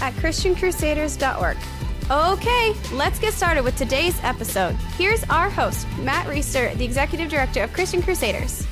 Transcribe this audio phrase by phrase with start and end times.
[0.00, 1.56] at ChristianCrusaders.org.
[2.10, 4.74] Okay, let's get started with today's episode.
[4.98, 8.66] Here's our host, Matt Reister, the Executive Director of Christian Crusaders.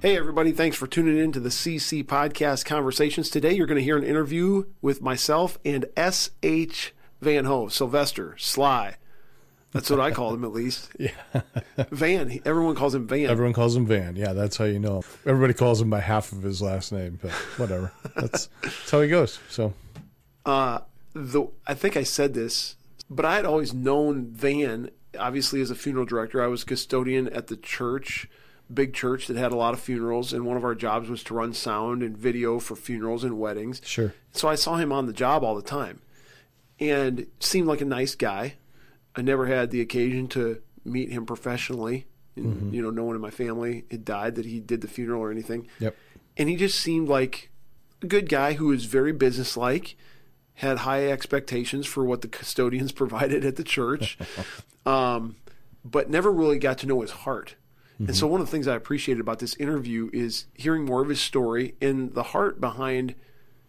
[0.00, 3.30] Hey, everybody, thanks for tuning in to the CC Podcast Conversations.
[3.30, 6.92] Today, you're going to hear an interview with myself and S.H.
[7.20, 8.96] Van Hove, Sylvester, Sly.
[9.70, 10.90] That's what I call him, at least.
[10.98, 11.10] Yeah.
[11.90, 12.40] Van.
[12.44, 13.30] Everyone calls him Van.
[13.30, 14.16] Everyone calls him Van.
[14.16, 15.02] Yeah, that's how you know.
[15.24, 17.92] Everybody calls him by half of his last name, but whatever.
[18.16, 19.38] That's, that's how he goes.
[19.48, 19.72] So,
[20.44, 20.80] uh,
[21.12, 22.76] the, I think I said this,
[23.08, 26.42] but I had always known Van, obviously, as a funeral director.
[26.42, 28.28] I was custodian at the church
[28.72, 31.34] big church that had a lot of funerals, and one of our jobs was to
[31.34, 33.80] run sound and video for funerals and weddings.
[33.84, 34.14] Sure.
[34.32, 36.00] So I saw him on the job all the time,
[36.80, 38.54] and seemed like a nice guy.
[39.14, 42.06] I never had the occasion to meet him professionally.
[42.34, 42.74] And, mm-hmm.
[42.74, 45.30] You know, no one in my family had died that he did the funeral or
[45.30, 45.66] anything.
[45.80, 45.94] Yep.
[46.38, 47.50] And he just seemed like
[48.00, 49.96] a good guy who was very businesslike,
[50.54, 54.18] had high expectations for what the custodians provided at the church,
[54.86, 55.36] um,
[55.84, 57.56] but never really got to know his heart.
[57.94, 58.06] Mm-hmm.
[58.06, 61.08] And so one of the things I appreciated about this interview is hearing more of
[61.08, 63.14] his story and the heart behind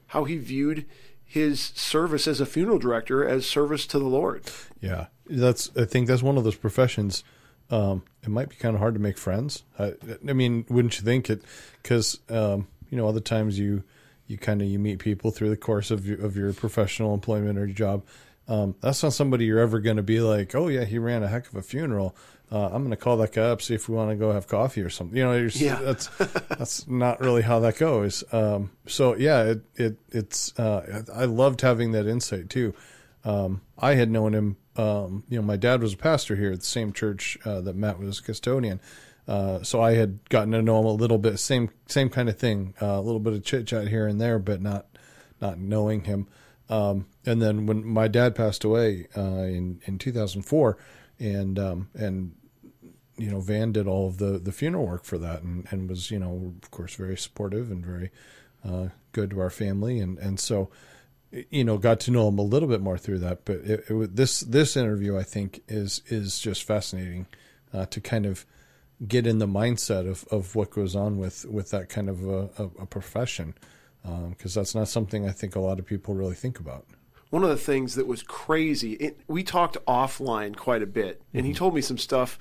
[0.08, 0.86] how he viewed
[1.23, 4.44] his service as a funeral director as service to the Lord.
[4.81, 5.72] Yeah, that's.
[5.76, 7.23] I think that's one of those professions.
[7.72, 9.64] Um, it might be kind of hard to make friends.
[9.80, 9.94] I,
[10.28, 11.42] I mean, wouldn't you think it?
[11.81, 13.84] Because um, you know, other times you
[14.27, 17.57] you kind of you meet people through the course of your, of your professional employment
[17.57, 18.05] or job.
[18.47, 21.27] Um, that's not somebody you're ever going to be like, oh yeah, he ran a
[21.27, 22.15] heck of a funeral
[22.53, 24.48] uh, I'm going to call that guy up, see if we want to go have
[24.48, 25.17] coffee or something.
[25.17, 25.80] You know, yeah.
[25.81, 26.08] that's
[26.49, 28.23] that's not really how that goes.
[28.31, 32.75] Um, so yeah, it, it it's uh, I loved having that insight too.
[33.25, 34.58] Um, I had known him.
[34.75, 37.75] Um, you know, my dad was a pastor here at the same church uh, that
[37.75, 38.80] Matt was custodian.
[39.28, 42.38] Uh, so I had gotten to know him a little bit, same same kind of
[42.38, 44.88] thing, uh, a little bit of chit chat here and there, but not
[45.39, 46.28] not knowing him.
[46.70, 50.78] Um, and then when my dad passed away uh, in in 2004,
[51.20, 52.34] and um, and
[53.17, 56.10] you know, Van did all of the, the funeral work for that and, and was,
[56.10, 58.10] you know, of course, very supportive and very
[58.66, 60.00] uh, good to our family.
[60.00, 60.70] And, and so,
[61.50, 63.45] you know, got to know him a little bit more through that.
[63.45, 67.28] But it, it, this this interview, I think, is is just fascinating
[67.73, 68.45] uh, to kind of
[69.08, 72.49] get in the mindset of, of what goes on with, with that kind of a,
[72.58, 73.53] a, a profession,
[74.02, 76.86] because um, that's not something I think a lot of people really think about
[77.33, 81.42] one of the things that was crazy, it, we talked offline quite a bit, and
[81.42, 81.47] mm-hmm.
[81.47, 82.37] he told me some stuff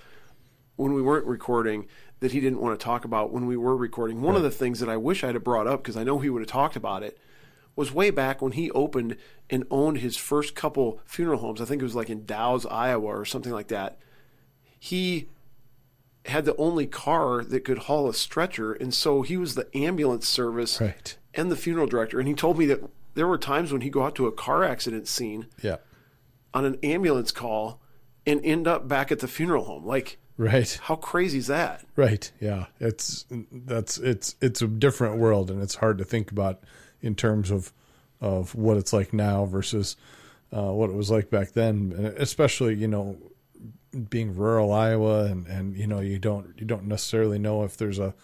[0.76, 1.86] when we weren't recording
[2.20, 4.20] that he didn't want to talk about when we were recording.
[4.20, 4.36] One right.
[4.36, 6.42] of the things that I wish I'd have brought up because I know he would
[6.42, 7.16] have talked about it
[7.74, 9.16] was way back when he opened
[9.48, 11.62] and owned his first couple funeral homes.
[11.62, 13.96] I think it was like in Dows, Iowa, or something like that.
[14.78, 15.28] He
[16.26, 20.28] had the only car that could haul a stretcher, and so he was the ambulance
[20.28, 21.16] service right.
[21.34, 22.18] and the funeral director.
[22.18, 22.80] And he told me that
[23.14, 25.76] there were times when he'd go out to a car accident scene yeah.
[26.54, 27.80] on an ambulance call
[28.26, 29.84] and end up back at the funeral home.
[29.84, 30.78] Like Right.
[30.82, 31.84] How crazy is that?
[31.94, 32.30] Right.
[32.40, 32.66] Yeah.
[32.80, 36.64] It's that's it's it's a different world and it's hard to think about
[37.00, 37.72] in terms of
[38.20, 39.96] of what it's like now versus
[40.52, 43.16] uh, what it was like back then, and especially you know
[44.08, 47.98] being rural Iowa and and you know you don't you don't necessarily know if there's
[47.98, 48.14] a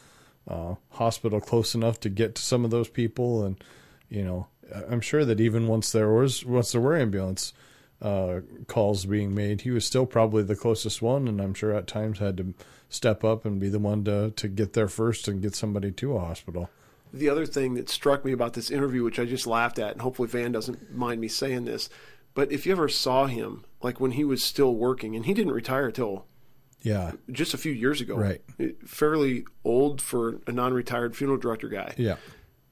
[0.46, 3.62] uh, hospital close enough to get to some of those people and
[4.08, 4.46] you know
[4.90, 7.52] I'm sure that even once there was once there were ambulance
[8.00, 11.86] uh, calls being made, he was still probably the closest one, and I'm sure at
[11.86, 12.54] times had to
[12.88, 16.16] step up and be the one to to get there first and get somebody to
[16.16, 16.70] a hospital.
[17.12, 20.02] The other thing that struck me about this interview, which I just laughed at, and
[20.02, 21.88] hopefully Van doesn't mind me saying this,
[22.34, 25.52] but if you ever saw him, like when he was still working, and he didn't
[25.52, 26.26] retire till
[26.82, 28.42] yeah, just a few years ago, right?
[28.84, 31.94] Fairly old for a non-retired funeral director guy.
[31.96, 32.16] Yeah,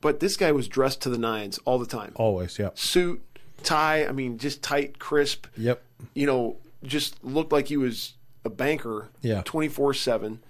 [0.00, 2.12] but this guy was dressed to the nines all the time.
[2.14, 2.70] Always, yeah.
[2.74, 3.22] Suit,
[3.62, 4.06] tie.
[4.06, 5.46] I mean, just tight, crisp.
[5.56, 5.82] Yep.
[6.14, 8.14] You know, just looked like he was
[8.44, 9.10] a banker.
[9.22, 9.42] Yeah.
[9.44, 10.42] Twenty four seven.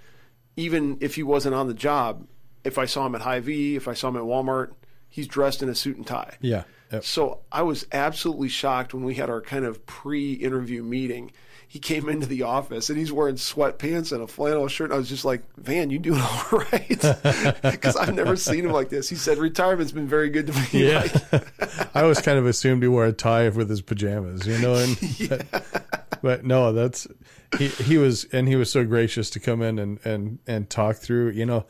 [0.58, 2.26] Even if he wasn't on the job,
[2.64, 4.73] if I saw him at Hy-Vee, if I saw him at Walmart,
[5.08, 6.38] he's dressed in a suit and tie.
[6.41, 6.64] Yeah.
[6.93, 7.05] Yep.
[7.05, 11.33] So I was absolutely shocked when we had our kind of pre-interview meeting,
[11.69, 14.93] he came into the office and he's wearing sweatpants and a flannel shirt.
[14.93, 16.21] I was just like, Van, you doing
[16.53, 17.61] all right?
[17.62, 19.09] Because I've never seen him like this.
[19.09, 20.67] He said, retirement's been very good to me.
[20.73, 21.06] Yeah.
[21.94, 25.21] I always kind of assumed he wore a tie with his pajamas, you know, and
[25.21, 25.43] yeah.
[25.50, 27.06] but, but, no, that's
[27.59, 30.97] he he was and he was so gracious to come in and and and talk
[30.97, 31.67] through, you know.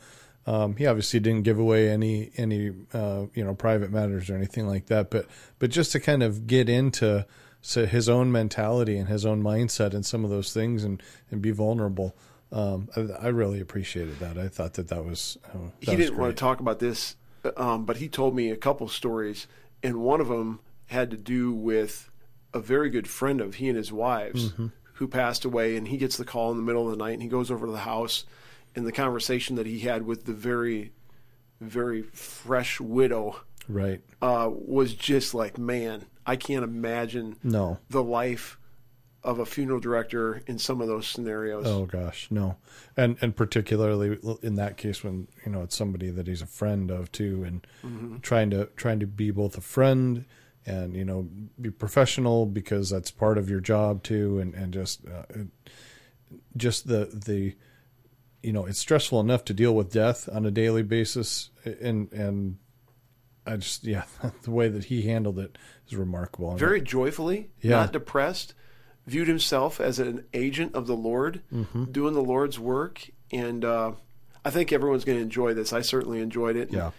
[0.47, 4.65] Um, he obviously didn't give away any any uh, you know private matters or anything
[4.65, 5.27] like that, but
[5.59, 7.25] but just to kind of get into
[7.61, 11.41] so his own mentality and his own mindset and some of those things and and
[11.41, 12.15] be vulnerable.
[12.49, 14.37] Um, I, I, really appreciated that.
[14.37, 15.37] I thought that that was.
[15.53, 17.17] Uh, that he didn't want to talk about this,
[17.57, 19.47] um, but he told me a couple stories,
[19.83, 22.09] and one of them had to do with
[22.53, 24.67] a very good friend of he and his wives Mm-hmm.
[24.93, 27.21] who passed away, and he gets the call in the middle of the night, and
[27.21, 28.23] he goes over to the house,
[28.77, 30.91] and the conversation that he had with the very,
[31.59, 34.01] very fresh widow right.
[34.21, 37.79] uh, was just like, man, I can't imagine No.
[37.89, 38.59] the life
[39.23, 41.65] of a funeral director in some of those scenarios.
[41.65, 42.55] Oh gosh, no,
[42.95, 46.91] and and particularly in that case when you know it's somebody that he's a friend
[46.91, 50.23] of too, and trying to trying to be both a friend
[50.65, 51.27] and you know
[51.59, 55.23] be professional because that's part of your job too, and and just uh,
[56.55, 57.55] just the the
[58.43, 62.57] you know it's stressful enough to deal with death on a daily basis, and and
[63.45, 64.03] I just yeah
[64.43, 65.57] the way that he handled it
[65.87, 66.55] is remarkable.
[66.55, 67.77] Very joyfully, Yeah.
[67.77, 68.53] not depressed,
[69.05, 71.85] viewed himself as an agent of the Lord, Mm-hmm.
[71.85, 73.09] doing the Lord's work.
[73.31, 73.91] And uh,
[74.45, 75.73] I think everyone's going to enjoy this.
[75.73, 76.71] I certainly enjoyed it.
[76.71, 76.91] Yeah.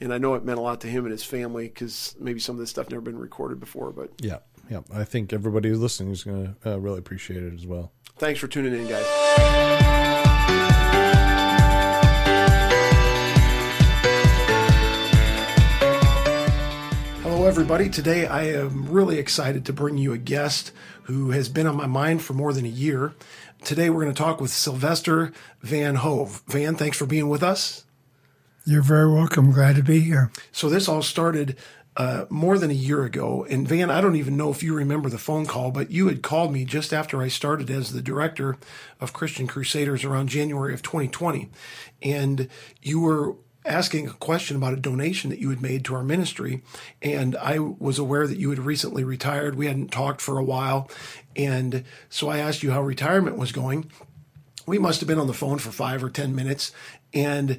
[0.00, 2.54] And I know it meant a lot to him and his family because maybe some
[2.56, 3.90] of this stuff never been recorded before.
[3.92, 4.38] But yeah
[4.70, 7.90] yeah I think everybody who's listening is going to uh, really appreciate it as well.
[8.18, 9.97] thanks for tuning in, guys.
[17.48, 17.88] Everybody.
[17.88, 20.70] Today I am really excited to bring you a guest
[21.04, 23.14] who has been on my mind for more than a year.
[23.64, 26.42] Today we're going to talk with Sylvester Van Hove.
[26.46, 27.86] Van, thanks for being with us.
[28.66, 29.50] You're very welcome.
[29.50, 30.30] Glad to be here.
[30.52, 31.56] So this all started
[31.96, 33.46] uh, more than a year ago.
[33.48, 36.22] And Van, I don't even know if you remember the phone call, but you had
[36.22, 38.58] called me just after I started as the director
[39.00, 41.48] of Christian Crusaders around January of 2020.
[42.02, 42.48] And
[42.82, 43.36] you were
[43.68, 46.62] asking a question about a donation that you had made to our ministry.
[47.00, 49.54] And I was aware that you had recently retired.
[49.54, 50.90] We hadn't talked for a while.
[51.36, 53.90] And so I asked you how retirement was going
[54.68, 56.72] we must have been on the phone for five or 10 minutes.
[57.14, 57.58] And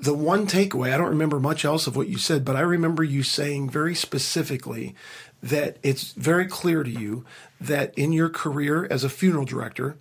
[0.00, 3.04] the one takeaway, I don't remember much else of what you said, but I remember
[3.04, 4.94] you saying very specifically
[5.42, 7.24] that it's very clear to you
[7.60, 9.98] that in your career as a funeral director,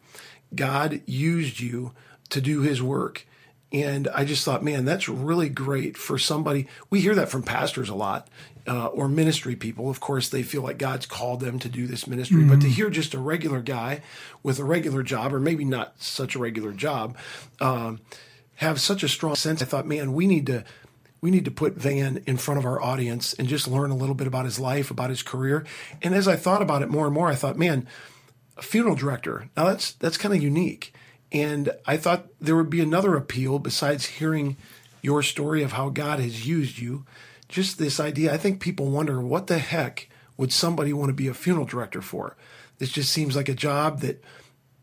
[0.56, 1.92] God used you
[2.30, 3.28] to do his work.
[3.72, 6.68] And I just thought, man, that's really great for somebody.
[6.90, 8.30] We hear that from pastors a lot
[8.68, 9.90] uh, or ministry people.
[9.90, 12.44] Of course, they feel like God's called them to do this ministry.
[12.44, 14.02] But to hear just a regular guy
[14.44, 17.18] with a regular job, or maybe not such a regular job,
[17.60, 18.00] um,
[18.56, 20.64] have such a strong sense, I thought, man, we need to.
[21.22, 24.14] We need to put Van in front of our audience and just learn a little
[24.14, 25.66] bit about his life, about his career.
[26.04, 27.88] And as I thought about it more and more, I thought, man,
[28.58, 29.50] a funeral director.
[29.58, 30.94] Now that's that's kind of unique.
[31.36, 34.56] And I thought there would be another appeal besides hearing
[35.02, 37.06] your story of how God has used you.
[37.50, 38.34] Just this idea.
[38.34, 42.02] I think people wonder what the heck would somebody want to be a funeral director
[42.02, 42.38] for?
[42.78, 44.24] This just seems like a job that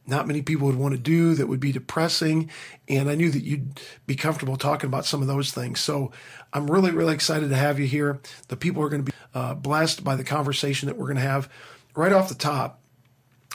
[0.06, 2.50] not many people would want to do that would be depressing.
[2.86, 5.80] And I knew that you'd be comfortable talking about some of those things.
[5.80, 6.12] So
[6.52, 8.20] I'm really, really excited to have you here.
[8.48, 11.22] The people are going to be uh, blessed by the conversation that we're going to
[11.22, 11.48] have.
[11.94, 12.82] Right off the top,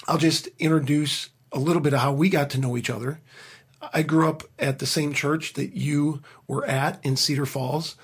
[0.08, 3.20] I'll just introduce a little bit of how we got to know each other.
[3.94, 7.96] I grew up at the same church that you were at in Cedar Falls.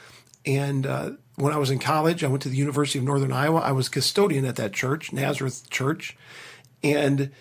[0.46, 3.60] And uh, when I was in college, I went to the University of Northern Iowa.
[3.60, 6.16] I was custodian at that church, Nazareth Church.
[6.84, 7.32] And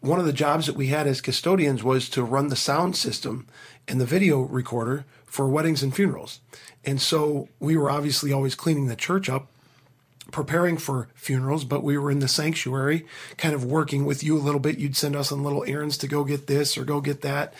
[0.00, 3.46] one of the jobs that we had as custodians was to run the sound system
[3.88, 6.40] and the video recorder for weddings and funerals.
[6.84, 9.48] And so we were obviously always cleaning the church up,
[10.30, 13.06] preparing for funerals, but we were in the sanctuary,
[13.36, 14.78] kind of working with you a little bit.
[14.78, 17.54] You'd send us on little errands to go get this or go get that.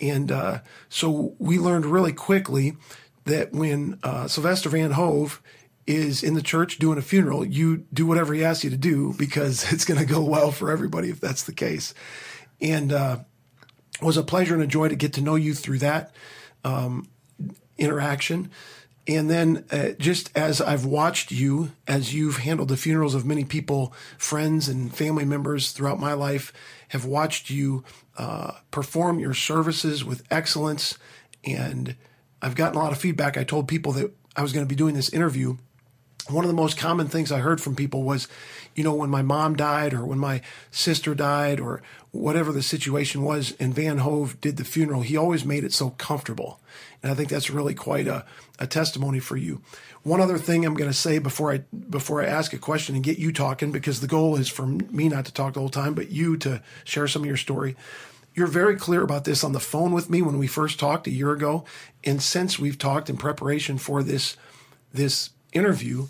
[0.00, 2.76] And uh, so we learned really quickly
[3.24, 5.42] that when uh, Sylvester Van Hove
[5.86, 9.14] is in the church doing a funeral, you do whatever he asks you to do
[9.18, 11.94] because it's going to go well for everybody if that's the case.
[12.60, 13.18] And uh,
[14.00, 16.14] it was a pleasure and a joy to get to know you through that
[16.64, 17.08] um,
[17.78, 18.50] interaction.
[19.06, 23.44] And then, uh, just as I've watched you, as you've handled the funerals of many
[23.44, 26.52] people, friends and family members throughout my life,
[26.88, 27.84] have watched you
[28.16, 30.96] uh, perform your services with excellence.
[31.44, 31.96] And
[32.40, 33.36] I've gotten a lot of feedback.
[33.36, 35.58] I told people that I was going to be doing this interview
[36.28, 38.28] one of the most common things I heard from people was,
[38.74, 40.40] you know, when my mom died or when my
[40.70, 45.44] sister died or whatever the situation was, and Van Hove did the funeral, he always
[45.44, 46.60] made it so comfortable.
[47.02, 48.24] And I think that's really quite a,
[48.58, 49.60] a testimony for you.
[50.02, 51.58] One other thing I'm going to say before I
[51.90, 55.08] before I ask a question and get you talking, because the goal is for me
[55.08, 57.76] not to talk the whole time, but you to share some of your story.
[58.34, 61.10] You're very clear about this on the phone with me when we first talked a
[61.10, 61.64] year ago,
[62.02, 64.36] and since we've talked in preparation for this
[64.92, 66.08] this interview,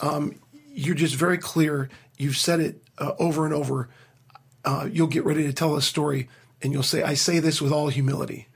[0.00, 0.34] um,
[0.72, 1.88] you're just very clear.
[2.18, 3.88] You've said it uh, over and over.
[4.64, 6.28] Uh, you'll get ready to tell a story,
[6.62, 8.46] and you'll say, "I say this with all humility."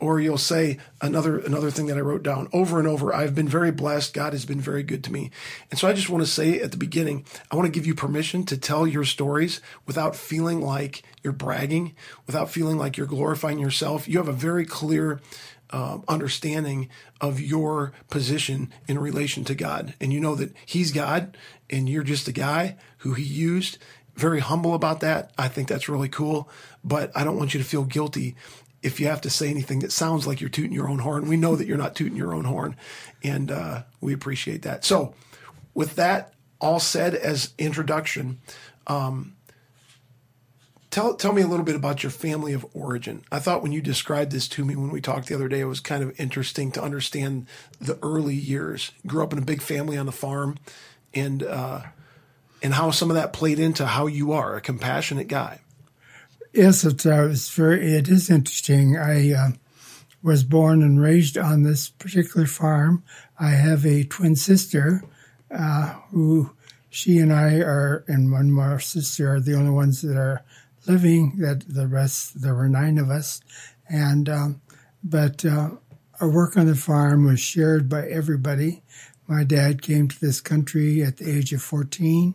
[0.00, 3.14] Or you'll say another another thing that I wrote down over and over.
[3.14, 4.12] I've been very blessed.
[4.12, 5.30] God has been very good to me,
[5.70, 7.94] and so I just want to say at the beginning, I want to give you
[7.94, 11.94] permission to tell your stories without feeling like you're bragging,
[12.26, 14.06] without feeling like you're glorifying yourself.
[14.06, 15.20] You have a very clear
[15.74, 16.88] uh, understanding
[17.20, 19.92] of your position in relation to God.
[20.00, 21.36] And you know that He's God
[21.68, 23.78] and you're just a guy who He used.
[24.14, 25.32] Very humble about that.
[25.36, 26.48] I think that's really cool.
[26.84, 28.36] But I don't want you to feel guilty
[28.84, 31.26] if you have to say anything that sounds like you're tooting your own horn.
[31.26, 32.76] We know that you're not tooting your own horn.
[33.24, 34.84] And uh, we appreciate that.
[34.84, 35.12] So,
[35.74, 38.38] with that all said as introduction,
[38.86, 39.33] um,
[40.94, 43.24] Tell, tell me a little bit about your family of origin.
[43.32, 45.64] I thought when you described this to me when we talked the other day, it
[45.64, 47.48] was kind of interesting to understand
[47.80, 48.92] the early years.
[49.04, 50.56] Grew up in a big family on the farm,
[51.12, 51.80] and uh,
[52.62, 55.62] and how some of that played into how you are a compassionate guy.
[56.52, 58.96] Yes, it's, uh, it's very it is interesting.
[58.96, 59.50] I uh,
[60.22, 63.02] was born and raised on this particular farm.
[63.36, 65.02] I have a twin sister
[65.50, 66.52] uh, who
[66.88, 70.44] she and I are, and one more sister are the only ones that are
[70.86, 71.36] living.
[71.38, 73.40] That the rest, there were nine of us,
[73.88, 74.60] and um,
[75.02, 75.70] but uh,
[76.20, 78.82] our work on the farm was shared by everybody.
[79.26, 82.34] My dad came to this country at the age of 14,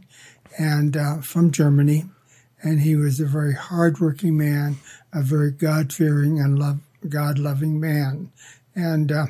[0.57, 2.05] and uh, from Germany,
[2.61, 4.77] and he was a very hardworking man,
[5.13, 8.31] a very God-fearing and love, God-loving man,
[8.75, 9.27] and uh,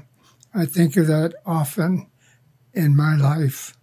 [0.53, 2.07] I think of that often
[2.73, 3.75] in my life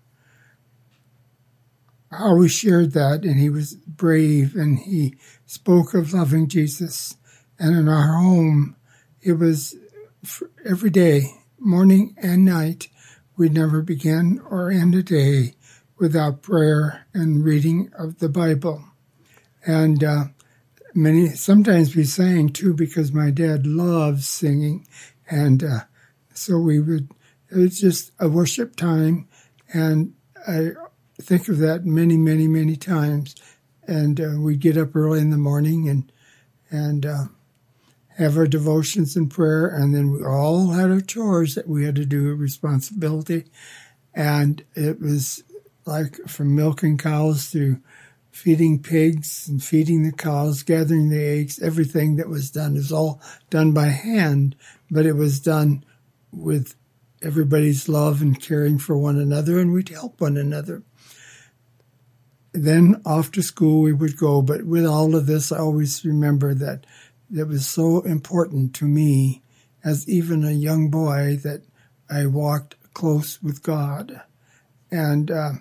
[2.20, 7.16] always shared that, and he was brave, and he spoke of loving Jesus.
[7.58, 8.76] And in our home,
[9.22, 9.74] it was
[10.64, 12.88] every day, morning and night.
[13.36, 15.54] We never began or end a day
[15.98, 18.84] without prayer and reading of the Bible.
[19.66, 20.24] And uh,
[20.94, 24.86] many sometimes we sang too because my dad loves singing,
[25.28, 25.80] and uh,
[26.32, 27.10] so we would.
[27.50, 29.28] It was just a worship time,
[29.72, 30.14] and
[30.46, 30.70] I
[31.20, 33.34] think of that many, many, many times.
[33.86, 36.10] And uh, we'd get up early in the morning and
[36.70, 37.24] and uh,
[38.18, 41.94] have our devotions and prayer, and then we all had our chores that we had
[41.96, 43.44] to do, responsibility,
[44.14, 45.44] and it was
[45.84, 47.80] like from milking cows to
[48.30, 53.20] feeding pigs and feeding the cows, gathering the eggs, everything that was done is all
[53.50, 54.56] done by hand,
[54.90, 55.84] but it was done
[56.32, 56.74] with
[57.22, 60.82] everybody's love and caring for one another, and we'd help one another
[62.64, 64.42] then off to school we would go.
[64.42, 66.86] But with all of this, I always remember that
[67.34, 69.42] it was so important to me
[69.84, 71.62] as even a young boy that
[72.10, 74.22] I walked close with God.
[74.90, 75.52] And uh,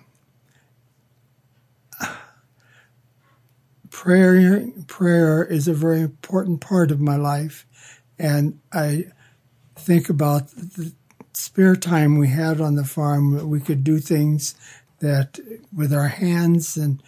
[3.90, 7.66] prayer, prayer is a very important part of my life.
[8.18, 9.06] And I
[9.74, 10.92] think about the
[11.32, 14.54] spare time we had on the farm, we could do things
[15.00, 15.38] that
[15.74, 17.02] with our hands and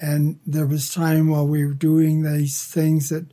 [0.00, 3.26] and there was time while we were doing these things that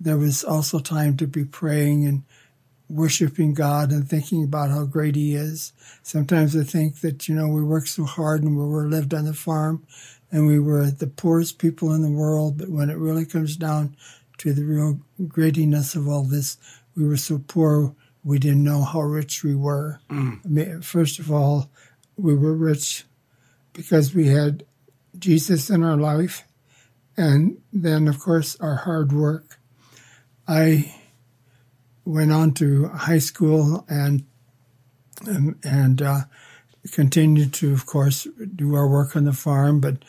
[0.00, 2.22] there was also time to be praying and
[2.88, 5.72] worshiping God and thinking about how great He is.
[6.02, 9.24] Sometimes I think that, you know, we worked so hard and we were lived on
[9.24, 9.84] the farm
[10.30, 13.96] and we were the poorest people in the world, but when it really comes down
[14.38, 16.58] to the real greatness of all this,
[16.96, 17.94] we were so poor
[18.24, 20.00] we didn't know how rich we were.
[20.10, 20.40] Mm.
[20.44, 21.70] I mean, first of all,
[22.16, 23.04] we were rich
[23.76, 24.64] because we had
[25.18, 26.44] Jesus in our life,
[27.16, 29.58] and then, of course, our hard work.
[30.48, 30.94] I
[32.04, 34.24] went on to high school and
[35.26, 36.20] and, and uh,
[36.92, 39.80] continued to, of course, do our work on the farm.
[39.80, 40.04] But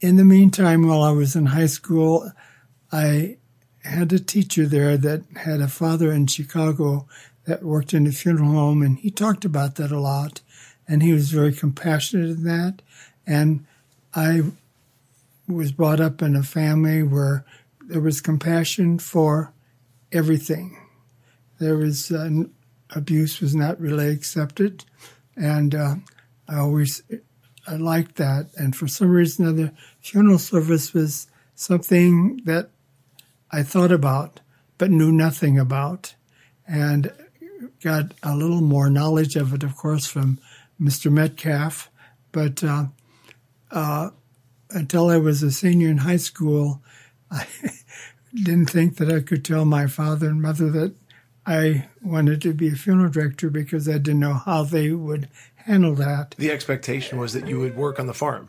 [0.00, 2.32] in the meantime, while I was in high school,
[2.90, 3.36] I
[3.84, 7.06] had a teacher there that had a father in Chicago
[7.44, 10.40] that worked in a funeral home, and he talked about that a lot.
[10.88, 12.82] And he was very compassionate in that.
[13.26, 13.66] And
[14.14, 14.42] I
[15.48, 17.44] was brought up in a family where
[17.80, 19.52] there was compassion for
[20.12, 20.78] everything.
[21.58, 22.44] There was uh,
[22.94, 24.84] abuse was not really accepted,
[25.36, 25.96] and uh,
[26.48, 27.02] I always
[27.66, 28.50] I liked that.
[28.56, 32.70] And for some reason other, funeral service was something that
[33.50, 34.40] I thought about
[34.78, 36.14] but knew nothing about.
[36.68, 37.12] And
[37.82, 40.38] got a little more knowledge of it, of course, from
[40.80, 41.10] Mr.
[41.10, 41.90] Metcalf.
[42.32, 42.86] But uh,
[43.70, 44.10] uh,
[44.70, 46.82] until I was a senior in high school,
[47.30, 47.46] I
[48.34, 50.94] didn't think that I could tell my father and mother that
[51.46, 55.94] I wanted to be a funeral director because I didn't know how they would handle
[55.94, 56.34] that.
[56.36, 58.48] The expectation was that you would work on the farm.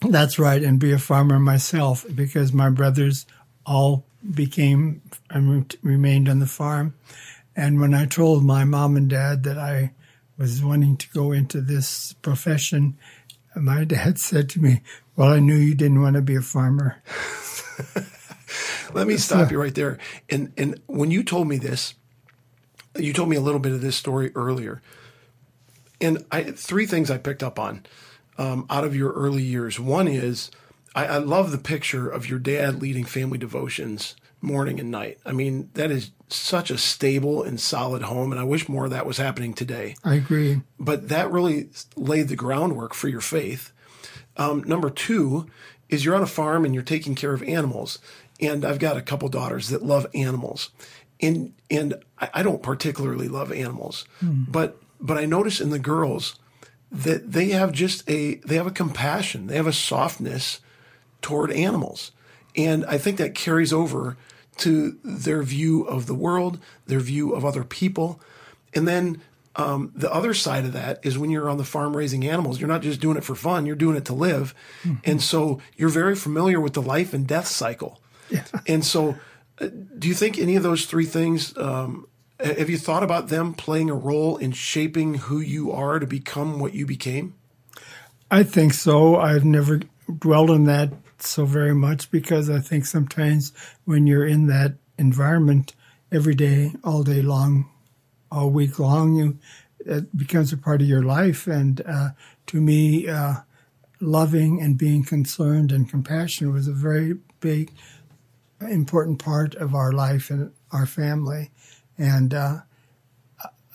[0.00, 3.26] That's right, and be a farmer myself because my brothers
[3.64, 6.94] all became and remained on the farm.
[7.54, 9.92] And when I told my mom and dad that I
[10.38, 12.96] was wanting to go into this profession,
[13.54, 14.82] my dad said to me,
[15.14, 17.02] Well, I knew you didn't want to be a farmer.
[18.92, 19.98] Let me stop you right there.
[20.30, 21.94] And and when you told me this,
[22.96, 24.80] you told me a little bit of this story earlier.
[26.00, 27.84] And I three things I picked up on
[28.38, 29.80] um, out of your early years.
[29.80, 30.50] One is
[30.94, 35.18] I, I love the picture of your dad leading family devotions morning and night.
[35.26, 38.90] I mean, that is such a stable and solid home, and I wish more of
[38.90, 39.96] that was happening today.
[40.04, 40.62] I agree.
[40.78, 43.72] But that really laid the groundwork for your faith.
[44.36, 45.46] Um, number two
[45.88, 47.98] is you're on a farm and you're taking care of animals.
[48.40, 50.70] And I've got a couple daughters that love animals.
[51.20, 54.44] And and I don't particularly love animals, hmm.
[54.48, 56.38] but but I notice in the girls
[56.92, 60.60] that they have just a they have a compassion, they have a softness
[61.22, 62.12] toward animals.
[62.54, 64.18] And I think that carries over
[64.58, 68.20] to their view of the world, their view of other people.
[68.74, 69.22] And then
[69.56, 72.68] um, the other side of that is when you're on the farm raising animals, you're
[72.68, 74.54] not just doing it for fun, you're doing it to live.
[74.82, 74.98] Mm-hmm.
[75.04, 78.00] And so you're very familiar with the life and death cycle.
[78.30, 78.44] Yeah.
[78.66, 79.16] And so,
[79.60, 82.06] uh, do you think any of those three things, um,
[82.38, 86.58] have you thought about them playing a role in shaping who you are to become
[86.58, 87.34] what you became?
[88.30, 89.16] I think so.
[89.16, 89.80] I've never
[90.18, 93.52] dwelled on that so very much because I think sometimes
[93.84, 95.74] when you're in that environment
[96.12, 97.68] every day, all day long,
[98.30, 99.38] all week long, you
[99.80, 101.46] it becomes a part of your life.
[101.46, 102.08] And uh,
[102.46, 103.36] to me, uh,
[104.00, 107.72] loving and being concerned and compassionate was a very big,
[108.60, 111.50] important part of our life and our family.
[111.96, 112.58] And uh,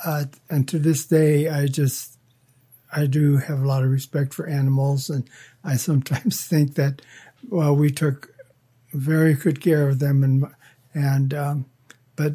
[0.05, 2.17] uh and to this day, I just
[2.93, 5.29] I do have a lot of respect for animals, and
[5.63, 7.01] I sometimes think that
[7.49, 8.33] well, we took
[8.93, 10.45] very good care of them, and
[10.93, 11.65] and um,
[12.15, 12.33] but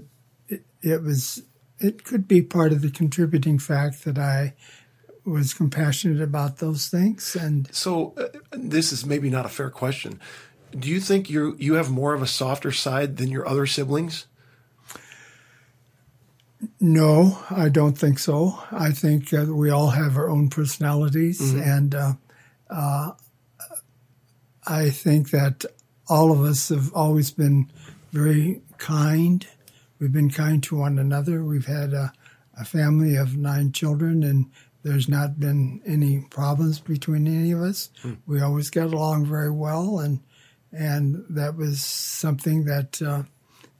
[0.48, 1.42] it, it was
[1.78, 4.54] it could be part of the contributing fact that I
[5.24, 7.36] was compassionate about those things.
[7.36, 10.20] And so, uh, this is maybe not a fair question.
[10.78, 14.26] Do you think you you have more of a softer side than your other siblings?
[16.80, 18.58] No, I don't think so.
[18.70, 21.60] I think uh, we all have our own personalities, mm-hmm.
[21.60, 22.12] and uh,
[22.70, 23.12] uh,
[24.66, 25.64] I think that
[26.08, 27.70] all of us have always been
[28.12, 29.46] very kind.
[29.98, 31.44] We've been kind to one another.
[31.44, 32.12] We've had a,
[32.58, 34.50] a family of nine children, and
[34.82, 37.90] there's not been any problems between any of us.
[38.02, 38.18] Mm.
[38.26, 40.20] We always got along very well, and
[40.72, 43.22] and that was something that uh,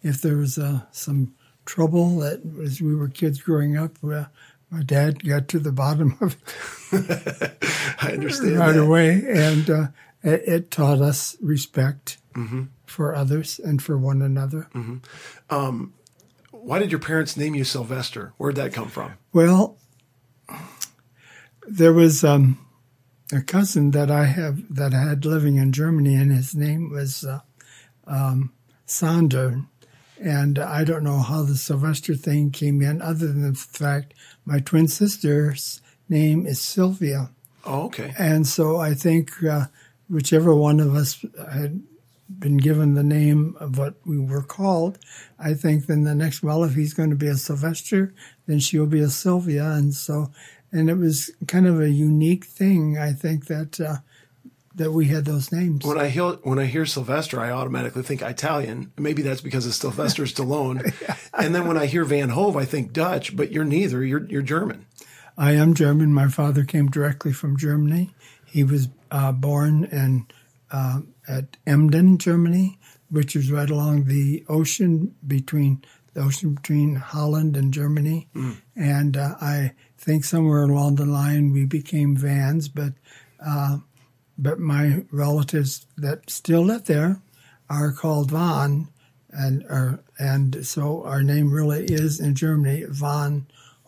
[0.03, 4.25] if there was uh, some trouble that as we were kids growing up, uh,
[4.71, 6.37] my dad got to the bottom of
[6.93, 7.57] it.
[8.01, 8.83] I understand right that.
[8.83, 9.87] away, and uh,
[10.27, 12.65] it, it taught us respect mm-hmm.
[12.85, 14.69] for others and for one another.
[14.75, 14.97] Mm-hmm.
[15.49, 15.95] Um,
[16.51, 18.33] why did your parents name you Sylvester?
[18.37, 19.13] Where'd that come from?
[19.33, 19.79] Well,
[21.69, 22.59] there was um,
[23.33, 27.25] a cousin that I have that I had living in Germany, and his name was
[27.25, 27.41] uh,
[28.07, 28.53] um,
[28.85, 29.63] Sander.
[30.21, 34.61] And I don't know how the Sylvester thing came in, other than the fact my
[34.61, 37.31] twin sister's name is Sylvia.
[37.65, 38.15] Oh, okay.
[38.19, 39.67] And so I think uh,
[40.09, 41.83] whichever one of us had
[42.29, 44.99] been given the name of what we were called,
[45.39, 48.13] I think then the next, well, if he's going to be a Sylvester,
[48.47, 49.65] then she'll be a Sylvia.
[49.65, 50.33] And so,
[50.73, 53.97] and it was kind of a unique thing, I think, that, uh,
[54.75, 55.85] that we had those names.
[55.85, 58.93] When I hear when I hear Sylvester, I automatically think Italian.
[58.99, 60.93] Maybe that's because of Sylvester Stallone.
[61.33, 63.35] and then when I hear Van Hove, I think Dutch.
[63.35, 64.05] But you're neither.
[64.05, 64.85] You're you're German.
[65.39, 66.13] I am German.
[66.13, 68.11] My father came directly from Germany.
[68.45, 70.27] He was uh, born in
[70.71, 77.57] uh, at Emden, Germany, which is right along the ocean between the ocean between Holland
[77.57, 78.29] and Germany.
[78.35, 78.57] Mm.
[78.75, 82.93] And uh, I think somewhere along the line we became Vans, but
[83.45, 83.79] uh,
[84.37, 87.23] but my relatives that still live there
[87.71, 88.89] are called Van,
[89.31, 93.47] and are, and so our name really is in Germany Van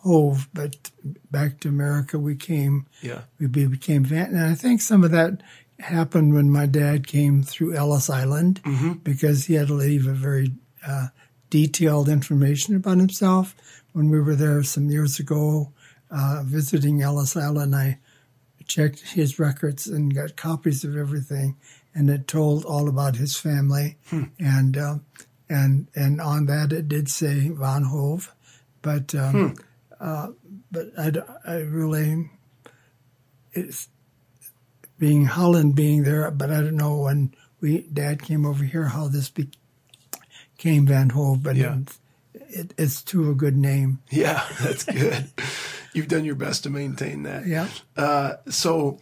[0.09, 0.91] Hove, but
[1.29, 2.87] back to America we came.
[3.01, 3.21] Yeah.
[3.39, 5.41] We became Van, and I think some of that
[5.79, 8.59] happened when my dad came through Ellis Island
[9.03, 10.51] because he had to leave a very
[10.85, 11.07] uh,
[11.49, 13.55] detailed information about himself.
[13.93, 15.71] When we were there some years ago
[16.11, 17.99] uh, visiting Ellis Island, I
[18.67, 21.55] checked his records and got copies of everything,
[21.95, 23.97] and it told all about his family,
[24.39, 24.97] and uh,
[25.49, 28.33] and and on that it did say Van Hove,
[28.81, 29.55] but um,
[29.99, 30.29] uh,
[30.71, 32.29] but I really
[33.53, 33.87] it's
[34.97, 39.07] being Holland being there, but I don't know when we Dad came over here how
[39.07, 41.77] this became Van Hove, but Yeah.
[42.33, 43.99] it, it's to a good name.
[44.11, 45.29] Yeah, that's good.
[45.93, 47.47] You've done your best to maintain that.
[47.47, 47.67] Yeah.
[47.97, 48.99] Uh, so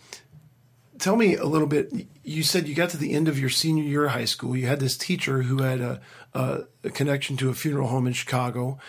[0.99, 1.91] tell me a little bit.
[2.23, 4.55] You said you got to the end of your senior year of high school.
[4.55, 6.01] You had this teacher who had a,
[6.33, 8.79] a, a connection to a funeral home in Chicago.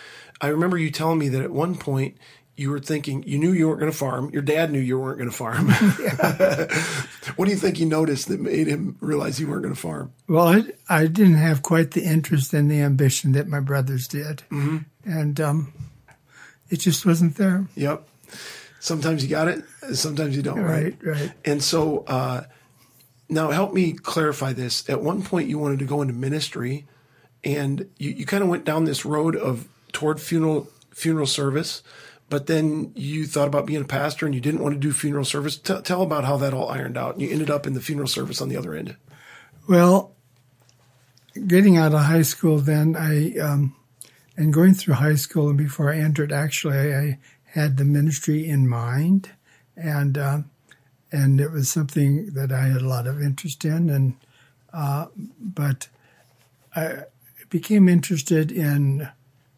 [0.41, 2.17] I remember you telling me that at one point
[2.59, 4.29] you were thinking you knew you weren't going to farm.
[4.31, 5.69] Your dad knew you weren't going to farm.
[7.37, 10.11] what do you think he noticed that made him realize you weren't going to farm?
[10.27, 14.43] Well, I, I didn't have quite the interest and the ambition that my brothers did,
[14.51, 14.79] mm-hmm.
[15.05, 15.73] and um,
[16.69, 17.65] it just wasn't there.
[17.75, 18.05] Yep.
[18.81, 20.59] Sometimes you got it, sometimes you don't.
[20.59, 20.97] Right.
[21.01, 21.31] Right, right.
[21.45, 22.43] And so uh,
[23.29, 24.89] now help me clarify this.
[24.89, 26.87] At one point, you wanted to go into ministry,
[27.41, 31.81] and you, you kind of went down this road of toward funeral funeral service,
[32.29, 35.25] but then you thought about being a pastor and you didn't want to do funeral
[35.25, 35.57] service.
[35.57, 37.13] Tell tell about how that all ironed out.
[37.13, 38.95] And you ended up in the funeral service on the other end.
[39.67, 40.15] Well,
[41.47, 43.75] getting out of high school, then I, um,
[44.37, 48.67] and going through high school and before I entered, actually, I had the ministry in
[48.67, 49.31] mind,
[49.75, 50.39] and uh,
[51.11, 54.15] and it was something that I had a lot of interest in, and
[54.71, 55.07] uh,
[55.39, 55.87] but
[56.75, 57.03] I
[57.49, 59.09] became interested in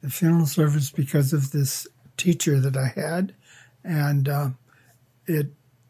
[0.01, 1.87] the funeral service because of this
[2.17, 3.33] teacher that I had,
[3.83, 4.49] and uh,
[5.27, 5.47] it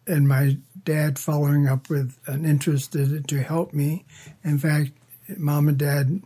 [0.07, 4.05] and my dad following up with an interest in- to help me.
[4.43, 4.91] In fact,
[5.37, 6.21] mom and dad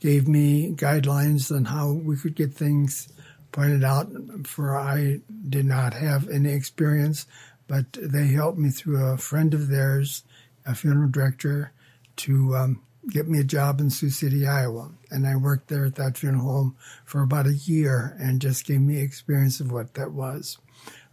[0.00, 3.08] gave me guidelines on how we could get things
[3.52, 4.10] pointed out.
[4.44, 7.26] For I did not have any experience,
[7.66, 10.22] but they helped me through a friend of theirs,
[10.64, 11.72] a funeral director,
[12.16, 14.90] to um, get me a job in Sioux City, Iowa.
[15.10, 18.80] And I worked there at that funeral home for about a year and just gave
[18.80, 20.58] me experience of what that was.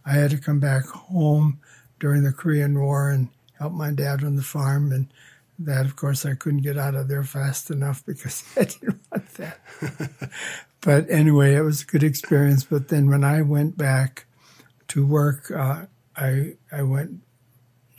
[0.04, 1.60] I had to come back home
[2.00, 3.28] during the Korean War and
[3.58, 4.92] help my dad on the farm.
[4.92, 5.08] And
[5.58, 9.34] that, of course, I couldn't get out of there fast enough because I didn't want
[9.34, 10.30] that.
[10.80, 12.64] but anyway, it was a good experience.
[12.64, 14.26] But then when I went back
[14.88, 17.20] to work, uh, I I went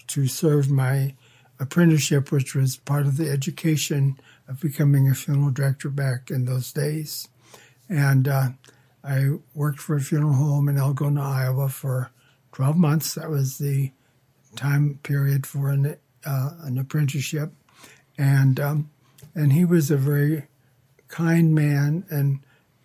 [0.07, 1.15] to serve my
[1.59, 6.71] apprenticeship, which was part of the education of becoming a funeral director back in those
[6.71, 7.27] days.
[7.89, 8.49] And uh,
[9.03, 12.11] I worked for a funeral home in Algona, Iowa for
[12.53, 13.13] 12 months.
[13.15, 13.91] That was the
[14.55, 17.51] time period for an, uh, an apprenticeship.
[18.17, 18.89] And, um,
[19.33, 20.47] and he was a very
[21.07, 22.39] kind man and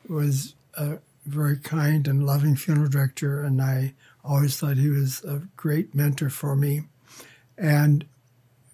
[0.08, 3.42] was a very kind and loving funeral director.
[3.42, 6.82] And I always thought he was a great mentor for me.
[7.56, 8.04] And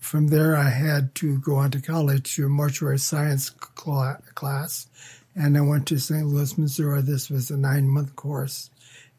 [0.07, 4.87] from there, I had to go on to college to a mortuary science cla- class,
[5.35, 6.25] and I went to St.
[6.25, 7.03] Louis, Missouri.
[7.03, 8.71] This was a nine month course,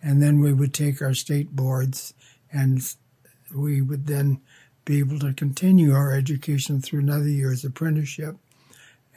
[0.01, 2.13] and then we would take our state boards,
[2.53, 2.81] and
[3.53, 4.39] we would then
[4.85, 8.37] be able to continue our education through another year's apprenticeship.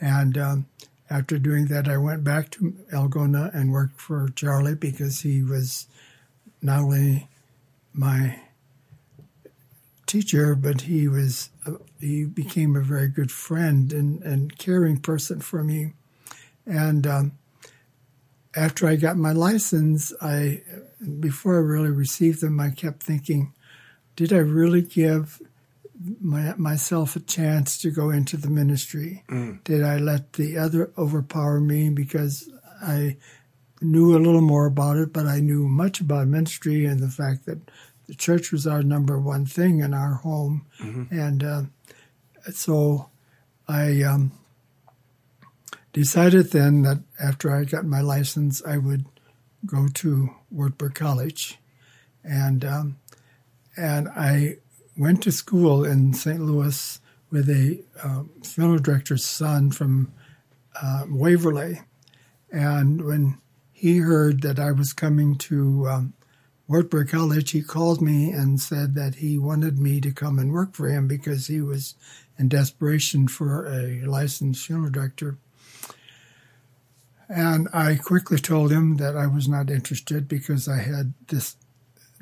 [0.01, 0.65] And um,
[1.09, 5.87] after doing that, I went back to Algona and worked for Charlie because he was
[6.61, 7.29] not only
[7.93, 8.41] my
[10.11, 11.49] teacher, but he was
[11.99, 15.93] he became a very good friend and, and caring person for me.
[16.65, 17.31] And um,
[18.55, 20.63] after I got my license, I
[21.19, 23.53] before I really received them, I kept thinking,
[24.15, 25.41] did I really give
[26.19, 29.23] my, myself a chance to go into the ministry?
[29.63, 32.49] Did I let the other overpower me because
[32.81, 33.17] I
[33.81, 37.45] knew a little more about it, but I knew much about ministry and the fact
[37.45, 37.59] that
[38.11, 40.65] the church was our number one thing in our home,
[41.11, 41.61] and uh,
[42.51, 43.09] so
[43.69, 44.33] I um,
[45.93, 49.05] decided then that after I got my license, I would
[49.65, 51.57] go to Wartburg College,
[52.21, 52.97] and um,
[53.77, 54.57] and I
[54.97, 56.41] went to school in St.
[56.41, 56.99] Louis
[57.31, 60.11] with a uh, funeral director's son from
[60.81, 61.79] uh, Waverly,
[62.51, 63.37] and when
[63.71, 66.13] he heard that I was coming to um,
[66.71, 70.73] Wartburg College, he called me and said that he wanted me to come and work
[70.73, 71.95] for him because he was
[72.39, 75.37] in desperation for a licensed funeral director.
[77.27, 81.57] And I quickly told him that I was not interested because I had this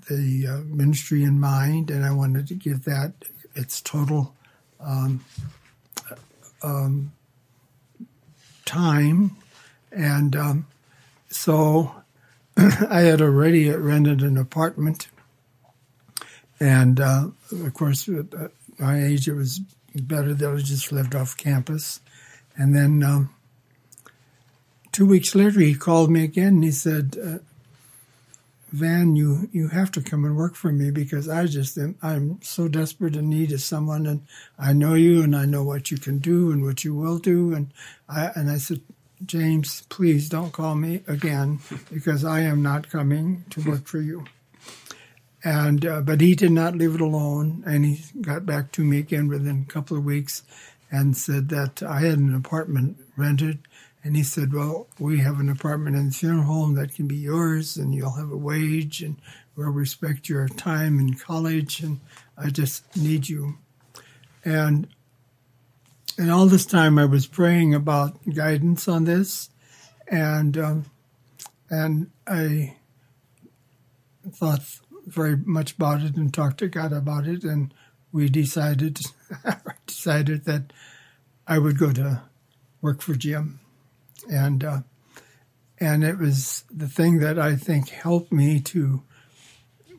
[0.10, 3.14] the uh, ministry in mind, and I wanted to give that
[3.54, 4.34] its total
[4.80, 5.24] um,
[6.64, 7.12] um,
[8.66, 9.36] time.
[9.92, 10.68] And um,
[11.30, 12.00] so
[12.90, 15.08] I had already rented an apartment,
[16.60, 19.62] and uh, of course, at my age, it was
[19.96, 22.02] better that I just lived off campus.
[22.56, 23.34] And then um,
[24.92, 27.38] two weeks later, he called me again and he said, uh,
[28.72, 32.40] Van, you, you have to come and work for me because I just am, I'm
[32.44, 34.22] so desperate in need of someone and
[34.60, 37.54] I know you and I know what you can do and what you will do.
[37.54, 37.74] And
[38.08, 38.82] I, and I said,
[39.26, 41.60] James, please don't call me again
[41.92, 44.26] because I am not coming to work for you.
[45.44, 49.00] And, uh, but he did not leave it alone and he got back to me
[49.00, 50.44] again within a couple of weeks
[50.92, 53.60] and said that I had an apartment rented
[54.04, 57.18] and he said, Well, we have an apartment in the funeral home that can be
[57.18, 59.18] yours, and you'll have a wage, and
[59.56, 62.00] we'll respect your time in college, and
[62.38, 63.58] I just need you.
[64.46, 64.88] And
[66.20, 69.50] and all this time I was praying about guidance on this,
[70.06, 70.86] and um,
[71.70, 72.76] and I
[74.30, 74.60] thought
[75.08, 77.74] very much about it and talked to God about it, and
[78.12, 79.00] we decided
[79.88, 80.74] decided that
[81.48, 82.24] I would go to
[82.82, 83.62] work for Jim.
[84.30, 84.80] And uh,
[85.80, 89.04] and it was the thing that I think helped me to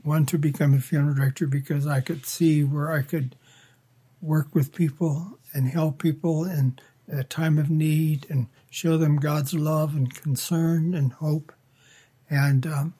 [0.04, 3.36] want to become a funeral director because I could see where I could
[4.20, 9.52] work with people and help people in a time of need and show them God's
[9.54, 11.52] love and concern and hope.
[12.28, 12.94] And um,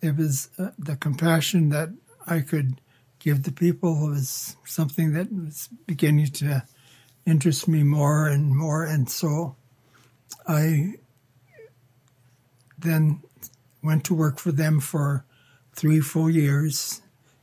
[0.00, 1.90] it was uh, the compassion that
[2.26, 2.80] I could
[3.18, 6.64] give the people was something that was beginning to
[7.26, 8.84] interest me more and more.
[8.84, 9.56] And so
[10.46, 10.94] I
[12.78, 13.22] then
[13.82, 15.24] went to work for them for
[15.74, 17.02] three full years,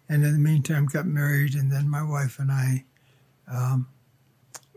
[0.09, 2.85] and in the meantime got married, and then my wife and I
[3.51, 3.87] um,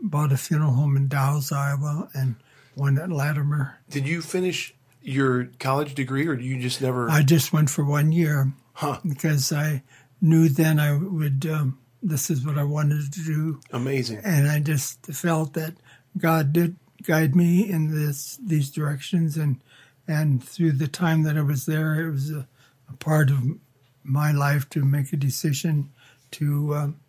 [0.01, 2.35] bought a funeral home in Dows, Iowa, and
[2.75, 3.79] one at Latimer.
[3.89, 7.09] Did you finish your college degree, or you just never?
[7.09, 8.99] I just went for one year, huh?
[9.07, 9.83] Because I
[10.21, 11.45] knew then I would.
[11.45, 13.59] Um, this is what I wanted to do.
[13.71, 14.21] Amazing.
[14.23, 15.75] And I just felt that
[16.17, 19.61] God did guide me in this these directions and
[20.07, 22.47] and through the time that I was there, it was a,
[22.89, 23.43] a part of
[24.03, 25.89] my life to make a decision
[26.31, 26.99] to um,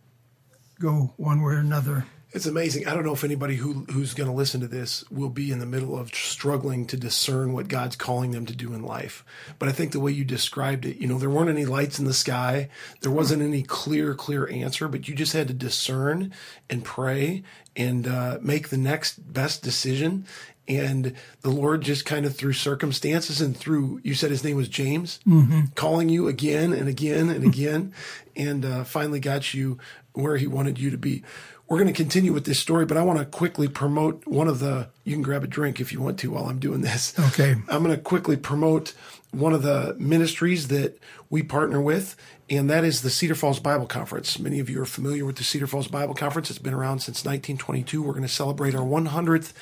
[0.78, 2.07] go one way or another.
[2.35, 2.87] It's amazing.
[2.87, 5.59] I don't know if anybody who who's going to listen to this will be in
[5.59, 9.23] the middle of struggling to discern what God's calling them to do in life.
[9.59, 12.07] But I think the way you described it, you know, there weren't any lights in
[12.07, 12.71] the sky.
[13.03, 16.33] There wasn't any clear, clear answer, but you just had to discern
[16.71, 17.42] and pray
[17.77, 20.27] and uh, make the next best decision.
[20.68, 24.68] And the Lord just kind of through circumstances and through, you said his name was
[24.68, 25.66] James, mm-hmm.
[25.75, 27.92] calling you again and again and again,
[28.37, 29.79] and uh, finally got you
[30.12, 31.23] where he wanted you to be
[31.72, 34.58] we're going to continue with this story, but I want to quickly promote one of
[34.58, 34.90] the.
[35.04, 37.18] You can grab a drink if you want to while I'm doing this.
[37.18, 37.52] Okay.
[37.66, 38.92] I'm going to quickly promote
[39.30, 40.98] one of the ministries that
[41.30, 42.14] we partner with,
[42.50, 44.38] and that is the Cedar Falls Bible Conference.
[44.38, 46.50] Many of you are familiar with the Cedar Falls Bible Conference.
[46.50, 48.02] It's been around since 1922.
[48.02, 49.54] We're going to celebrate our 100th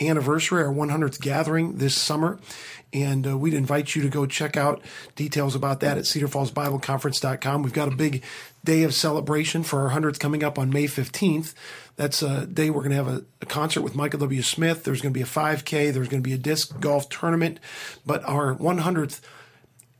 [0.00, 2.38] anniversary, our 100th gathering this summer.
[2.92, 4.80] And uh, we'd invite you to go check out
[5.16, 7.62] details about that at cedarfallsbibleconference.com.
[7.62, 8.22] We've got a big
[8.64, 11.54] day of celebration for our 100th coming up on May 15th.
[11.96, 14.42] That's a day we're going to have a, a, concert with Michael W.
[14.42, 14.84] Smith.
[14.84, 15.92] There's going to be a 5K.
[15.92, 17.58] There's going to be a disc golf tournament.
[18.06, 19.20] But our 100th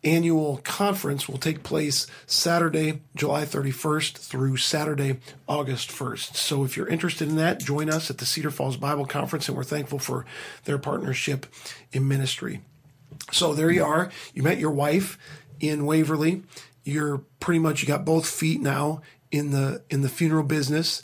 [0.05, 6.37] annual conference will take place Saturday, July 31st through Saturday, August 1st.
[6.37, 9.57] So if you're interested in that, join us at the Cedar Falls Bible Conference, and
[9.57, 10.25] we're thankful for
[10.65, 11.47] their partnership
[11.93, 12.61] in ministry.
[13.33, 14.11] So there you are.
[14.35, 15.19] You met your wife
[15.61, 16.43] in Waverly.
[16.85, 21.03] You're pretty much you got both feet now in the in the funeral business,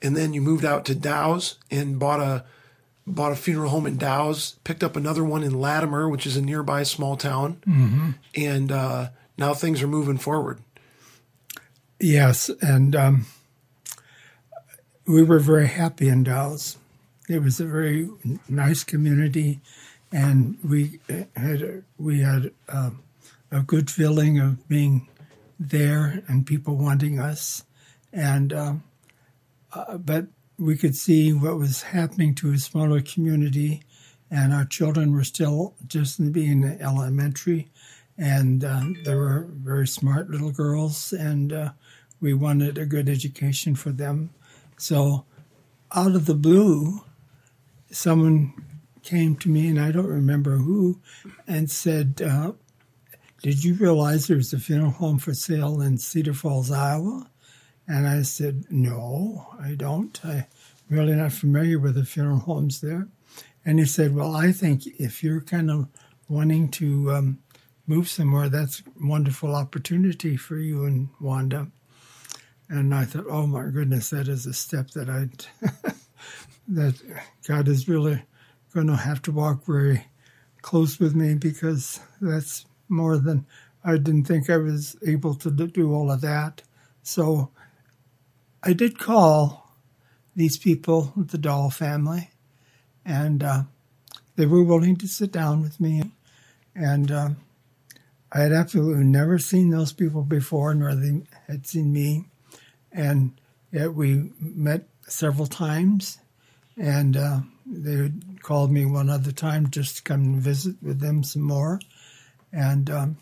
[0.00, 2.44] and then you moved out to Dows and bought a
[3.06, 6.42] bought a funeral home in Dows, picked up another one in Latimer, which is a
[6.42, 8.10] nearby small town, mm-hmm.
[8.34, 10.60] and uh, now things are moving forward.
[11.98, 13.26] Yes, and um,
[15.06, 16.76] we were very happy in Dows.
[17.28, 18.08] It was a very
[18.48, 19.60] nice community,
[20.10, 21.00] and we
[21.36, 23.02] had we had um,
[23.50, 25.08] a good feeling of being
[25.58, 27.64] there and people wanting us,
[28.12, 28.82] and um,
[29.72, 30.26] uh, but
[30.62, 33.82] we could see what was happening to a smaller community,
[34.30, 37.68] and our children were still just being elementary,
[38.16, 41.72] and uh, they were very smart little girls, and uh,
[42.20, 44.30] we wanted a good education for them.
[44.78, 45.24] So,
[45.92, 47.00] out of the blue,
[47.90, 48.54] someone
[49.02, 51.00] came to me, and I don't remember who,
[51.48, 52.52] and said, uh,
[53.42, 57.28] Did you realize there's a funeral home for sale in Cedar Falls, Iowa?
[57.92, 60.18] And I said, No, I don't.
[60.24, 60.46] I'm
[60.88, 63.06] really not familiar with the funeral homes there.
[63.66, 65.88] And he said, Well, I think if you're kind of
[66.26, 67.38] wanting to um,
[67.86, 71.66] move somewhere, that's a wonderful opportunity for you and Wanda.
[72.70, 75.28] And I thought, oh my goodness, that is a step that I
[76.68, 76.94] that
[77.46, 78.22] God is really
[78.72, 80.06] going to have to walk very
[80.62, 83.44] close with me because that's more than
[83.84, 86.62] I didn't think I was able to do all of that.
[87.02, 87.50] So
[88.64, 89.74] I did call
[90.36, 92.30] these people, the Dahl family,
[93.04, 93.62] and uh,
[94.36, 96.12] they were willing to sit down with me.
[96.74, 97.28] And uh,
[98.30, 102.26] I had absolutely never seen those people before, nor they had seen me.
[102.92, 103.32] And
[103.72, 106.18] yet we met several times,
[106.76, 111.24] and uh, they called me one other time just to come and visit with them
[111.24, 111.80] some more.
[112.52, 113.16] And um,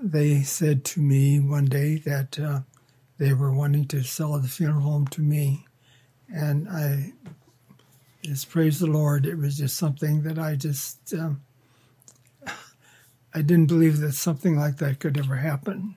[0.00, 2.60] they said to me one day that uh,
[3.18, 5.66] they were wanting to sell the funeral home to me.
[6.32, 7.12] And I
[8.22, 9.26] just praise the Lord.
[9.26, 11.42] It was just something that I just, um,
[13.34, 15.96] I didn't believe that something like that could ever happen.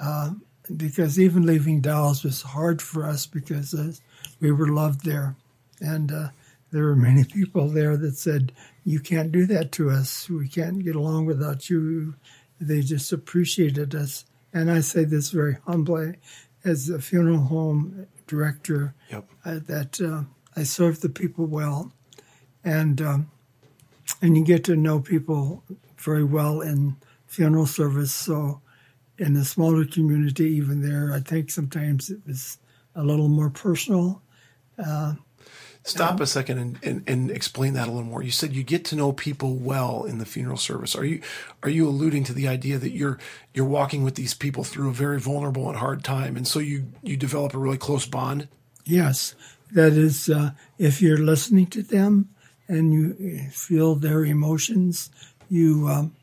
[0.00, 0.32] Uh,
[0.76, 3.92] because even leaving Dallas was hard for us because uh,
[4.40, 5.36] we were loved there.
[5.80, 6.28] And uh,
[6.70, 8.52] there were many people there that said,
[8.84, 10.28] You can't do that to us.
[10.28, 12.14] We can't get along without you.
[12.60, 14.24] They just appreciated us.
[14.54, 16.14] And I say this very humbly
[16.64, 19.28] as a funeral home director Yep.
[19.44, 20.22] uh, that uh,
[20.56, 21.92] I serve the people well.
[22.64, 23.30] And, um,
[24.22, 25.64] and you get to know people
[25.98, 28.12] very well in funeral service.
[28.12, 28.60] So,
[29.18, 32.58] in the smaller community, even there, I think sometimes it was
[32.96, 34.22] a little more personal.
[35.86, 38.22] Stop a second and, and, and explain that a little more.
[38.22, 40.96] You said you get to know people well in the funeral service.
[40.96, 41.20] Are you
[41.62, 43.18] are you alluding to the idea that you're
[43.52, 46.86] you're walking with these people through a very vulnerable and hard time, and so you
[47.02, 48.48] you develop a really close bond?
[48.86, 49.34] Yes,
[49.72, 52.30] that is, uh, if you're listening to them
[52.66, 55.10] and you feel their emotions,
[55.50, 56.14] you um,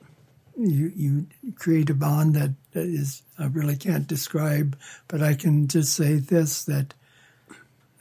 [0.58, 4.76] you you create a bond that is I really can't describe,
[5.08, 6.96] but I can just say this that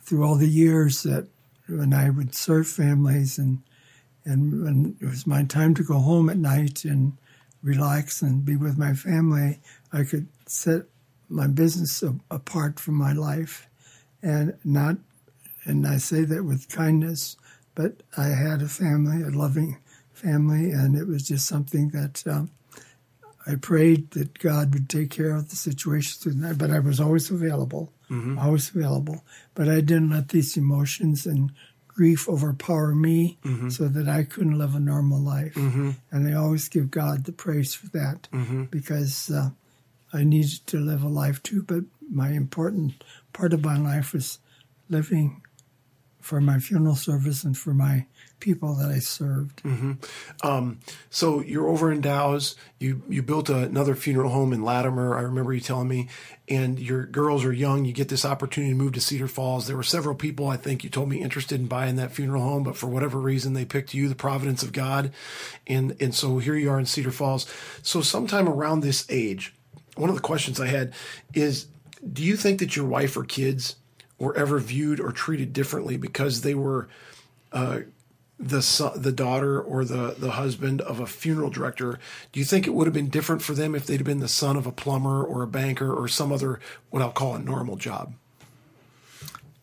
[0.03, 1.27] through all the years that
[1.71, 3.63] when I would serve families and
[4.25, 7.15] and when it was my time to go home at night and
[7.63, 9.61] relax and be with my family,
[9.93, 10.83] I could set
[11.29, 13.67] my business apart from my life.
[14.23, 14.97] And not
[15.65, 17.37] and I say that with kindness,
[17.75, 19.79] but I had a family, a loving
[20.13, 22.51] family, and it was just something that um,
[23.51, 26.55] I prayed that God would take care of the situation through.
[26.55, 28.39] But I was always available, mm-hmm.
[28.39, 29.25] always available.
[29.55, 31.53] But I didn't let these emotions and
[31.89, 33.69] grief overpower me mm-hmm.
[33.69, 35.55] so that I couldn't live a normal life.
[35.55, 35.91] Mm-hmm.
[36.11, 38.29] And I always give God the praise for that
[38.71, 39.51] because uh,
[40.13, 41.63] I needed to live a life too.
[41.63, 44.39] But my important part of my life was
[44.89, 45.43] living
[46.21, 48.07] for my funeral service and for my
[48.41, 49.63] people that I served.
[49.63, 49.93] Mm-hmm.
[50.43, 52.57] Um, so you're over in Dows.
[52.79, 55.17] You you built a, another funeral home in Latimer.
[55.17, 56.09] I remember you telling me,
[56.49, 57.85] and your girls are young.
[57.85, 59.67] You get this opportunity to move to Cedar Falls.
[59.67, 62.65] There were several people I think you told me interested in buying that funeral home,
[62.65, 65.13] but for whatever reason they picked you, the providence of God,
[65.67, 67.47] and and so here you are in Cedar Falls.
[67.83, 69.55] So sometime around this age,
[69.97, 70.93] one of the questions I had
[71.35, 71.67] is,
[72.13, 73.77] do you think that your wife or kids
[74.21, 76.89] were ever viewed or treated differently because they were
[77.53, 77.81] uh,
[78.41, 81.99] the son, the daughter or the the husband of a funeral director,
[82.33, 84.29] do you think it would have been different for them if they'd have been the
[84.29, 87.77] son of a plumber or a banker or some other what I'll call a normal
[87.77, 88.15] job?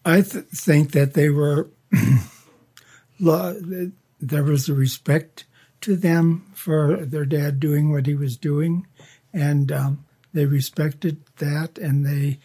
[0.05, 1.69] I th- think that they were,
[3.19, 5.43] there was a respect
[5.81, 8.87] to them for their dad doing what he was doing,
[9.33, 12.39] and um, they respected that, and they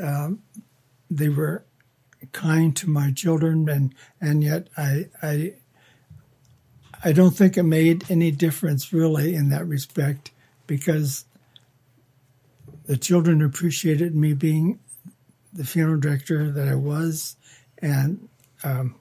[0.00, 0.42] um,
[1.10, 1.64] they were
[2.30, 5.54] kind to my children, and and yet I I
[7.04, 10.30] I don't think it made any difference really in that respect
[10.66, 11.24] because
[12.86, 14.78] the children appreciated me being
[15.52, 17.36] the funeral director that I was
[17.78, 18.28] and
[18.62, 18.94] um,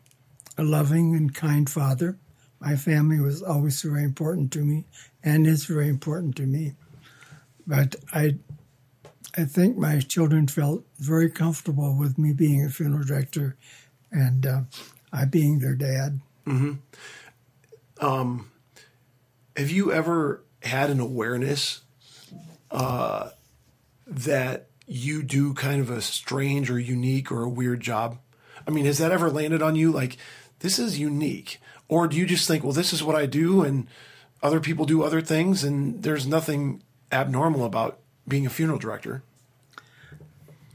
[0.58, 2.18] a loving and kind father.
[2.60, 4.86] My family was always very important to me
[5.24, 6.74] and is very important to me.
[7.68, 8.38] But I,
[9.38, 13.56] I think my children felt very comfortable with me being a funeral director
[14.12, 14.62] and uh,
[15.14, 16.20] I being their dad.
[18.02, 21.82] Have you ever had an awareness
[22.70, 23.30] uh,
[24.08, 28.18] that you do kind of a strange or unique or a weird job?
[28.68, 30.18] I mean, has that ever landed on you like
[30.60, 31.60] this is unique?
[31.92, 33.86] or do you just think, well, this is what I do, and
[34.42, 36.82] other people do other things, and there's nothing
[37.12, 39.24] abnormal about being a funeral director?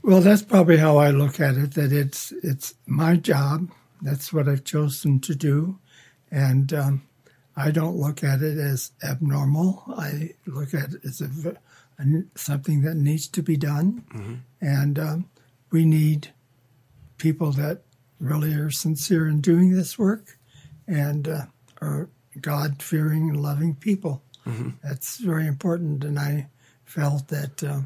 [0.02, 1.72] Well, that's probably how I look at it.
[1.72, 3.70] That it's it's my job.
[4.02, 5.78] That's what I've chosen to do,
[6.30, 7.02] and um,
[7.56, 9.82] I don't look at it as abnormal.
[9.96, 11.56] I look at it as a,
[11.98, 14.34] a something that needs to be done, mm-hmm.
[14.60, 15.30] and um,
[15.70, 16.32] we need
[17.18, 17.82] people that
[18.20, 20.38] really are sincere in doing this work,
[20.86, 21.46] and uh,
[21.80, 24.22] are God fearing and loving people.
[24.46, 24.70] Mm-hmm.
[24.82, 26.48] That's very important, and I
[26.84, 27.64] felt that.
[27.64, 27.80] Uh,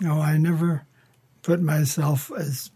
[0.00, 0.86] you know, I never
[1.42, 2.70] put myself as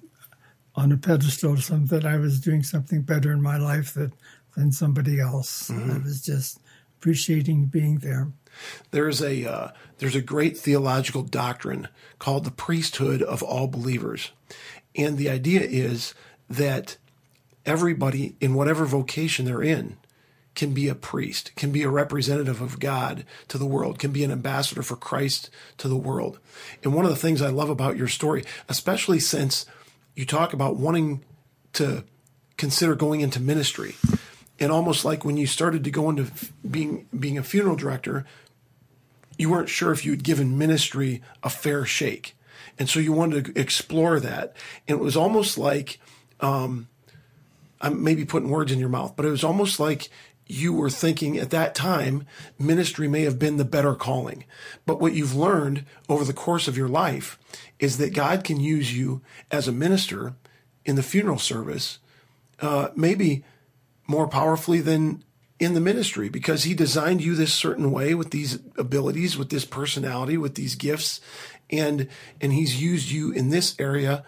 [0.75, 4.13] on a pedestal something that I was doing something better in my life that,
[4.59, 5.71] than somebody else.
[5.71, 5.91] Mm-hmm.
[5.93, 6.59] I was just
[6.99, 8.33] appreciating being there.
[8.91, 11.89] There's a uh, there's a great theological doctrine
[12.19, 14.33] called the priesthood of all believers,
[14.97, 16.13] and the idea is
[16.51, 16.97] that
[17.65, 19.97] everybody in whatever vocation they're in
[20.57, 24.25] can be a priest, can be a representative of God to the world, can be
[24.25, 26.41] an ambassador for Christ to the world.
[26.83, 29.67] And one of the things I love about your story, especially since
[30.17, 31.23] you talk about wanting
[31.75, 32.03] to
[32.57, 33.95] consider going into ministry,
[34.59, 36.31] and almost like when you started to go into
[36.69, 38.27] being being a funeral director,
[39.37, 42.37] you weren't sure if you'd given ministry a fair shake,
[42.79, 44.57] and so you wanted to explore that.
[44.87, 46.01] And it was almost like
[46.41, 46.89] um,
[47.81, 50.11] I'm maybe putting words in your mouth, but it was almost like
[50.49, 52.27] you were thinking at that time
[52.59, 54.45] ministry may have been the better calling.
[54.87, 57.39] But what you've learned over the course of your life
[57.79, 60.35] is that God can use you as a minister
[60.87, 61.99] in the funeral service,
[62.61, 63.45] uh, maybe
[64.09, 65.23] more powerfully than
[65.61, 69.65] in the ministry because he designed you this certain way with these abilities, with this
[69.65, 71.21] personality, with these gifts.
[71.71, 72.09] And,
[72.41, 74.25] and he's used you in this area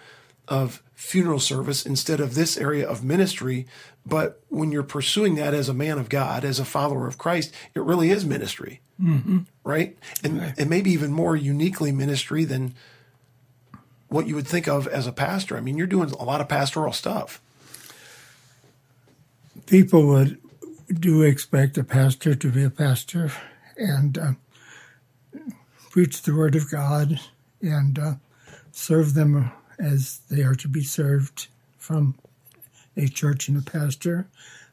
[0.46, 3.66] of funeral service instead of this area of ministry.
[4.04, 7.54] But when you're pursuing that as a man of God, as a follower of Christ,
[7.74, 9.40] it really is ministry, mm-hmm.
[9.64, 9.96] right?
[10.22, 10.54] And right.
[10.58, 12.74] and maybe even more uniquely ministry than
[14.08, 15.56] what you would think of as a pastor.
[15.56, 17.40] I mean, you're doing a lot of pastoral stuff.
[19.66, 20.38] People would
[20.92, 23.32] do expect a pastor to be a pastor
[23.76, 24.32] and uh,
[25.90, 27.20] preach the word of God
[27.60, 28.14] and uh,
[28.72, 31.48] serve them as they are to be served
[31.78, 32.14] from
[32.96, 34.28] a church and a pastor,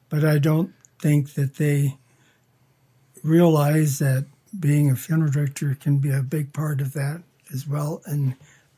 [0.10, 1.98] but I don't think that they
[3.24, 4.26] realize that
[4.60, 7.22] being a funeral director can be a big part of that
[7.54, 8.36] as well, and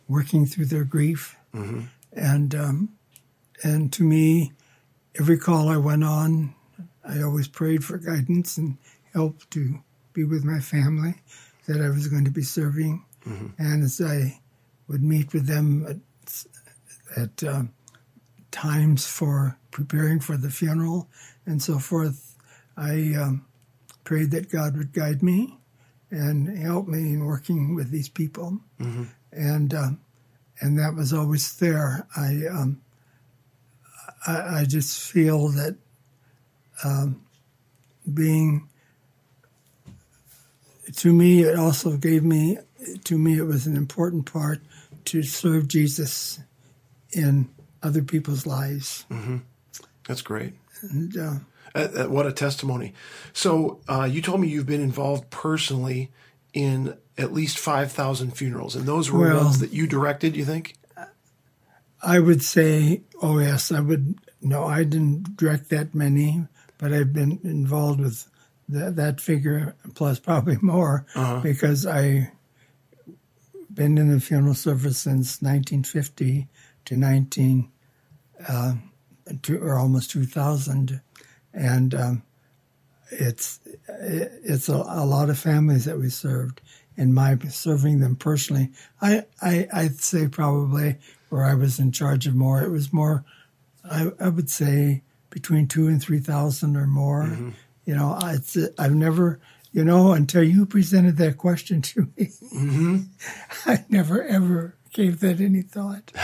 [0.07, 1.35] working through their grief.
[1.53, 1.81] Mm-hmm.
[2.13, 2.89] And um,
[3.63, 4.53] and to me,
[5.17, 6.53] every call I went on,
[7.03, 8.77] I always prayed for guidance and
[9.13, 9.79] help to
[10.13, 11.15] be with my family
[11.67, 13.05] that I was going to be serving.
[13.25, 13.47] Mm-hmm.
[13.57, 14.39] And as I
[14.87, 15.97] would meet with them at
[17.17, 17.63] at uh,
[18.51, 21.07] times for preparing for the funeral
[21.45, 22.35] and so forth,
[22.77, 23.45] I um,
[24.03, 25.57] prayed that God would guide me
[26.11, 29.03] and help me in working with these people, mm-hmm.
[29.31, 29.89] and uh,
[30.61, 32.07] and that was always there.
[32.15, 32.81] I um,
[34.29, 35.75] I, I, just feel that
[36.83, 37.21] um,
[38.11, 38.67] being
[40.97, 42.57] to me, it also gave me
[43.03, 44.59] to me it was an important part
[45.05, 46.39] to serve Jesus
[47.11, 47.49] in
[47.81, 49.05] other people's lives.
[49.09, 49.37] Mm-hmm.
[50.07, 50.53] That's great.
[50.81, 51.33] And, uh,
[51.75, 52.93] uh, uh, what a testimony.
[53.33, 56.11] So, uh, you told me you've been involved personally
[56.53, 60.75] in at least 5,000 funerals, and those were well, ones that you directed, you think?
[62.01, 64.15] I would say, oh, yes, I would.
[64.41, 66.45] No, I didn't direct that many,
[66.77, 68.29] but I've been involved with
[68.69, 71.41] that, that figure plus probably more uh-huh.
[71.41, 72.27] because I've
[73.73, 76.47] been in the funeral service since 1950
[76.85, 77.69] to 19
[78.47, 78.73] uh,
[79.41, 81.01] to, or almost 2000,
[81.53, 82.23] and um,
[83.11, 86.61] it's it's a, a, lot of families that we served.
[86.97, 88.69] and my serving them personally,
[89.01, 90.97] I, I I'd say probably
[91.29, 93.23] where I was in charge of more, it was more.
[93.89, 97.23] I, I would say between two and three thousand or more.
[97.23, 97.49] Mm-hmm.
[97.85, 99.39] You know, it's I've never
[99.71, 102.97] you know, until you presented that question to me, mm-hmm.
[103.69, 106.11] I never ever gave that any thought.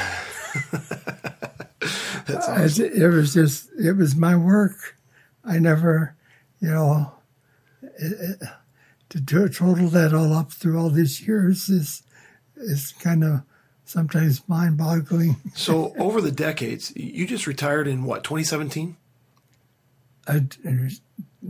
[2.30, 2.86] awesome.
[2.86, 4.97] it was just, it was my work.
[5.43, 6.16] I never,
[6.60, 7.14] you know,
[7.84, 8.41] it, it,
[9.10, 12.01] to, to total that all up through all these years is
[12.58, 13.43] is kind of
[13.86, 15.38] sometimes mind boggling.
[15.56, 18.98] so over the decades, you just retired in what, 2017?
[20.28, 20.46] I,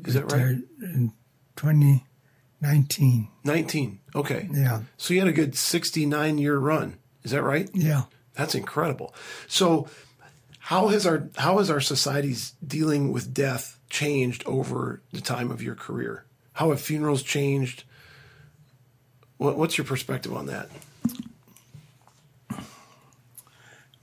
[0.06, 0.58] is that right?
[0.82, 1.14] In
[1.56, 3.30] 2019.
[3.44, 4.00] 19.
[4.16, 4.50] Okay.
[4.52, 4.82] Yeah.
[4.98, 6.98] So you had a good 69 year run.
[7.24, 7.70] Is that right?
[7.74, 8.04] Yeah.
[8.34, 9.16] That's incredible.
[9.48, 9.88] So
[10.60, 15.62] How has our how has our society's dealing with death changed over the time of
[15.62, 16.26] your career?
[16.54, 17.84] How have funerals changed?
[19.38, 20.70] What, what's your perspective on that?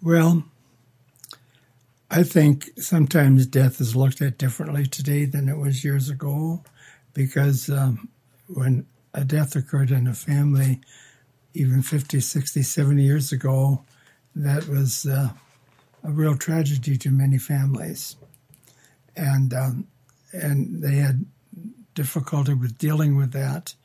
[0.02, 0.42] Well,
[2.10, 6.64] I think sometimes death is looked at differently today than it was years ago
[7.14, 8.08] because um,
[8.48, 10.80] when a death occurred in a family,
[11.54, 13.84] even 50, 60, 70 years ago,
[14.34, 15.28] that was uh,
[16.02, 18.16] a real tragedy to many families.
[19.16, 19.86] And, um,
[20.32, 21.26] and they had
[21.94, 23.76] difficulty with dealing with that.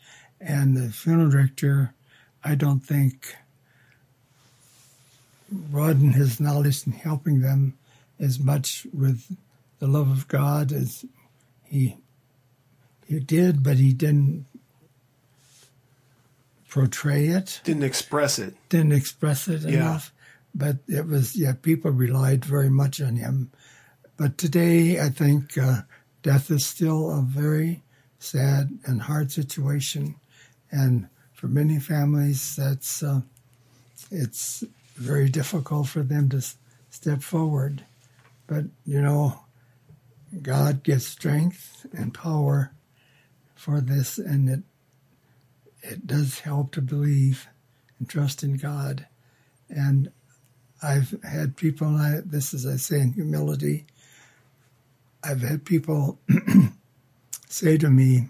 [0.42, 1.94] And the funeral director,
[2.44, 3.36] I don't think,
[5.52, 7.78] broadened his knowledge and helping them
[8.20, 9.36] as much with
[9.80, 11.06] the love of God as
[11.64, 11.98] he
[13.08, 14.46] he did, but he didn't
[16.70, 17.62] portray it.
[17.64, 18.56] Didn't express it.
[18.70, 19.70] Didn't express it Yeah.
[19.70, 20.14] enough.
[20.54, 23.52] But it was yeah, people relied very much on him.
[24.18, 25.82] But today, I think uh,
[26.24, 27.84] death is still a very
[28.20, 30.16] sad and hard situation,
[30.72, 33.22] and for many families, that's uh,
[34.10, 34.64] it's
[34.98, 36.42] very difficult for them to
[36.90, 37.86] step forward.
[38.48, 39.40] But you know,
[40.42, 42.74] God gives strength and power
[43.56, 44.64] for this, and it
[45.82, 47.48] it does help to believe
[48.00, 49.08] and trust in God.
[49.70, 50.12] And
[50.82, 53.86] I've had people, and I, this is I say in humility,
[55.24, 56.20] I've had people
[57.50, 58.28] say to me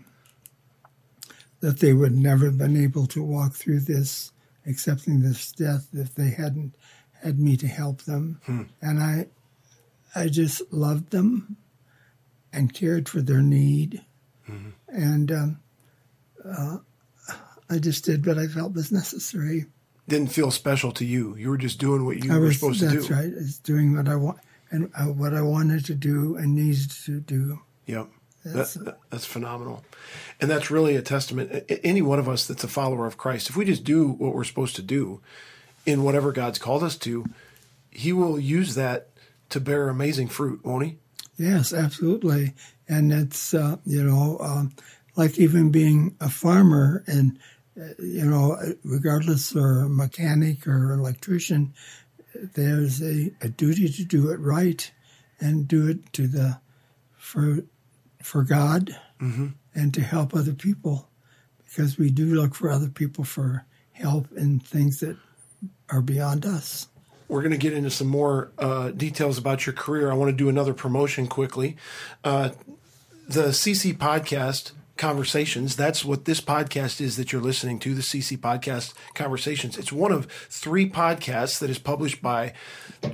[1.59, 4.31] that they would never have been able to walk through this,
[4.67, 6.75] accepting this death, if they hadn't
[7.23, 8.39] had me to help them.
[8.81, 9.27] And I,
[10.15, 11.57] I just loved them
[12.53, 14.03] and cared for their need.
[14.87, 15.59] And um,
[16.47, 16.77] uh,
[17.69, 19.65] I just did what I felt was necessary.
[20.07, 21.35] Didn't feel special to you.
[21.35, 22.95] You were just doing what you I were was, supposed to do.
[22.95, 23.25] that's right.
[23.25, 24.39] It's doing what I want
[24.71, 27.59] and uh, what I wanted to do and needed to do.
[27.87, 28.07] Yep.
[28.53, 29.83] That's- That, that- that's phenomenal.
[30.39, 31.65] And that's really a testament.
[31.83, 34.43] Any one of us that's a follower of Christ, if we just do what we're
[34.43, 35.19] supposed to do
[35.85, 37.25] in whatever God's called us to,
[37.89, 39.09] He will use that
[39.49, 40.97] to bear amazing fruit, won't He?
[41.37, 42.53] Yes, absolutely.
[42.87, 44.73] And it's, uh, you know, um,
[45.15, 47.39] like even being a farmer and,
[47.79, 51.73] uh, you know, regardless or a mechanic or electrician,
[52.53, 54.91] there's a, a duty to do it right
[55.39, 56.59] and do it to the,
[57.17, 57.59] for,
[58.21, 58.95] for God
[59.73, 61.09] and to help other people
[61.65, 65.17] because we do look for other people for help in things that
[65.89, 66.87] are beyond us.
[67.27, 70.11] We're going to get into some more uh, details about your career.
[70.11, 71.75] I want to do another promotion quickly.
[72.23, 72.51] Uh,
[73.27, 75.75] the CC podcast conversations.
[75.75, 79.77] That's what this podcast is that you're listening to the cc podcast conversations.
[79.77, 82.53] It's one of three podcasts that is published by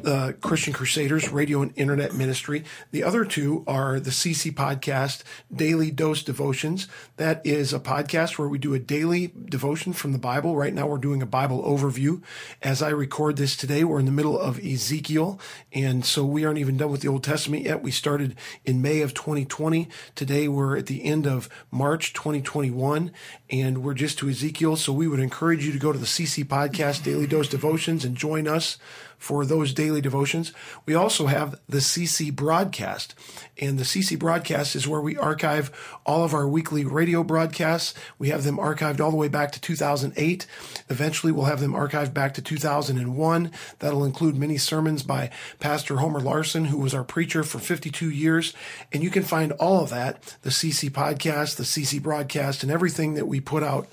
[0.05, 2.63] uh, christian crusaders radio and internet ministry.
[2.91, 5.23] The other two are the cc podcast
[5.53, 6.87] daily dose devotions.
[7.17, 10.55] That is a podcast where we do a daily devotion from the bible.
[10.55, 12.21] Right now we're doing a bible overview.
[12.61, 15.39] As i record this today we're in the middle of ezekiel
[15.71, 17.83] and so we aren't even done with the old testament yet.
[17.83, 23.11] We started in may of 2020 today we're at the end of March 2021,
[23.49, 24.75] and we're just to Ezekiel.
[24.75, 28.15] So we would encourage you to go to the CC Podcast Daily Dose Devotions and
[28.15, 28.77] join us
[29.23, 30.51] for those daily devotions.
[30.85, 33.15] We also have the CC Broadcast,
[33.57, 35.71] and the CC Broadcast is where we archive
[36.05, 37.93] all of our weekly radio broadcasts.
[38.19, 40.45] We have them archived all the way back to 2008.
[40.89, 43.49] Eventually, we'll have them archived back to 2001.
[43.79, 45.29] That'll include many sermons by
[45.61, 48.53] Pastor Homer Larson, who was our preacher for 52 years.
[48.91, 53.13] And you can find all of that, the CC podcast, the CC broadcast, and everything
[53.13, 53.87] that we put out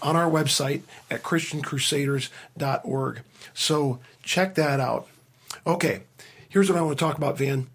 [0.00, 3.20] on our website at christiancrusaders.org.
[3.52, 3.98] So
[4.30, 5.08] check that out.
[5.66, 6.02] Okay,
[6.48, 7.66] here's what I want to talk about, Van.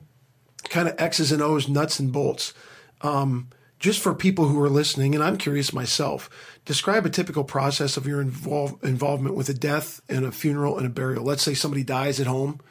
[0.70, 2.54] Kind of X's and O's, nuts and bolts.
[3.02, 6.30] Um, just for people who are listening, and I'm curious myself,
[6.64, 10.88] describe a typical process of your involve, involvement with a death and a funeral and
[10.88, 11.26] a burial.
[11.26, 12.62] Let's say somebody dies at home,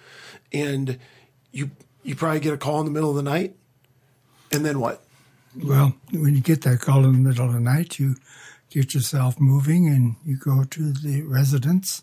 [0.50, 0.98] and
[1.52, 1.70] you
[2.02, 3.54] you probably get a call in the middle of the night,
[4.50, 5.02] and then what?
[5.62, 8.16] Well, when you get that call in the middle of the night, you
[8.70, 12.02] get yourself moving and you go to the residence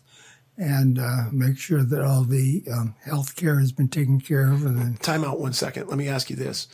[0.62, 4.64] and uh, make sure that all the um, health care has been taken care of.
[4.64, 5.88] And then, Time out one second.
[5.88, 6.68] Let me ask you this.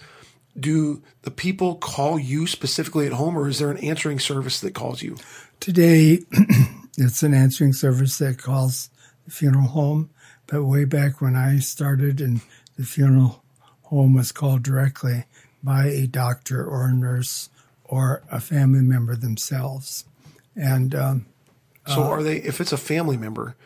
[0.58, 4.74] Do the people call you specifically at home, or is there an answering service that
[4.74, 5.16] calls you?
[5.60, 6.20] today,
[6.98, 8.90] it's an answering service that calls
[9.24, 10.10] the funeral home.
[10.46, 12.42] But way back when I started, and
[12.76, 13.42] the funeral
[13.84, 15.24] home was called directly
[15.62, 17.48] by a doctor or a nurse
[17.84, 20.04] or a family member themselves.
[20.54, 21.26] And um,
[21.86, 22.36] So, are they?
[22.36, 23.56] If it's a family member,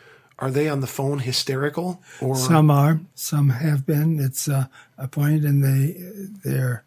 [0.43, 4.19] are they on the phone hysterical or Some are, some have been.
[4.19, 4.65] It's uh,
[4.97, 5.95] a point, and they
[6.43, 6.83] they're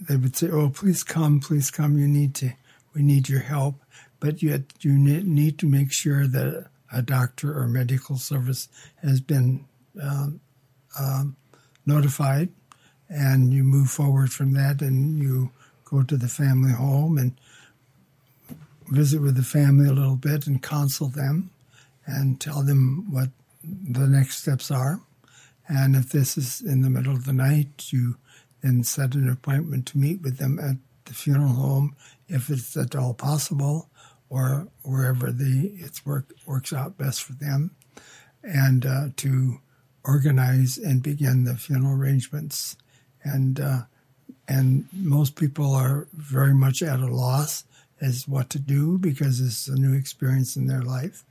[0.00, 1.98] they would say, "Oh, please come, please come.
[1.98, 2.52] You need to,
[2.94, 3.82] we need your help."
[4.18, 8.68] But yet, you need to make sure that a doctor or medical service
[9.02, 9.66] has been
[10.00, 10.40] um,
[10.98, 11.36] um,
[11.84, 12.48] notified,
[13.10, 15.50] and you move forward from that, and you
[15.84, 17.34] go to the family home and
[18.88, 21.51] visit with the family a little bit and counsel them
[22.12, 23.30] and tell them what
[23.62, 25.00] the next steps are.
[25.68, 28.16] And if this is in the middle of the night, you
[28.62, 31.96] then set an appointment to meet with them at the funeral home
[32.28, 33.88] if it's at all possible
[34.28, 37.72] or wherever the it's work works out best for them.
[38.42, 39.60] And uh, to
[40.04, 42.76] organize and begin the funeral arrangements.
[43.22, 43.82] And uh,
[44.48, 47.64] and most people are very much at a loss
[48.00, 51.24] as what to do because it's a new experience in their life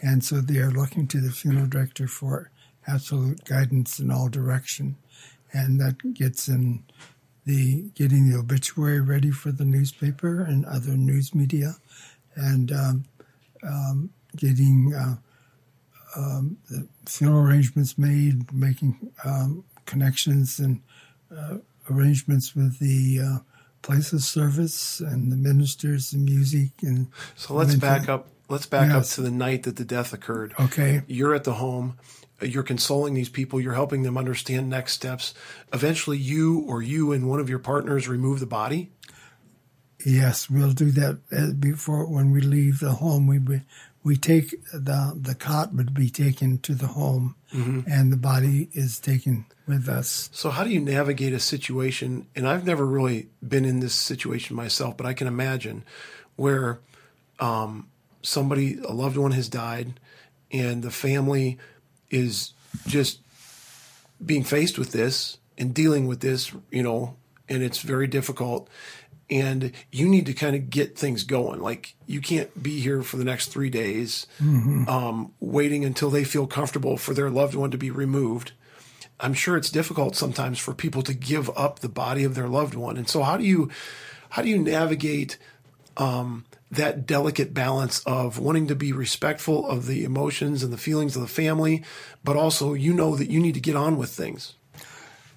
[0.00, 2.50] and so they are looking to the funeral director for
[2.86, 4.96] absolute guidance in all direction.
[5.52, 6.84] And that gets in
[7.46, 11.76] the getting the obituary ready for the newspaper and other news media,
[12.36, 13.04] and um,
[13.62, 15.16] um, getting uh,
[16.14, 20.82] um, the funeral arrangements made, making um, connections and
[21.34, 21.56] uh,
[21.90, 23.38] arrangements with the uh,
[23.80, 28.28] place of service and the ministers and music and So let's back up.
[28.48, 30.54] Let's back up to the night that the death occurred.
[30.58, 31.02] Okay.
[31.06, 31.98] You're at the home.
[32.40, 33.60] You're consoling these people.
[33.60, 35.34] You're helping them understand next steps.
[35.72, 38.90] Eventually, you or you and one of your partners remove the body.
[40.04, 43.26] Yes, we'll do that uh, before when we leave the home.
[43.26, 43.40] We
[44.04, 47.34] we, take the the cot would be taken to the home,
[47.86, 50.30] and the body is taken with us.
[50.32, 52.28] So, how do you navigate a situation?
[52.36, 55.84] And I've never really been in this situation myself, but I can imagine
[56.36, 56.78] where
[57.40, 57.88] um,
[58.28, 59.98] somebody, a loved one, has died,
[60.50, 61.58] and the family
[62.10, 62.52] is
[62.86, 63.20] just
[64.24, 67.16] being faced with this and dealing with this, you know,
[67.48, 68.68] and it's very difficult.
[69.30, 71.60] And you need to kind of get things going.
[71.60, 74.26] Like you can't be here for the next three days,
[74.88, 78.52] um, waiting until they feel comfortable for their loved one to be removed.
[79.20, 82.74] I'm sure it's difficult sometimes for people to give up the body of their loved
[82.74, 82.96] one.
[82.96, 83.68] And so how do you
[84.30, 85.38] how do you navigate
[85.96, 91.16] um, that delicate balance of wanting to be respectful of the emotions and the feelings
[91.16, 91.82] of the family,
[92.22, 94.54] but also you know that you need to get on with things.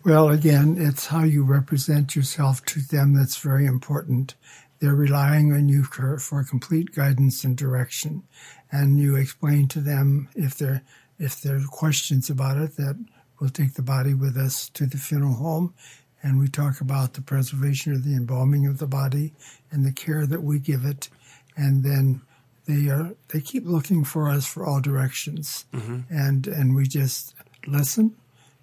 [0.03, 4.33] Well, again, it's how you represent yourself to them that's very important.
[4.79, 8.23] They're relying on you for, for complete guidance and direction,
[8.71, 10.81] and you explain to them if there
[11.19, 12.97] if there are questions about it that
[13.39, 15.75] we'll take the body with us to the funeral home,
[16.23, 19.33] and we talk about the preservation or the embalming of the body
[19.69, 21.09] and the care that we give it,
[21.55, 22.21] and then
[22.67, 25.65] they are they keep looking for us for all directions,
[26.09, 27.35] and and we just
[27.67, 28.15] listen.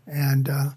[0.06, 0.48] And.
[0.48, 0.70] Uh,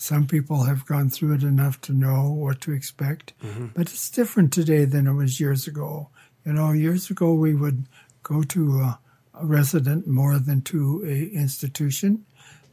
[0.00, 3.32] some people have gone through it enough to know what to expect,
[3.74, 6.08] but it's different today than it was years ago.
[6.46, 7.82] You know, years ago we would
[8.22, 9.00] go to a,
[9.34, 12.24] a resident more than to a institution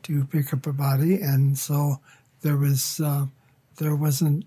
[0.03, 1.99] to pick up a body, and so
[2.41, 3.25] there was uh,
[3.77, 4.45] there wasn't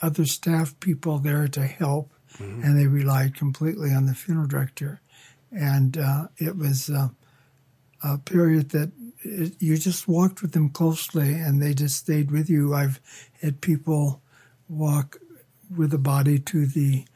[0.00, 5.00] other staff people there to help, and they relied completely on the funeral director,
[5.50, 6.90] and uh, it was.
[6.90, 7.08] Uh,
[8.06, 12.50] a period that it, you just walked with them closely and they just stayed with
[12.50, 12.74] you.
[12.74, 13.00] I've
[13.40, 14.20] had people
[14.68, 15.16] walk
[15.74, 17.06] with the body to the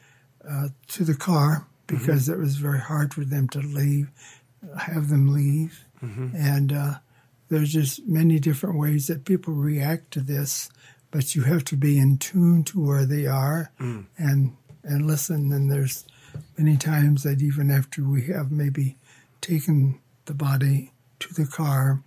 [0.49, 4.09] uh, to the car because it was very hard for them to leave,
[4.79, 5.85] have them leave,
[6.35, 6.93] and uh,
[7.49, 10.69] there's just many different ways that people react to this.
[11.11, 13.71] But you have to be in tune to where they are
[14.17, 14.55] and
[14.89, 15.51] and listen.
[15.51, 16.05] And there's
[16.57, 18.97] many times that even after we have maybe
[19.41, 22.01] taken the body to the car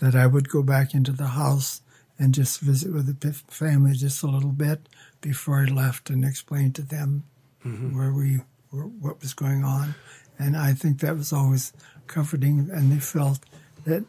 [0.00, 1.80] that I would go back into the house
[2.18, 4.88] and just visit with the family just a little bit
[5.20, 7.24] before I left and explain to them
[7.64, 7.96] mm-hmm.
[7.96, 8.40] where we
[8.70, 9.94] were, what was going on.
[10.38, 11.72] And I think that was always
[12.06, 13.40] comforting, and they felt
[13.84, 14.04] that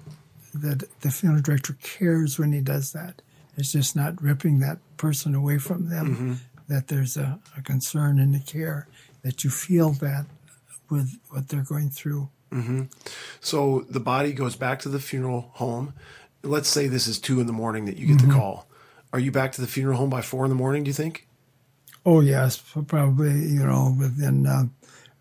[0.54, 3.22] that the funeral director cares when he does that.
[3.58, 6.16] It's just not ripping that person away from them.
[6.16, 6.34] Mm-hmm.
[6.68, 8.88] That there's a, a concern and a care
[9.24, 10.26] that you feel that
[10.90, 12.30] with what they're going through.
[13.42, 15.94] So the body goes back to the funeral home.
[16.44, 18.68] Let's say this is two in the morning that you get the call.
[19.12, 20.84] Are you back to the funeral home by four in the morning?
[20.84, 21.28] Do you think?
[22.06, 22.58] Oh yes,
[22.88, 23.32] probably.
[23.32, 24.64] You know, within uh,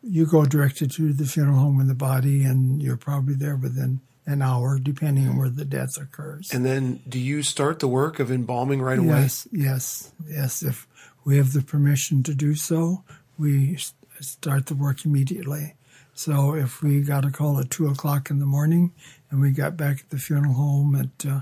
[0.02, 4.00] you go directed to the funeral home with the body, and you're probably there within
[4.24, 6.52] an hour, depending on where the death occurs.
[6.52, 9.22] And then do you start the work of embalming right away?
[9.22, 10.62] Yes, yes, yes.
[10.62, 10.86] If
[11.26, 13.02] we have the permission to do so,
[13.36, 13.76] we
[14.20, 15.74] start the work immediately.
[16.14, 18.92] So if we got a call at two o'clock in the morning
[19.28, 21.40] and we got back at the funeral home at uh,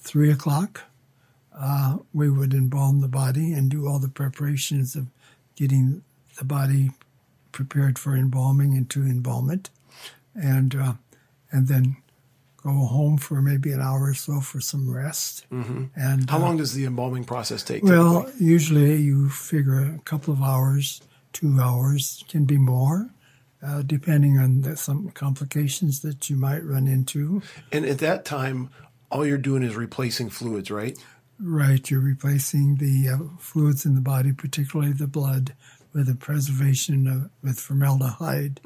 [0.00, 0.82] three o'clock,
[1.56, 5.06] uh, we would embalm the body and do all the preparations of
[5.54, 6.02] getting
[6.36, 6.90] the body
[7.52, 9.70] prepared for embalming and to embalm it,
[10.34, 10.94] and uh,
[11.50, 11.96] and then
[12.66, 15.46] go home for maybe an hour or so for some rest.
[15.52, 15.84] Mm-hmm.
[15.94, 17.82] And How uh, long does the embalming process take?
[17.82, 18.46] well, typically?
[18.46, 21.00] usually you figure a couple of hours,
[21.32, 23.10] two hours, can be more,
[23.64, 27.42] uh, depending on the, some complications that you might run into.
[27.72, 28.70] and at that time,
[29.10, 30.98] all you're doing is replacing fluids, right?
[31.38, 35.54] Right, you're replacing the uh, fluids in the body, particularly the blood,
[35.92, 38.60] with a preservation of, with formaldehyde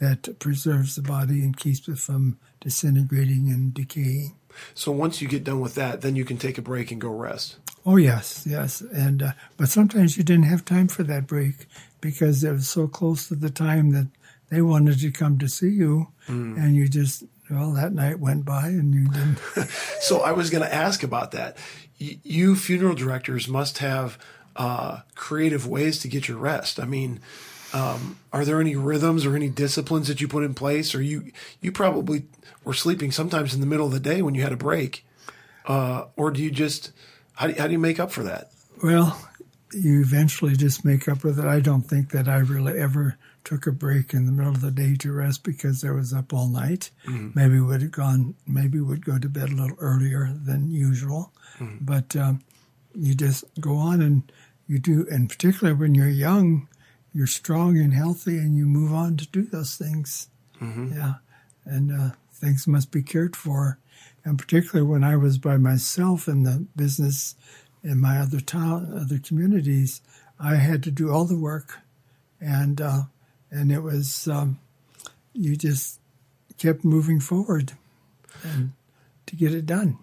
[0.00, 4.34] that preserves the body and keeps it from disintegrating and decaying.
[4.74, 7.10] So once you get done with that, then you can take a break and go
[7.10, 7.56] rest.
[7.84, 11.66] Oh yes, yes, and uh, but sometimes you didn't have time for that break
[12.00, 14.08] because it was so close to the time that
[14.50, 18.66] they wanted to come to see you, and you just well that night went by
[18.68, 19.38] and you didn't.
[20.00, 21.56] So I was going to ask about that.
[22.00, 24.18] Y- you funeral directors must have
[24.56, 26.78] uh, creative ways to get your rest.
[26.78, 27.20] I mean,
[27.72, 31.32] um, are there any rhythms or any disciplines that you put in place, or you
[31.60, 32.24] you probably
[32.64, 35.06] were sleeping sometimes in the middle of the day when you had a break,
[35.66, 36.92] uh, or do you just
[37.34, 38.50] how do you, how do you make up for that?
[38.82, 39.18] Well,
[39.72, 41.44] you eventually just make up with it.
[41.46, 44.70] I don't think that I really ever took a break in the middle of the
[44.70, 46.90] day to rest because I was up all night.
[47.34, 51.32] Maybe would have gone, maybe would go to bed a little earlier than usual.
[51.80, 52.42] But um,
[52.94, 54.30] you just go on and
[54.68, 56.68] you do, and particularly when you're young,
[57.14, 60.28] you're strong and healthy, and you move on to do those things.
[60.60, 61.14] Yeah,
[61.64, 62.10] and uh,
[62.42, 63.78] things must be cared for,
[64.24, 67.36] and particularly when I was by myself in the business
[67.84, 70.02] in my other town, other communities,
[70.38, 71.78] I had to do all the work,
[72.40, 73.02] and uh,
[73.50, 74.58] and it was um,
[75.32, 76.00] you just
[76.58, 77.72] kept moving forward,
[78.42, 78.72] and
[79.26, 79.98] to get it done.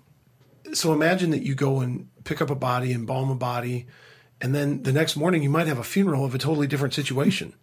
[0.74, 3.86] So imagine that you go and pick up a body, embalm a body,
[4.40, 7.54] and then the next morning you might have a funeral of a totally different situation.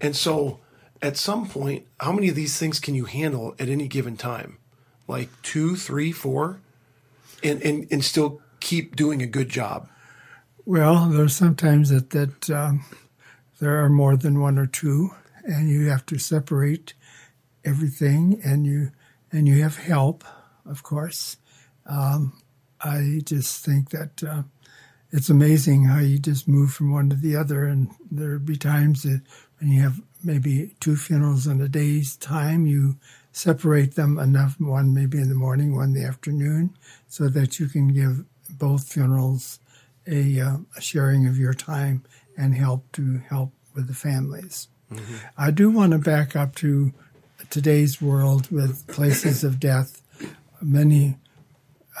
[0.00, 0.60] And so
[1.00, 4.58] at some point, how many of these things can you handle at any given time?
[5.06, 6.60] Like two, three, four?
[7.42, 9.88] And and, and still keep doing a good job.
[10.64, 12.84] Well, there's sometimes that that um,
[13.60, 15.10] there are more than one or two,
[15.44, 16.94] and you have to separate
[17.64, 18.90] everything, and you
[19.32, 20.24] and you have help,
[20.66, 21.36] of course.
[21.86, 22.42] Um,
[22.80, 24.42] I just think that uh,
[25.10, 29.04] it's amazing how you just move from one to the other, and there'd be times
[29.04, 29.22] that
[29.58, 32.96] when you have maybe two funerals in a day's time, you
[33.32, 36.76] separate them enough, one maybe in the morning, one in the afternoon,
[37.08, 39.60] so that you can give both funerals
[40.06, 42.02] a, uh, a sharing of your time
[42.36, 44.68] and help to help with the families.
[45.36, 46.92] I do want to back up to
[47.50, 50.02] today's world with places of death.
[50.62, 51.16] Many,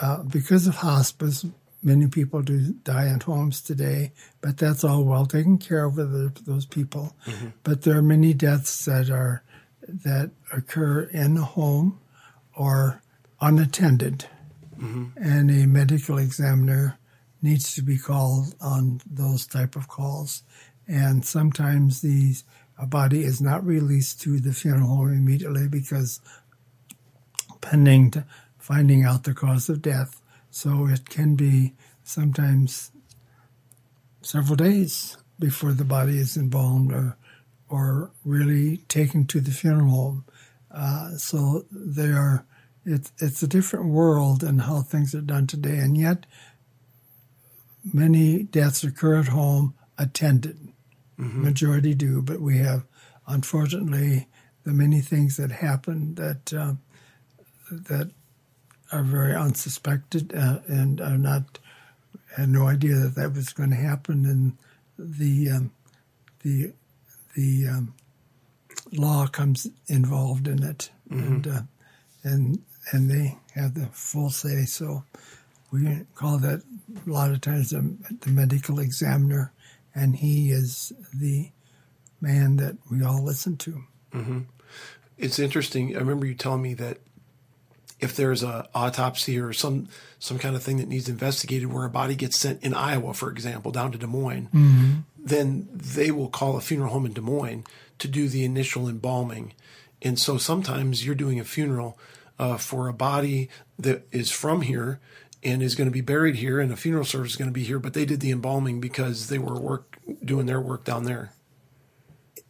[0.00, 1.44] uh, because of hospice,
[1.88, 6.44] many people do die at homes today, but that's all well taken care of with
[6.44, 7.16] those people.
[7.26, 7.48] Mm-hmm.
[7.62, 9.42] But there are many deaths that are
[9.82, 11.98] that occur in the home
[12.54, 13.02] or
[13.40, 14.26] unattended,
[14.78, 15.06] mm-hmm.
[15.16, 16.98] and a medical examiner
[17.40, 20.42] needs to be called on those type of calls.
[20.86, 22.44] And sometimes these
[22.78, 26.20] a body is not released to the funeral home immediately because
[27.60, 28.24] pending to
[28.58, 30.17] finding out the cause of death.
[30.58, 32.90] So it can be sometimes
[34.22, 37.16] several days before the body is embalmed or,
[37.68, 40.24] or really taken to the funeral home.
[40.74, 42.44] Uh, so they are,
[42.84, 45.78] it's, it's a different world in how things are done today.
[45.78, 46.26] And yet,
[47.94, 50.58] many deaths occur at home attended.
[51.18, 52.82] Majority do, but we have,
[53.28, 54.26] unfortunately,
[54.64, 56.74] the many things that happen that uh,
[57.70, 58.10] that
[58.92, 61.58] are very unsuspected uh, and are not
[62.36, 64.56] had no idea that that was going to happen, and
[64.98, 65.70] the um,
[66.42, 66.72] the
[67.34, 67.94] the um,
[68.92, 71.62] law comes involved in it, and uh,
[72.22, 72.62] and
[72.92, 74.64] and they have the full say.
[74.64, 75.04] So
[75.70, 76.62] we call that
[77.06, 79.52] a lot of times the, the medical examiner,
[79.94, 81.50] and he is the
[82.20, 83.84] man that we all listen to.
[85.16, 85.96] It's interesting.
[85.96, 86.98] I remember you telling me that
[88.00, 89.88] if there's a autopsy or some
[90.18, 93.30] some kind of thing that needs investigated where a body gets sent in Iowa, for
[93.30, 94.48] example, down to Des Moines,
[95.16, 97.64] then they will call a funeral home in Des Moines
[97.98, 99.52] to do the initial embalming.
[100.02, 101.98] And so sometimes you're doing a funeral
[102.38, 105.00] uh, for a body that is from here
[105.42, 107.64] and is going to be buried here, and a funeral service is going to be
[107.64, 111.32] here, but they did the embalming because they were work doing their work down there.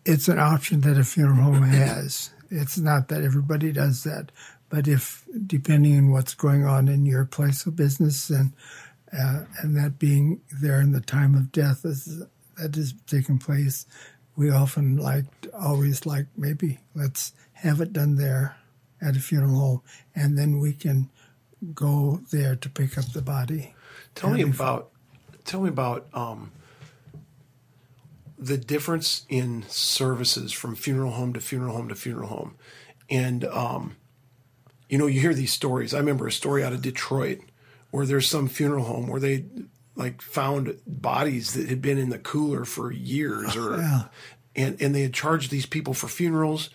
[0.05, 2.31] it's an option that a funeral home has.
[2.51, 4.33] It's not that everybody does that,
[4.69, 8.53] but if depending on what's going on in your place of business and
[9.13, 12.23] uh, and that being there in the time of death is
[12.59, 13.87] that is taking place,
[14.37, 15.25] we often like
[15.59, 18.57] always like maybe let's have it done there
[19.01, 19.83] at a funeral home,
[20.15, 21.09] and then we can
[21.75, 23.75] go there to pick up the body.
[24.15, 24.91] Tell me about
[25.45, 26.53] tell me about um,
[28.39, 32.57] the difference in services from funeral home to funeral home to funeral home,
[33.09, 33.97] and um,
[34.89, 35.95] you know you hear these stories.
[35.95, 37.41] I remember a story out of Detroit
[37.91, 39.45] where there's some funeral home where they
[39.97, 44.03] like found bodies that had been in the cooler for years, or Yeah.
[44.57, 46.71] and and they had charged these people for funerals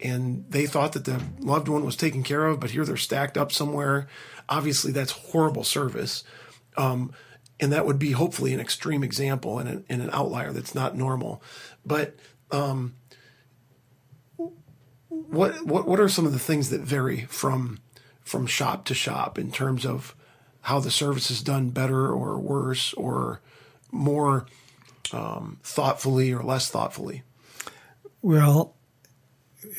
[0.00, 3.36] and they thought that the loved one was taken care of but here they're stacked
[3.36, 4.06] up somewhere
[4.48, 6.22] obviously that's horrible service
[6.76, 7.10] um,
[7.58, 10.96] and that would be hopefully an extreme example and an, and an outlier that's not
[10.96, 11.42] normal
[11.84, 12.14] but
[12.52, 12.94] um,
[15.28, 17.78] what what what are some of the things that vary from
[18.22, 20.14] from shop to shop in terms of
[20.62, 23.40] how the service is done better or worse or
[23.90, 24.46] more
[25.12, 27.22] um, thoughtfully or less thoughtfully
[28.20, 28.74] Well,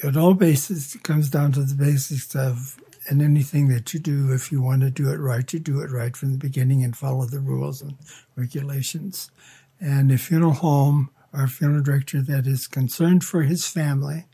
[0.03, 4.31] it all basis comes down to the basics of and anything that you do.
[4.31, 6.95] If you want to do it right, you do it right from the beginning and
[6.95, 7.97] follow the rules and
[8.35, 9.31] regulations.
[9.79, 14.25] And a funeral home or funeral director that is concerned for his family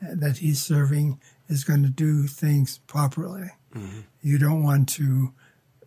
[0.00, 3.50] that he's serving is going to do things properly.
[3.74, 4.00] Mm-hmm.
[4.22, 5.32] You don't want to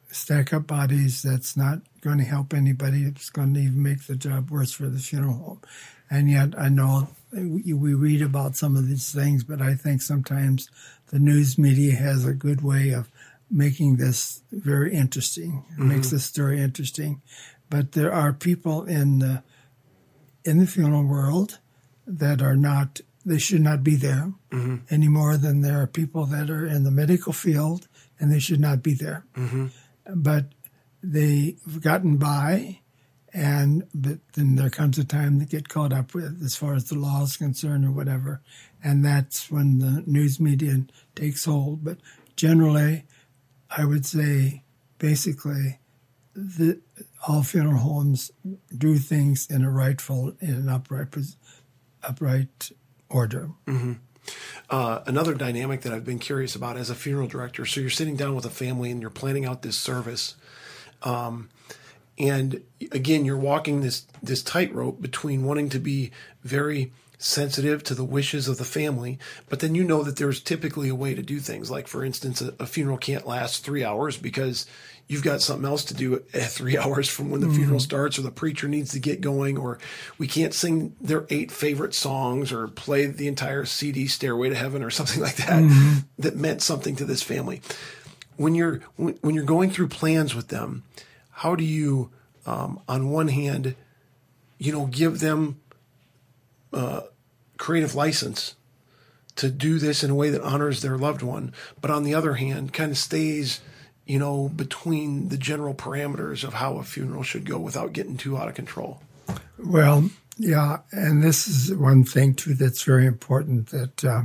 [0.09, 3.03] stack up bodies that's not going to help anybody.
[3.03, 5.61] It's going to even make the job worse for the funeral home.
[6.09, 10.69] And yet, I know we read about some of these things, but I think sometimes
[11.07, 13.09] the news media has a good way of
[13.49, 15.65] making this very interesting.
[15.77, 16.15] It makes mm-hmm.
[16.15, 17.21] the story interesting.
[17.69, 19.43] But there are people in the
[20.45, 21.59] in the funeral world
[22.05, 24.77] that are not they should not be there mm-hmm.
[24.89, 27.87] any more than there are people that are in the medical field
[28.19, 29.25] and they should not be there.
[29.35, 29.67] Mm-hmm.
[30.15, 30.45] But
[31.03, 32.79] they've gotten by
[33.33, 36.85] and but then there comes a time they get caught up with as far as
[36.85, 38.41] the law is concerned or whatever
[38.83, 41.83] and that's when the news media takes hold.
[41.83, 41.97] But
[42.37, 43.03] generally
[43.69, 44.63] i would say
[44.99, 45.79] basically
[46.33, 46.79] the
[47.27, 48.31] all funeral homes
[48.77, 51.35] do things in a rightful in an upright pos-
[53.09, 53.49] order
[54.69, 57.65] uh, another dynamic that I've been curious about as a funeral director.
[57.65, 60.35] So you're sitting down with a family and you're planning out this service,
[61.03, 61.49] um,
[62.19, 66.11] and again, you're walking this this tightrope between wanting to be
[66.43, 69.17] very sensitive to the wishes of the family,
[69.49, 71.71] but then you know that there's typically a way to do things.
[71.71, 74.65] Like for instance, a, a funeral can't last three hours because
[75.07, 78.21] you've got something else to do at three hours from when the funeral starts or
[78.21, 79.79] the preacher needs to get going or
[80.17, 84.83] we can't sing their eight favorite songs or play the entire cd stairway to heaven
[84.83, 87.61] or something like that that meant something to this family.
[88.35, 90.83] When you're when, when you're going through plans with them
[91.29, 92.11] how do you
[92.45, 93.75] um, on one hand
[94.57, 95.59] you know give them
[96.73, 97.01] uh,
[97.57, 98.55] creative license
[99.37, 102.33] to do this in a way that honors their loved one, but on the other
[102.33, 103.61] hand, kind of stays,
[104.07, 108.37] you know, between the general parameters of how a funeral should go without getting too
[108.37, 109.01] out of control.
[109.57, 114.21] Well, yeah, and this is one thing too that's very important that uh,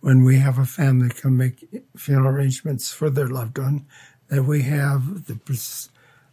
[0.00, 3.86] when we have a family come make funeral arrangements for their loved one,
[4.28, 5.88] that we have the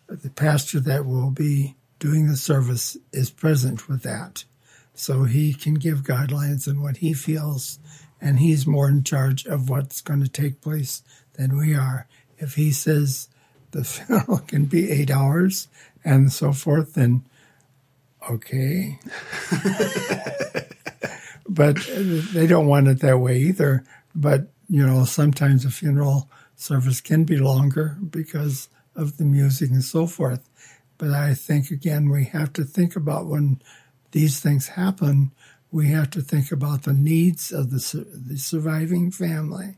[0.08, 4.44] the pastor that will be doing the service is present with that,
[4.94, 7.80] so he can give guidelines on what he feels,
[8.22, 11.02] and he's more in charge of what's going to take place
[11.34, 12.08] than we are.
[12.38, 13.30] If he says
[13.72, 15.68] the funeral can be eight hours
[16.04, 17.24] and so forth, then
[18.30, 19.00] okay.
[21.50, 21.78] but
[22.34, 23.84] they don't want it that way either.
[24.16, 29.84] But, you know, sometimes a funeral service can be longer because of the music and
[29.84, 30.50] so forth.
[30.98, 33.62] But I think, again, we have to think about when
[34.12, 35.32] these things happen,
[35.72, 39.78] we have to think about the needs of the, the surviving family.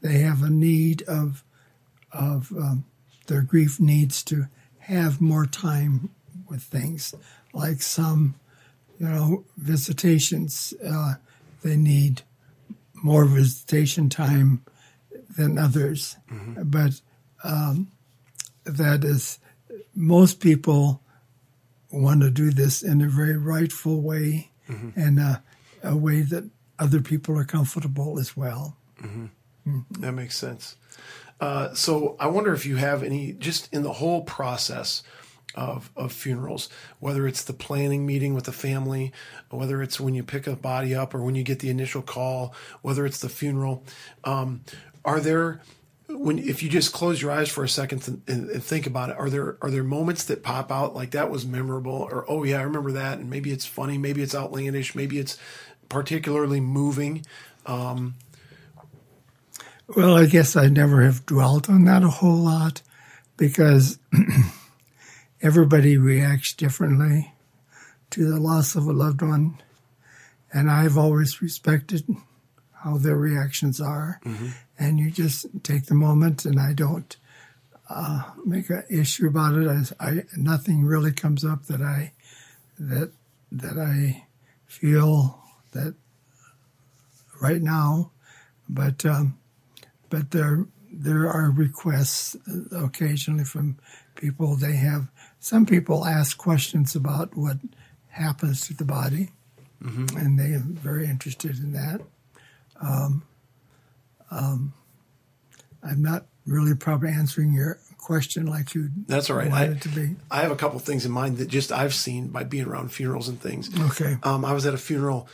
[0.00, 1.44] They have a need of,
[2.14, 2.84] of um,
[3.26, 4.46] their grief needs to
[4.80, 6.10] have more time
[6.48, 7.14] with things,
[7.52, 8.34] like some,
[8.98, 10.72] you know, visitations.
[10.84, 11.14] Uh,
[11.62, 12.22] they need
[13.02, 14.62] more visitation time
[15.36, 16.16] than others,
[16.62, 17.00] but
[17.42, 17.88] um,
[18.64, 19.38] that is
[19.94, 21.00] most people
[21.90, 24.50] want to do this in a very rightful way
[24.96, 25.36] and uh,
[25.82, 26.48] a way that
[26.78, 28.76] other people are comfortable as well.
[30.00, 30.76] That makes sense.
[31.40, 35.02] Uh, so I wonder if you have any, just in the whole process
[35.54, 36.68] of, of funerals,
[37.00, 39.12] whether it's the planning meeting with the family,
[39.50, 42.54] whether it's when you pick a body up or when you get the initial call,
[42.82, 43.84] whether it's the funeral.
[44.24, 44.62] Um,
[45.04, 45.60] are there
[46.08, 49.16] when if you just close your eyes for a second and, and, think about it,
[49.16, 52.58] are there are there moments that pop out like that was memorable, or oh yeah,
[52.58, 55.38] I remember that, and maybe it's funny, maybe it's outlandish, maybe it's
[55.88, 57.24] particularly moving.
[57.66, 58.14] Um,
[59.88, 62.82] well, I guess I never have dwelt on that a whole lot
[63.36, 63.98] because
[65.42, 67.32] everybody reacts differently
[68.10, 69.60] to the loss of a loved one,
[70.52, 72.04] and I've always respected
[72.72, 74.20] how their reactions are.
[74.24, 77.16] Mm-hmm and you just take the moment, and I don't
[77.88, 79.92] uh, make an issue about it.
[80.00, 82.12] I, I, nothing really comes up that I
[82.78, 83.12] that
[83.52, 84.26] that I
[84.66, 85.40] feel
[85.72, 85.94] that
[87.40, 88.10] right now,
[88.68, 89.38] but um,
[90.14, 92.36] but there there are requests
[92.70, 93.76] occasionally from
[94.14, 94.54] people.
[94.54, 95.08] They have
[95.40, 97.56] some people ask questions about what
[98.10, 99.30] happens to the body,
[99.82, 100.16] mm-hmm.
[100.16, 102.00] and they are very interested in that.
[102.80, 103.24] Um,
[104.30, 104.72] um,
[105.82, 110.14] I'm not really probably answering your question like you that's all right I, to be.
[110.30, 113.28] I have a couple things in mind that just I've seen by being around funerals
[113.28, 113.68] and things.
[113.90, 114.16] Okay.
[114.22, 115.26] Um, I was at a funeral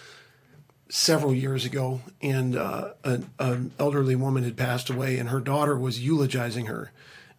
[0.91, 5.79] several years ago, and uh, an, an elderly woman had passed away, and her daughter
[5.79, 6.91] was eulogizing her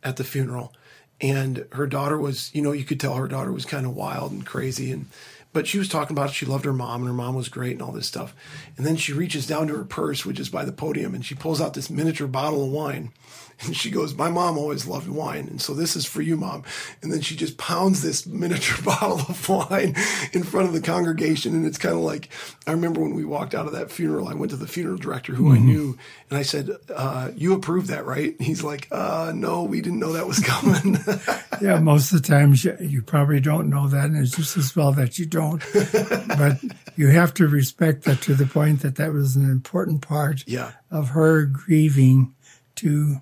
[0.04, 0.74] at the funeral.
[1.20, 4.32] And her daughter was, you know, you could tell her daughter was kind of wild
[4.32, 5.06] and crazy, and
[5.54, 7.82] but she was talking about she loved her mom and her mom was great and
[7.82, 8.34] all this stuff.
[8.78, 11.36] And then she reaches down to her purse, which is by the podium, and she
[11.36, 13.12] pulls out this miniature bottle of wine.
[13.66, 15.48] And she goes, My mom always loved wine.
[15.48, 16.64] And so this is for you, mom.
[17.04, 19.96] And then she just pounds this miniature bottle of wine
[20.34, 21.54] in front of the congregation.
[21.54, 22.30] And it's kind of like,
[22.66, 25.36] I remember when we walked out of that funeral, I went to the funeral director
[25.36, 25.64] who mm-hmm.
[25.64, 25.98] I knew,
[26.30, 28.36] and I said, uh, You approved that, right?
[28.36, 30.98] And he's like, uh, No, we didn't know that was coming.
[31.62, 34.06] yeah, most of the times you, you probably don't know that.
[34.06, 35.41] And it's just as well that you don't.
[36.38, 36.60] But
[36.96, 40.72] you have to respect that to the point that that was an important part yeah.
[40.90, 42.34] of her grieving
[42.76, 43.22] to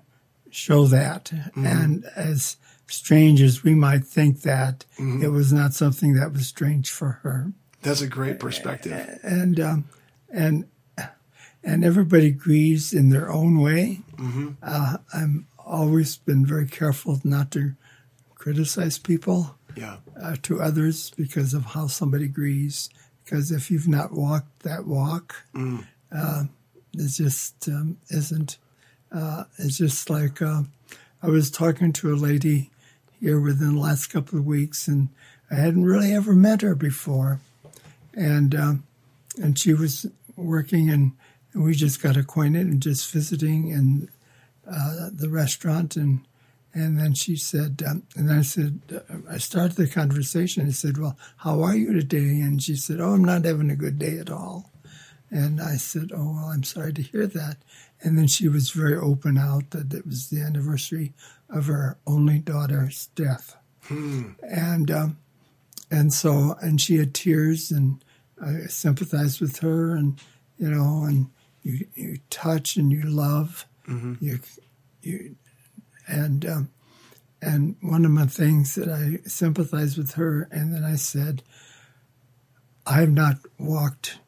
[0.50, 1.24] show that.
[1.26, 1.66] Mm-hmm.
[1.66, 2.56] And as
[2.86, 5.22] strange as we might think that, mm-hmm.
[5.22, 7.52] it was not something that was strange for her.
[7.82, 9.18] That's a great perspective.
[9.22, 9.84] And um,
[10.28, 10.66] and
[11.62, 14.00] and everybody grieves in their own way.
[14.16, 14.50] Mm-hmm.
[14.62, 17.74] Uh, I'm always been very careful not to
[18.34, 19.96] criticize people yeah.
[20.20, 22.90] uh, to others because of how somebody grieves.
[23.24, 25.86] Because if you've not walked that walk, mm.
[26.10, 26.44] uh,
[26.94, 28.58] it just um, isn't
[29.12, 30.62] uh, it's just like uh,
[31.22, 32.70] I was talking to a lady
[33.20, 35.08] here within the last couple of weeks, and
[35.50, 37.40] I hadn't really ever met her before,
[38.14, 38.74] and uh,
[39.42, 40.06] and she was
[40.36, 41.12] working, and
[41.54, 44.08] we just got acquainted and just visiting in
[44.70, 46.20] uh, the restaurant, and
[46.72, 50.66] and then she said, um, and I said, uh, I started the conversation.
[50.66, 52.40] I said, well, how are you today?
[52.40, 54.70] And she said, oh, I'm not having a good day at all.
[55.30, 57.56] And I said, oh, well, I'm sorry to hear that.
[58.02, 61.12] And then she was very open out that it was the anniversary
[61.48, 63.56] of her only daughter's death.
[63.82, 64.30] Hmm.
[64.42, 65.18] And um,
[65.90, 68.02] and so and she had tears and
[68.40, 70.18] I sympathized with her and
[70.58, 71.30] you know and
[71.62, 74.14] you you touch and you love mm-hmm.
[74.20, 74.40] you
[75.02, 75.36] you
[76.10, 76.70] and um,
[77.42, 81.42] and one of my things that I sympathized with her and then I said
[82.86, 84.18] I have not walked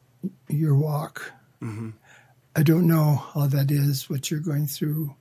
[0.47, 1.33] your walk.
[1.61, 1.89] Mm-hmm.
[2.55, 5.15] I don't know how that is, what you're going through,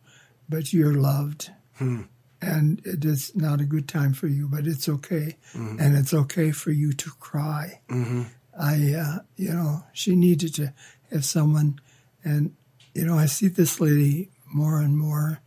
[0.48, 1.50] but you're loved.
[1.74, 2.02] Hmm.
[2.40, 5.36] And it is not a good time for you, but it's okay.
[5.54, 5.80] Mm-hmm.
[5.80, 7.80] And it's okay for you to cry.
[7.88, 8.22] Mm-hmm.
[8.58, 10.72] I, uh, you know, she needed to
[11.10, 11.80] have someone.
[12.24, 12.54] And,
[12.94, 15.40] you know, I see this lady more and more.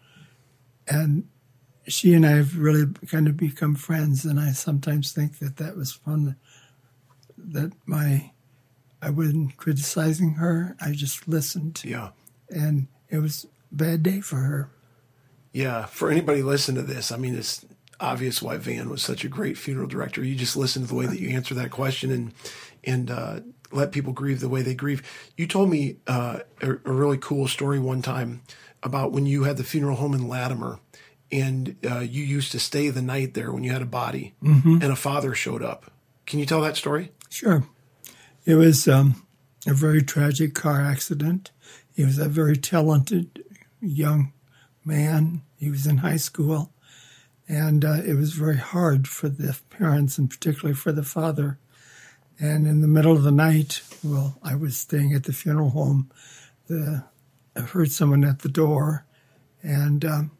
[0.88, 1.28] And
[1.88, 4.26] she and I have really kind of become friends.
[4.26, 6.36] And I sometimes think that that was fun,
[7.38, 8.32] that my
[9.02, 10.76] I wasn't criticizing her.
[10.82, 11.82] I just listened.
[11.86, 12.10] Yeah.
[12.50, 14.72] And it was a bad day for her.
[15.54, 15.86] Yeah.
[15.86, 17.66] For anybody listening to this, I mean, it's
[18.00, 20.24] obvious why Van was such a great funeral director.
[20.24, 22.34] You just listen to the way that you answer that question and
[22.84, 23.40] and uh,
[23.72, 25.02] let people grieve the way they grieve.
[25.38, 28.42] You told me uh, a, a, really cool story one time
[28.86, 30.80] about when you had the funeral home in Latimer,
[31.32, 34.78] and uh, you used to stay the night there when you had a body, mm-hmm.
[34.82, 35.92] and a father showed up.
[36.26, 37.12] Can you tell that story?
[37.30, 37.68] Sure.
[38.46, 39.26] It was um,
[39.68, 41.52] a very tragic car accident.
[41.96, 43.44] He was a very talented
[43.82, 44.32] young
[44.84, 45.42] man.
[45.58, 46.72] He was in high school.
[47.48, 51.60] And uh, it was very hard for the parents and particularly for the father.
[52.40, 56.12] And in the middle of the night, well, I was staying at the funeral home.
[56.68, 57.06] The,
[57.56, 59.06] I heard someone at the door,
[59.64, 60.32] and um,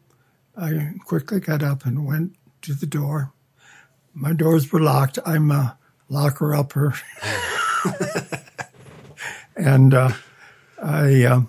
[0.56, 3.32] I quickly got up and went to the door.
[4.12, 5.18] my doors were locked.
[5.24, 6.94] I'm a locker upper.
[9.56, 10.10] and uh,
[10.82, 11.40] I, uh,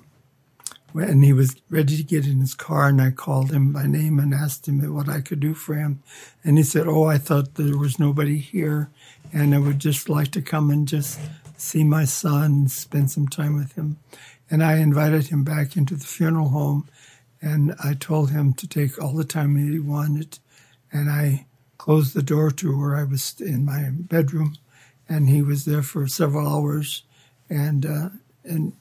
[0.94, 4.20] when he was ready to get in his car, and I called him by name
[4.20, 6.02] and asked him what I could do for him.
[6.44, 8.90] And he said, Oh, I thought there was nobody here,
[9.34, 11.20] and I would just like to come and just
[11.58, 13.98] see my son and spend some time with him.
[14.50, 16.88] And I invited him back into the funeral home,
[17.42, 20.40] and I told him to take all the time that he wanted.
[20.92, 21.46] And I
[21.78, 24.56] closed the door to where I was in my bedroom,
[25.08, 27.04] and he was there for several hours,
[27.50, 28.10] and uh,
[28.44, 28.74] and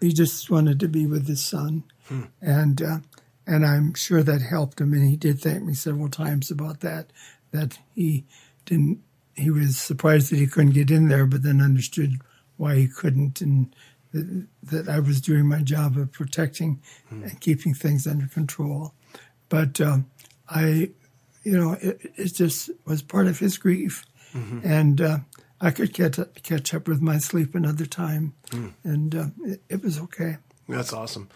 [0.00, 2.22] he just wanted to be with his son, hmm.
[2.40, 2.98] and uh,
[3.46, 7.12] and I'm sure that helped him, and he did thank me several times about that.
[7.52, 8.24] That he
[8.66, 9.02] didn't,
[9.34, 12.20] he was surprised that he couldn't get in there, but then understood
[12.56, 13.74] why he couldn't, and
[14.14, 17.24] that, that I was doing my job of protecting hmm.
[17.24, 18.94] and keeping things under control.
[19.50, 19.98] But uh,
[20.48, 20.90] I
[21.44, 24.04] you know, it, it just was part of his grief.
[24.34, 24.60] Mm-hmm.
[24.64, 25.18] And uh,
[25.60, 28.34] I could catch, catch up with my sleep another time.
[28.46, 28.72] Mm.
[28.82, 30.38] And uh, it, it, was okay.
[30.68, 31.28] That's awesome.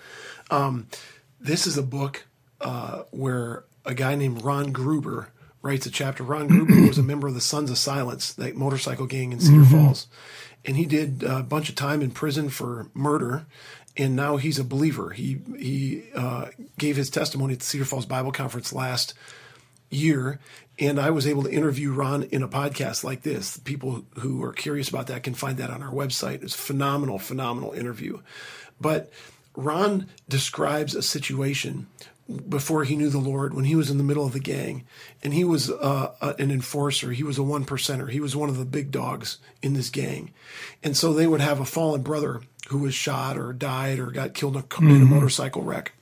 [0.50, 0.88] Um,
[1.38, 2.26] this is a book
[2.60, 5.30] uh, where a guy named Ron Gruber
[5.62, 6.22] writes a chapter.
[6.22, 9.62] Ron Gruber was a member of the Sons of Silence, that motorcycle gang in Cedar
[9.62, 9.86] mm-hmm.
[9.86, 10.06] Falls.
[10.64, 13.46] And he did a bunch of time in prison for murder
[13.98, 15.10] and now he's a believer.
[15.10, 16.46] He he uh,
[16.78, 19.12] gave his testimony at the Cedar Falls Bible Conference last
[19.90, 20.38] year.
[20.78, 23.56] And I was able to interview Ron in a podcast like this.
[23.58, 26.44] People who are curious about that can find that on our website.
[26.44, 28.20] It's a phenomenal, phenomenal interview.
[28.80, 29.10] But
[29.56, 31.88] Ron describes a situation
[32.48, 34.84] before he knew the Lord when he was in the middle of the gang
[35.22, 37.12] and he was uh, an enforcer.
[37.12, 38.10] He was a one percenter.
[38.10, 40.32] He was one of the big dogs in this gang.
[40.82, 44.34] And so they would have a fallen brother who was shot or died or got
[44.34, 44.90] killed in a, mm-hmm.
[44.90, 45.92] in a motorcycle wreck.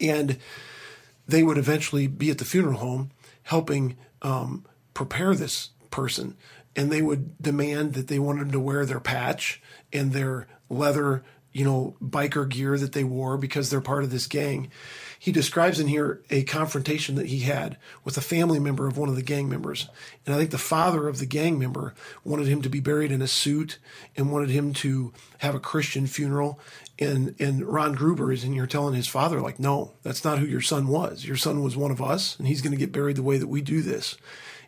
[0.00, 0.38] And
[1.26, 3.10] they would eventually be at the funeral home
[3.44, 4.64] helping um,
[4.94, 6.36] prepare this person.
[6.76, 9.60] And they would demand that they wanted them to wear their patch
[9.92, 14.26] and their leather, you know, biker gear that they wore because they're part of this
[14.26, 14.70] gang.
[15.22, 19.08] He describes in here a confrontation that he had with a family member of one
[19.08, 19.88] of the gang members.
[20.26, 21.94] And I think the father of the gang member
[22.24, 23.78] wanted him to be buried in a suit
[24.16, 26.58] and wanted him to have a Christian funeral.
[26.98, 30.44] And and Ron Gruber is in here telling his father, like, no, that's not who
[30.44, 31.24] your son was.
[31.24, 33.46] Your son was one of us, and he's going to get buried the way that
[33.46, 34.16] we do this.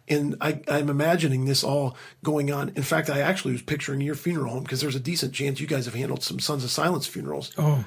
[0.06, 2.68] And I, am I'm imagining this all going on.
[2.76, 5.66] In fact, I actually was picturing your funeral home because there's a decent chance you
[5.66, 7.50] guys have handled some Sons of Silence funerals.
[7.58, 7.84] Oh.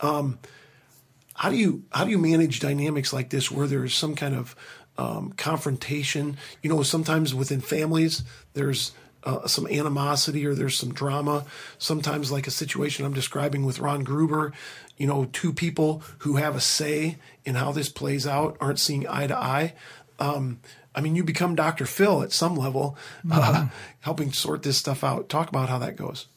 [0.00, 0.38] Um,
[1.42, 4.54] how do you how do you manage dynamics like this where there's some kind of
[4.96, 6.36] um, confrontation?
[6.62, 8.22] You know, sometimes within families
[8.54, 8.92] there's
[9.24, 11.44] uh, some animosity or there's some drama.
[11.78, 14.52] Sometimes, like a situation I'm describing with Ron Gruber,
[14.96, 19.08] you know, two people who have a say in how this plays out aren't seeing
[19.08, 19.74] eye to eye.
[20.20, 20.60] Um,
[20.94, 21.86] I mean, you become Dr.
[21.86, 22.96] Phil at some level,
[23.28, 23.66] uh, mm-hmm.
[23.98, 25.28] helping sort this stuff out.
[25.28, 26.28] Talk about how that goes.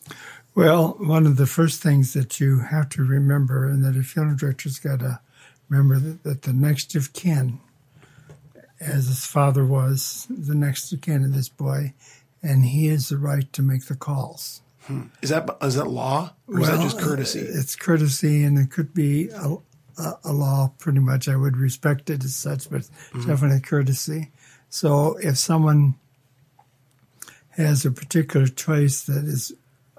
[0.55, 4.37] Well, one of the first things that you have to remember, and that a funeral
[4.37, 5.19] director's got to
[5.67, 7.59] remember, that, that the next of kin,
[8.79, 11.93] as his father was the next of kin of this boy,
[12.41, 14.61] and he has the right to make the calls.
[14.83, 15.07] Hmm.
[15.21, 17.39] Is that is that law or well, is that just courtesy?
[17.39, 19.57] It's courtesy, and it could be a,
[19.97, 20.71] a, a law.
[20.77, 23.27] Pretty much, I would respect it as such, but mm-hmm.
[23.27, 24.31] definitely courtesy.
[24.69, 25.95] So, if someone
[27.51, 29.53] has a particular choice that is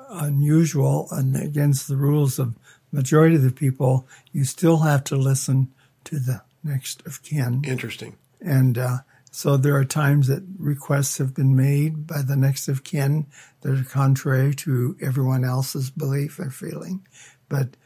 [0.08, 2.54] unusual and against the rules of
[2.92, 5.72] majority of the people, you still have to listen
[6.04, 7.62] to the next of kin.
[7.66, 8.16] Interesting.
[8.40, 8.98] And uh,
[9.30, 13.26] so there are times that requests have been made by the next of kin
[13.60, 17.06] that are contrary to everyone else's belief or feeling.
[17.48, 17.76] But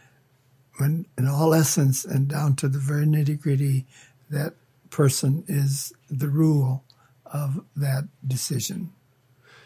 [0.77, 3.87] when, in all essence and down to the very nitty gritty,
[4.31, 4.55] that
[4.91, 6.85] person is the rule
[7.27, 8.93] of that decision.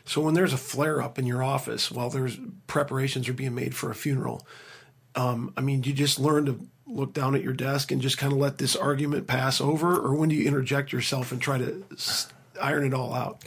[0.05, 3.75] So when there's a flare up in your office while there's preparations are being made
[3.75, 4.47] for a funeral,
[5.15, 8.33] um, I mean, you just learn to look down at your desk and just kind
[8.33, 11.83] of let this argument pass over, or when do you interject yourself and try to
[12.61, 13.43] iron it all out?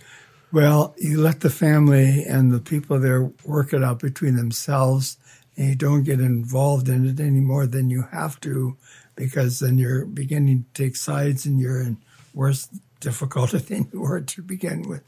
[0.51, 5.17] Well, you let the family and the people there work it out between themselves,
[5.55, 8.77] and you don't get involved in it any more than you have to,
[9.15, 11.97] because then you're beginning to take sides and you're in
[12.33, 12.69] worse
[12.99, 15.03] difficulty than you were to begin with.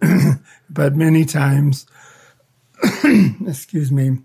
[0.70, 1.86] but many times,
[3.46, 4.18] excuse me,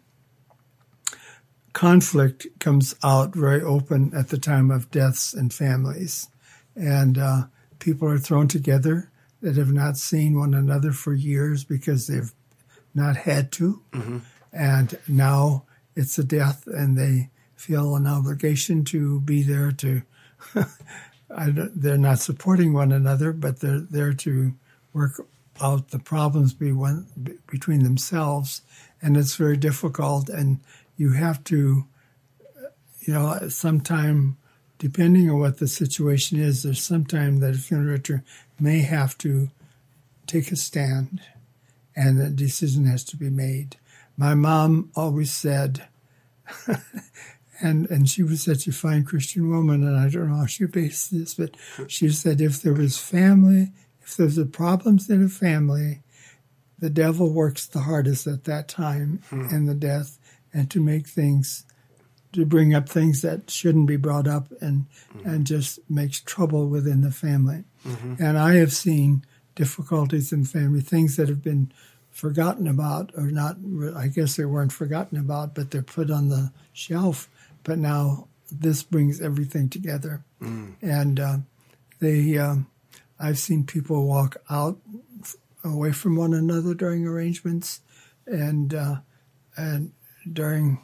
[1.74, 6.28] conflict comes out very open at the time of deaths in families.
[6.76, 7.44] And uh,
[7.80, 9.12] people are thrown together
[9.42, 12.34] that have not seen one another for years because they've
[12.94, 13.82] not had to.
[13.92, 14.18] Mm-hmm.
[14.52, 15.66] And now
[15.96, 20.02] it's a death, and they feel an obligation to be there to
[21.30, 24.54] they're not supporting one another, but they're there to
[24.94, 25.22] work
[25.62, 27.08] out the problems be one,
[27.48, 28.62] between themselves,
[29.02, 30.30] and it's very difficult.
[30.30, 30.60] And
[30.96, 31.86] you have to,
[33.02, 34.38] you know, sometime,
[34.78, 38.24] depending on what the situation is, there's sometime that a funeral director
[38.60, 39.50] may have to
[40.26, 41.22] take a stand,
[41.96, 43.78] and a decision has to be made.
[44.18, 45.88] My mom always said.
[47.62, 50.66] and and she was such a fine Christian woman, and I don't know how she
[50.66, 51.56] based this, but
[51.88, 53.72] she said if there was family,
[54.02, 56.02] if there's a problems in a family,
[56.80, 59.48] the devil works the hardest at that time hmm.
[59.50, 60.20] in the death,
[60.54, 61.66] and to make things,
[62.34, 65.28] to bring up things that shouldn't be brought up, and hmm.
[65.28, 67.64] and just makes trouble within the family.
[67.86, 68.16] Mm-hmm.
[68.20, 69.26] And I have seen
[69.56, 71.72] difficulties in family, things that have been
[72.12, 73.58] forgotten about, or not.
[73.96, 77.30] I guess they weren't forgotten about, but they're put on the shelf
[77.68, 80.24] but now this brings everything together.
[80.42, 80.76] Mm.
[80.82, 81.38] And uh,
[82.00, 82.68] they, um,
[83.20, 84.80] I've seen people walk out
[85.64, 87.82] away from one another during arrangements,
[88.26, 88.96] and uh,
[89.58, 89.92] and
[90.32, 90.80] during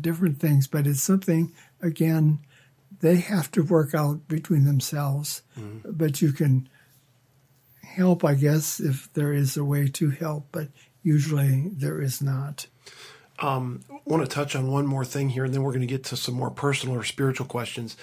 [0.00, 0.66] different things.
[0.66, 2.40] But it's something again
[3.00, 5.42] they have to work out between themselves.
[5.58, 5.82] Mm.
[5.84, 6.68] But you can
[7.82, 10.48] help, I guess, if there is a way to help.
[10.50, 10.68] But
[11.02, 12.66] usually there is not.
[13.42, 16.04] Um, want to touch on one more thing here, and then we're going to get
[16.04, 17.96] to some more personal or spiritual questions.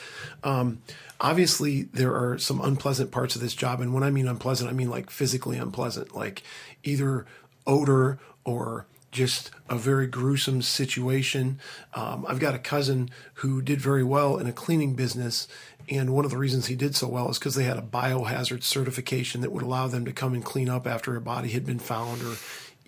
[0.44, 0.82] Um,
[1.20, 4.74] obviously, there are some unpleasant parts of this job, and when I mean unpleasant, I
[4.74, 6.44] mean like physically unpleasant, like
[6.84, 7.26] either
[7.66, 11.60] odor or just a very gruesome situation.
[11.94, 15.48] Um, I've got a cousin who did very well in a cleaning business,
[15.90, 18.61] and one of the reasons he did so well is because they had a biohazard
[18.64, 21.80] certification that would allow them to come and clean up after a body had been
[21.80, 22.36] found or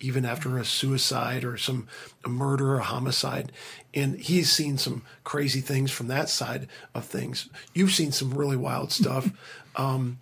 [0.02, 1.86] even after a suicide or some
[2.24, 3.52] a murder or a homicide.
[3.94, 7.48] And he's seen some crazy things from that side of things.
[7.72, 9.30] You've seen some really wild stuff.
[9.76, 10.18] um,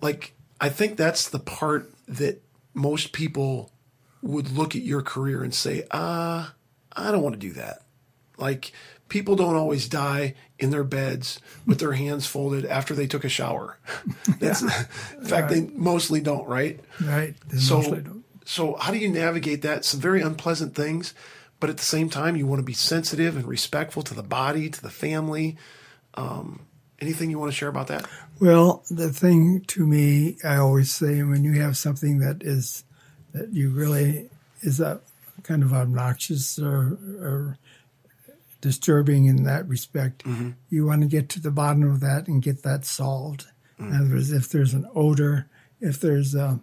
[0.00, 2.42] like, I think that's the part that
[2.72, 3.70] most people
[4.22, 6.54] would look at your career and say, ah,
[6.92, 7.82] I don't want to do that.
[8.38, 8.72] Like,
[9.08, 13.28] people don't always die in their beds with their hands folded after they took a
[13.28, 13.78] shower.
[14.38, 14.84] That's, yeah.
[15.18, 15.68] in fact, right.
[15.68, 16.80] they mostly don't, right?
[17.02, 17.34] Right.
[17.48, 17.82] They so,
[18.44, 19.84] so, how do you navigate that?
[19.84, 21.14] Some very unpleasant things,
[21.58, 24.70] but at the same time, you want to be sensitive and respectful to the body,
[24.70, 25.56] to the family.
[26.14, 26.66] Um,
[27.00, 28.08] anything you want to share about that?
[28.40, 32.84] Well, the thing to me, I always say, when you have something that is
[33.32, 34.28] that you really
[34.62, 35.00] is a
[35.42, 37.58] kind of obnoxious or, or
[38.60, 40.50] disturbing in that respect, mm-hmm.
[40.68, 43.46] you want to get to the bottom of that and get that solved.
[43.78, 43.92] Mm-hmm.
[43.92, 45.48] In other words, if there's an odor,
[45.80, 46.60] if there's a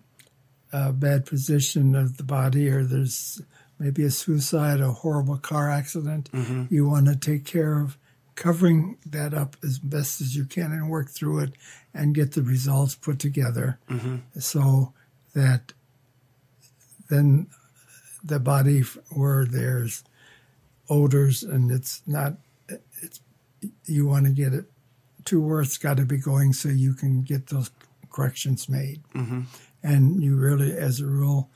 [0.71, 3.41] a bad position of the body or there's
[3.79, 6.65] maybe a suicide, a horrible car accident, mm-hmm.
[6.69, 7.97] you want to take care of
[8.35, 11.53] covering that up as best as you can and work through it
[11.93, 14.17] and get the results put together mm-hmm.
[14.39, 14.93] so
[15.33, 15.73] that
[17.09, 17.47] then
[18.23, 20.03] the body where there's
[20.89, 22.33] odors and it's not
[23.01, 23.21] it's
[23.85, 24.65] you want to get it
[25.25, 27.71] to where it's got to be going so you can get those
[28.11, 29.41] corrections made mm-hmm
[29.87, 31.49] and you really, as a rule,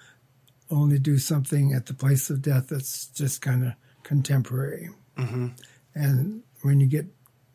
[0.70, 4.90] only do something at the place of death that's just kind of contemporary.
[5.18, 5.48] Mm-hmm.
[5.94, 7.08] And when you get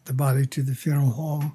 [0.05, 1.55] the body to the funeral home,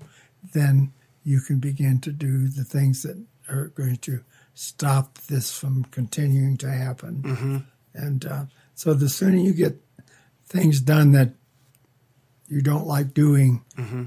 [0.53, 0.91] then
[1.23, 4.22] you can begin to do the things that are going to
[4.56, 7.22] stop this from continuing to happen.
[7.22, 7.57] Mm-hmm.
[7.93, 9.80] And uh, so the sooner you get
[10.48, 11.34] things done that
[12.48, 14.06] you don't like doing, mm-hmm.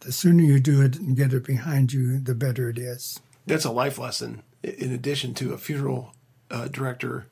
[0.00, 3.64] the sooner you do it and get it behind you, the better it is that's
[3.64, 6.14] a life lesson in addition to a funeral
[6.50, 7.26] uh, director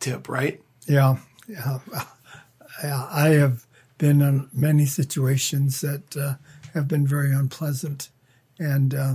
[0.00, 0.60] tip, right?
[0.86, 1.18] Yeah,
[1.48, 1.78] yeah.
[2.82, 3.66] I have
[3.98, 6.34] been in many situations that uh,
[6.74, 8.10] have been very unpleasant,
[8.58, 9.14] and uh,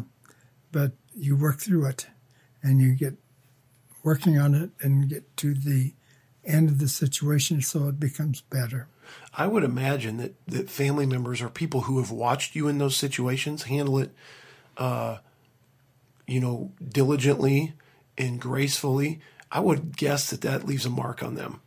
[0.72, 2.08] but you work through it,
[2.62, 3.16] and you get
[4.04, 5.94] working on it, and get to the
[6.44, 8.88] end of the situation, so it becomes better.
[9.34, 12.96] I would imagine that that family members or people who have watched you in those
[12.96, 14.12] situations handle it
[14.78, 15.18] uh,
[16.28, 17.74] you know, diligently
[18.18, 19.20] and gracefully,
[19.52, 21.62] I would guess that that leaves a mark on them.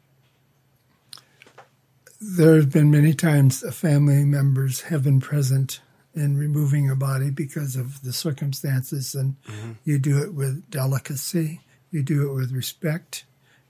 [2.21, 5.81] There have been many times family members have been present
[6.15, 9.73] in removing a body because of the circumstances, and mm-hmm.
[9.85, 11.61] you do it with delicacy,
[11.91, 13.25] you do it with respect,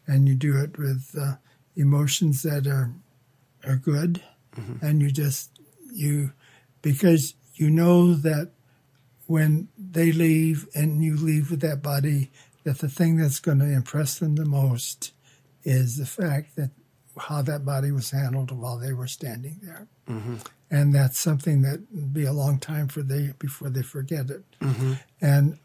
[0.06, 1.34] and you do it with uh,
[1.74, 2.92] emotions that are
[3.66, 4.22] are good,
[4.54, 4.84] mm-hmm.
[4.84, 5.50] and you just
[5.92, 6.32] you
[6.82, 8.52] because you know that
[9.26, 12.30] when they leave and you leave with that body,
[12.64, 15.12] that the thing that's going to impress them the most
[15.64, 16.70] is the fact that
[17.18, 19.88] how that body was handled while they were standing there.
[20.08, 20.36] Mm-hmm.
[20.70, 24.44] and that's something that be a long time for they before they forget it.
[24.60, 24.92] Mm-hmm.
[25.20, 25.58] And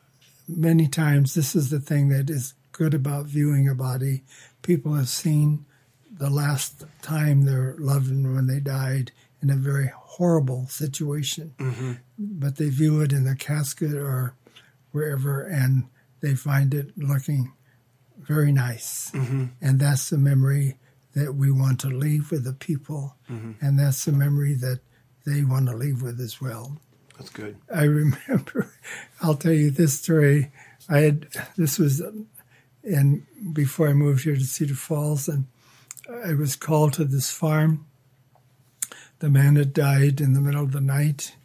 [0.47, 4.23] many times, this is the thing that is good about viewing a body.
[4.61, 5.65] People have seen
[6.11, 9.11] the last time their loved one when they died
[9.41, 11.93] in a very horrible situation, mm-hmm.
[12.21, 14.35] But they view it in the casket or
[14.91, 15.85] wherever, and
[16.21, 17.53] they find it looking
[18.17, 19.11] very nice.
[19.11, 19.45] Mm-hmm.
[19.61, 20.77] And that's the memory
[21.15, 23.53] that we want to leave with the people, mm-hmm.
[23.65, 24.79] and that's the memory that
[25.25, 26.77] they want to leave with as well.
[27.17, 27.57] That's good.
[27.73, 28.71] I remember,
[29.21, 30.51] I'll tell you this story.
[30.89, 31.27] I had,
[31.57, 32.01] this was
[32.83, 35.45] in, before I moved here to Cedar Falls, and
[36.25, 37.85] I was called to this farm.
[39.19, 41.35] The man had died in the middle of the night,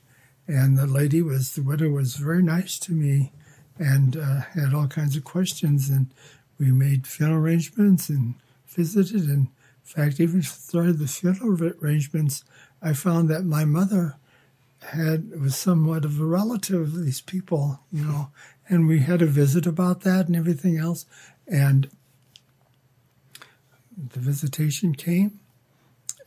[0.46, 3.32] and the lady was, the widow was very nice to me
[3.78, 5.90] and uh, had all kinds of questions.
[5.90, 6.08] And
[6.58, 8.34] we made funeral arrangements and
[8.66, 9.22] visited.
[9.22, 9.50] And in
[9.82, 12.44] fact, even through the funeral arrangements,
[12.82, 14.16] I found that my mother
[14.82, 18.28] had was somewhat of a relative of these people, you know,
[18.68, 21.06] and we had a visit about that and everything else.
[21.46, 21.88] And
[23.96, 25.40] the visitation came,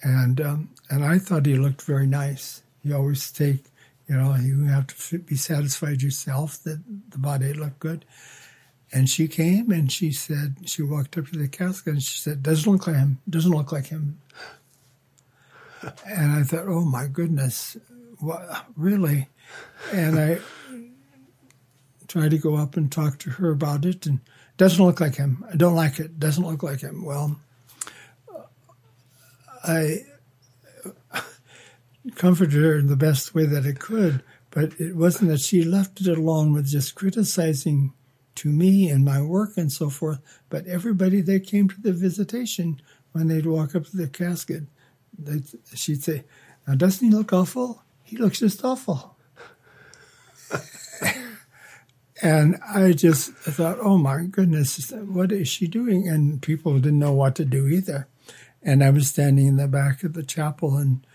[0.02, 2.64] and um, and I thought he looked very nice.
[2.84, 3.66] You always take,
[4.10, 6.81] you know, you have to be satisfied yourself that
[7.11, 8.06] the body looked good.
[8.91, 12.41] And she came and she said, she walked up to the casket and she said,
[12.41, 14.19] doesn't look like him, doesn't look like him.
[16.07, 17.77] and I thought, oh my goodness,
[18.18, 19.30] what, really?
[19.94, 20.40] And I
[22.07, 24.22] tried to go up and talk to her about it and
[24.57, 25.45] doesn't look like him.
[25.53, 26.19] I don't like it.
[26.19, 27.06] Doesn't look like him.
[27.06, 27.40] Well,
[29.64, 29.99] I
[32.15, 36.02] comforted her in the best way that it could, but it wasn't that she left
[36.02, 37.94] it alone with just criticizing
[38.36, 40.19] to me and my work and so forth,
[40.49, 42.81] but everybody that came to the visitation,
[43.11, 44.64] when they'd walk up to the casket,
[45.73, 46.23] she'd say,
[46.68, 47.84] Now, doesn't he look awful?
[48.03, 49.18] He looks just awful.
[52.22, 56.07] and I just thought, oh my goodness, what is she doing?
[56.07, 58.07] And people didn't know what to do either.
[58.64, 61.06] And I was standing in the back of the chapel and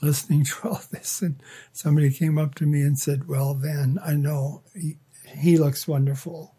[0.00, 1.36] listening to all this, and
[1.72, 4.96] somebody came up to me and said, "Well, Van, I know he,
[5.36, 6.54] he looks wonderful,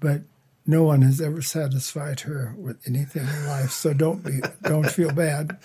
[0.00, 0.22] but
[0.66, 5.12] no one has ever satisfied her with anything in life, so don't be don't feel
[5.12, 5.58] bad."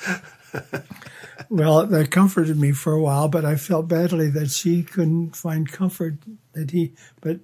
[1.50, 5.72] well, that comforted me for a while, but I felt badly that she couldn't find
[5.72, 6.16] comfort
[6.54, 7.40] that he, but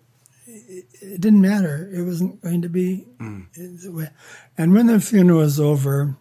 [1.02, 1.90] it didn't matter.
[1.94, 3.08] It wasn't going to be.
[3.20, 4.12] Mm.
[4.58, 6.18] And when the funeral was over,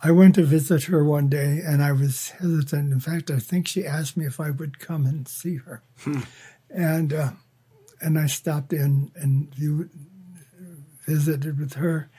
[0.00, 2.92] I went to visit her one day, and I was hesitant.
[2.92, 6.20] In fact, I think she asked me if I would come and see her, hmm.
[6.70, 7.30] and uh,
[8.00, 9.52] and I stopped in and
[11.06, 12.10] visited with her,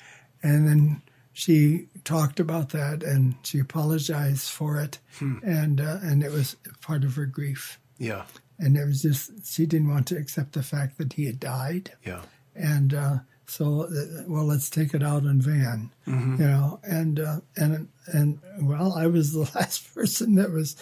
[0.44, 1.02] and then
[1.32, 5.38] she talked about that and she apologized for it, hmm.
[5.44, 7.80] and uh, and it was part of her grief.
[7.98, 8.26] Yeah,
[8.58, 11.94] and it was just she didn't want to accept the fact that he had died.
[12.06, 12.24] Yeah,
[12.56, 13.20] and uh,
[13.50, 13.90] so
[14.28, 16.42] well, let's take it out in Van, mm-hmm.
[16.42, 20.76] you know, and uh, and and well, I was the last person that was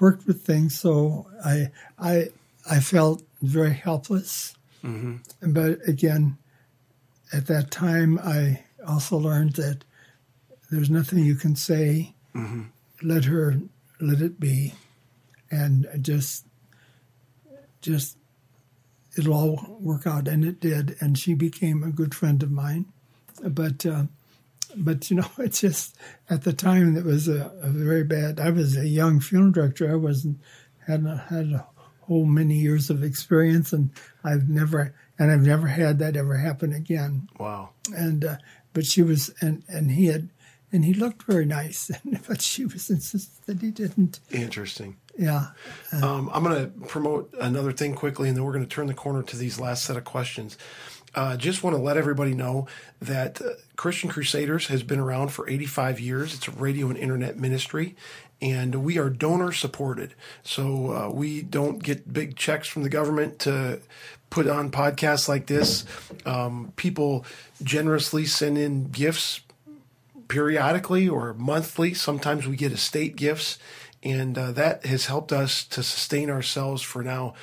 [0.00, 2.28] worked with things, so I I
[2.70, 4.54] I felt very helpless.
[4.84, 5.52] Mm-hmm.
[5.52, 6.38] But again,
[7.32, 9.84] at that time, I also learned that
[10.70, 12.14] there's nothing you can say.
[12.34, 12.62] Mm-hmm.
[13.02, 13.60] Let her,
[14.00, 14.74] let it be,
[15.50, 16.46] and just,
[17.82, 18.16] just,
[19.16, 20.96] it'll all work out, and it did.
[21.00, 22.86] And she became a good friend of mine.
[23.42, 24.04] But, uh,
[24.76, 25.96] but you know, it's just
[26.28, 28.40] at the time it was a, a, very bad.
[28.40, 29.90] I was a young funeral director.
[29.90, 30.38] I wasn't
[30.86, 31.66] hadn't had a
[32.02, 33.90] whole many years of experience, and
[34.22, 37.28] I've never and I've never had that ever happen again.
[37.38, 37.70] Wow.
[37.96, 38.36] And uh,
[38.72, 40.28] but she was and and he had
[40.72, 41.90] and he looked very nice,
[42.28, 44.20] but she was insistent that he didn't.
[44.30, 44.96] Interesting.
[45.16, 45.48] Yeah.
[45.92, 48.94] Um, I'm going to promote another thing quickly, and then we're going to turn the
[48.94, 50.58] corner to these last set of questions.
[51.14, 52.66] Uh, just want to let everybody know
[53.00, 56.34] that uh, Christian Crusaders has been around for 85 years.
[56.34, 57.94] It's a radio and internet ministry,
[58.42, 60.14] and we are donor supported.
[60.42, 63.80] So uh, we don't get big checks from the government to
[64.30, 65.84] put on podcasts like this.
[66.26, 67.24] Um, people
[67.62, 69.40] generously send in gifts
[70.26, 71.94] periodically or monthly.
[71.94, 73.58] Sometimes we get estate gifts,
[74.04, 77.34] and uh, that has helped us to sustain ourselves for now.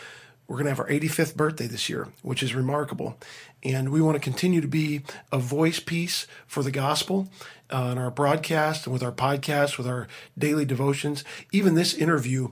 [0.48, 3.18] We're going to have our 85th birthday this year, which is remarkable.
[3.64, 5.02] And we want to continue to be
[5.32, 7.30] a voice piece for the gospel
[7.72, 10.08] uh, our broadcast and with our podcast, with our
[10.38, 11.24] daily devotions.
[11.52, 12.50] Even this interview,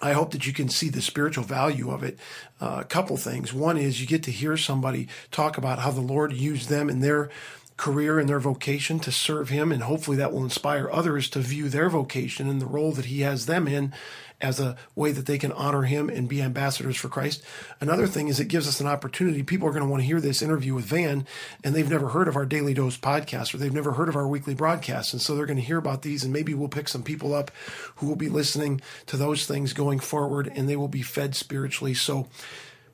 [0.00, 2.18] I hope that you can see the spiritual value of it.
[2.60, 3.52] Uh, a couple things.
[3.52, 7.00] One is you get to hear somebody talk about how the Lord used them in
[7.00, 7.30] their
[7.76, 11.68] career and their vocation to serve Him, and hopefully that will inspire others to view
[11.68, 13.92] their vocation and the role that He has them in
[14.40, 17.42] as a way that they can honor Him and be ambassadors for Christ.
[17.80, 19.42] Another thing is it gives us an opportunity.
[19.42, 21.26] People are going to want to hear this interview with Van,
[21.62, 24.26] and they've never heard of our Daily Dose podcast or they've never heard of our
[24.26, 25.12] weekly broadcast.
[25.12, 27.50] And so they're going to hear about these, and maybe we'll pick some people up
[27.96, 31.94] who will be listening to those things going forward, and they will be fed spiritually.
[31.94, 32.28] So,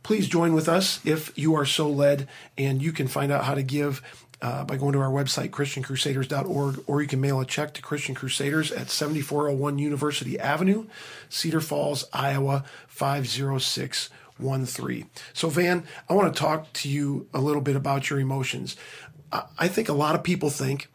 [0.02, 3.54] please join with us if you are so led, and you can find out how
[3.54, 4.02] to give
[4.40, 8.14] uh, by going to our website, ChristianCrusaders.org, or you can mail a check to Christian
[8.14, 10.86] Crusaders at 7401 University Avenue,
[11.28, 15.10] Cedar Falls, Iowa 50613.
[15.32, 18.76] So, Van, I want to talk to you a little bit about your emotions.
[19.30, 20.88] I think a lot of people think,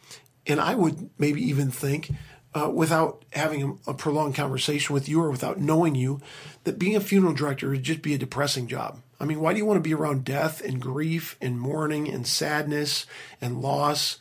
[0.47, 2.09] and I would maybe even think,
[2.55, 6.19] uh, without having a, a, prolonged conversation with you or without knowing you,
[6.63, 9.02] that being a funeral director would just be a depressing job.
[9.19, 12.27] I mean, why do you want to be around death and grief and mourning and
[12.27, 13.05] sadness
[13.39, 14.19] and loss?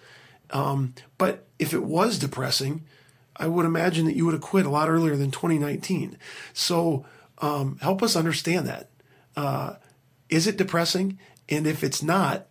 [0.50, 2.84] Um, but if it was depressing,
[3.36, 6.18] I would imagine that you would have quit a lot earlier than 2019.
[6.52, 7.04] So
[7.38, 8.90] um, help us understand that.
[9.36, 9.76] Uh,
[10.28, 11.18] is it depressing?
[11.48, 12.46] And if it's not,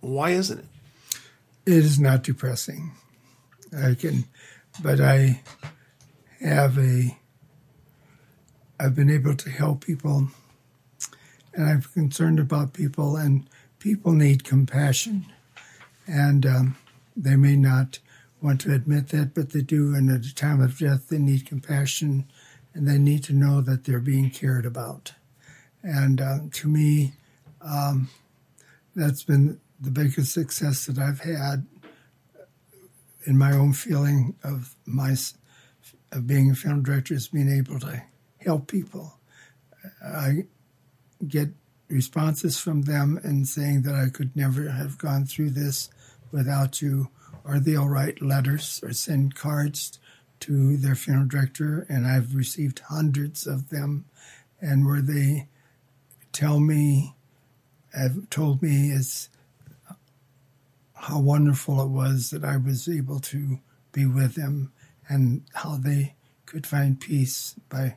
[0.00, 0.66] why isn't it?
[1.64, 2.92] It is not depressing.
[3.76, 4.24] I can
[4.82, 5.42] but I
[6.40, 7.16] have a
[8.78, 10.28] I've been able to help people
[11.56, 15.26] and I'm concerned about people and people need compassion
[16.06, 16.76] and um,
[17.16, 17.98] they may not
[18.40, 21.46] want to admit that but they do and at a time of death they need
[21.46, 22.26] compassion
[22.74, 25.14] and they need to know that they're being cared about
[25.82, 27.12] and uh, to me
[27.62, 28.08] um,
[28.94, 31.66] that's been the biggest success that I've had
[33.26, 35.16] in my own feeling of my
[36.12, 38.02] of being a film director is being able to
[38.38, 39.18] help people.
[40.04, 40.44] I
[41.26, 41.48] get
[41.88, 45.88] responses from them and saying that I could never have gone through this
[46.32, 47.08] without you,
[47.44, 49.98] or they'll write letters or send cards
[50.40, 54.04] to their funeral director, and I've received hundreds of them,
[54.60, 55.48] and where they
[56.32, 57.14] tell me,
[57.94, 59.30] have told me it's
[60.94, 63.60] how wonderful it was that I was able to
[63.92, 64.72] be with them
[65.08, 66.14] and how they
[66.44, 67.96] could find peace by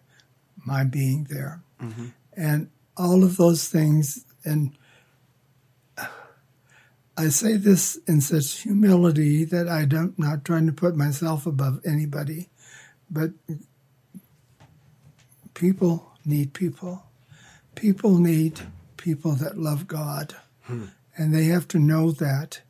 [0.65, 1.61] my being there.
[1.81, 2.05] Mm-hmm.
[2.37, 2.69] And
[2.99, 4.25] all of those things.
[4.43, 4.77] And
[7.17, 11.81] I say this in such humility that I don't not trying to put myself above
[11.85, 12.49] anybody,
[13.09, 13.31] but
[15.53, 17.03] people need people.
[17.75, 18.59] People need
[18.97, 20.35] people that love God.
[20.63, 20.85] Hmm.
[21.15, 22.61] And they have to know that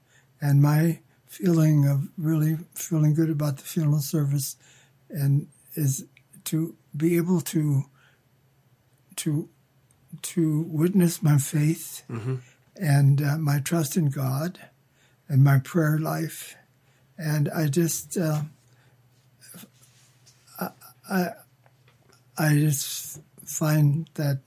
[0.41, 4.55] and my feeling of really feeling good about the funeral service
[5.09, 6.05] and is
[6.45, 7.83] to be able to
[9.15, 9.49] to
[10.21, 12.35] to witness my faith mm-hmm.
[12.75, 14.59] and uh, my trust in God
[15.27, 16.55] and my prayer life
[17.17, 18.41] and I just uh,
[20.59, 20.69] I,
[21.09, 21.29] I
[22.37, 24.39] I just find that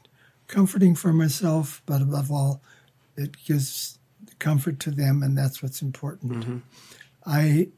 [0.48, 2.62] comforting for myself but above all
[3.16, 3.98] it gives
[4.42, 6.32] comfort to them, and that's what's important.
[6.32, 6.58] Mm-hmm.
[7.24, 7.68] I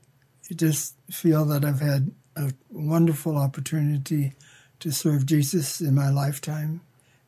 [0.55, 4.33] just feel that I've had a wonderful opportunity
[4.81, 6.81] to serve Jesus in my lifetime.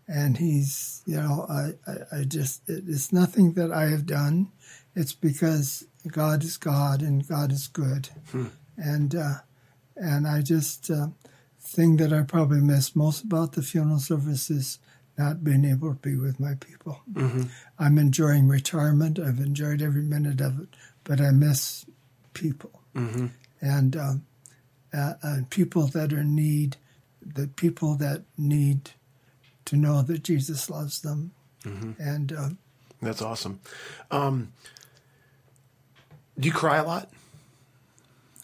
[0.09, 4.53] And he's, you know, I, I, I just, it's nothing that I have done.
[4.95, 8.09] It's because God is God and God is good.
[8.31, 8.47] Hmm.
[8.77, 9.35] And, uh,
[9.97, 11.09] and I just, uh,
[11.67, 14.79] thing that I probably miss most about the funeral service is
[15.19, 17.01] not being able to be with my people.
[17.13, 17.45] Mm-hmm.
[17.79, 19.19] I'm enjoying retirement.
[19.19, 20.69] I've enjoyed every minute of it,
[21.05, 21.87] but I miss
[22.35, 23.27] people mm-hmm.
[23.61, 24.27] and um,
[24.93, 26.77] uh, and people that are in need,
[27.21, 28.93] the people that need
[29.67, 31.33] to know that Jesus loves them.
[31.65, 31.93] Mm-hmm.
[32.01, 32.49] And uh,
[33.03, 33.61] that's awesome.
[34.11, 34.53] Um,
[36.39, 37.11] do you cry a lot?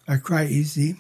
[0.09, 0.97] I cry easy,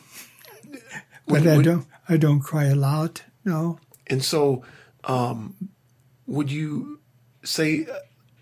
[1.26, 1.86] but when, I don't.
[2.08, 3.22] I don't cry a lot.
[3.44, 3.78] No.
[4.06, 4.62] And so
[5.04, 5.70] um,
[6.26, 7.00] would you
[7.44, 7.86] say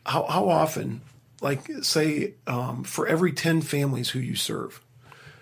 [0.06, 1.00] how how often,
[1.40, 4.82] like say, um, for every ten families who you serve,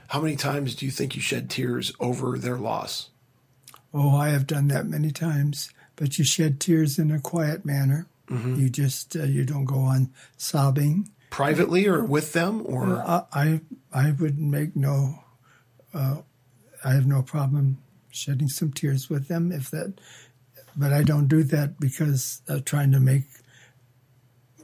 [0.09, 3.11] how many times do you think you shed tears over their loss?
[3.93, 8.07] Oh, I have done that many times, but you shed tears in a quiet manner.
[8.31, 8.57] Mm-hmm.
[8.57, 13.61] You just uh, you don't go on sobbing privately or with them, or uh, I
[13.93, 15.21] I would make no.
[15.93, 16.19] Uh,
[16.85, 17.79] I have no problem
[18.11, 19.95] shedding some tears with them if that
[20.79, 23.25] but I don't do that because uh, trying to make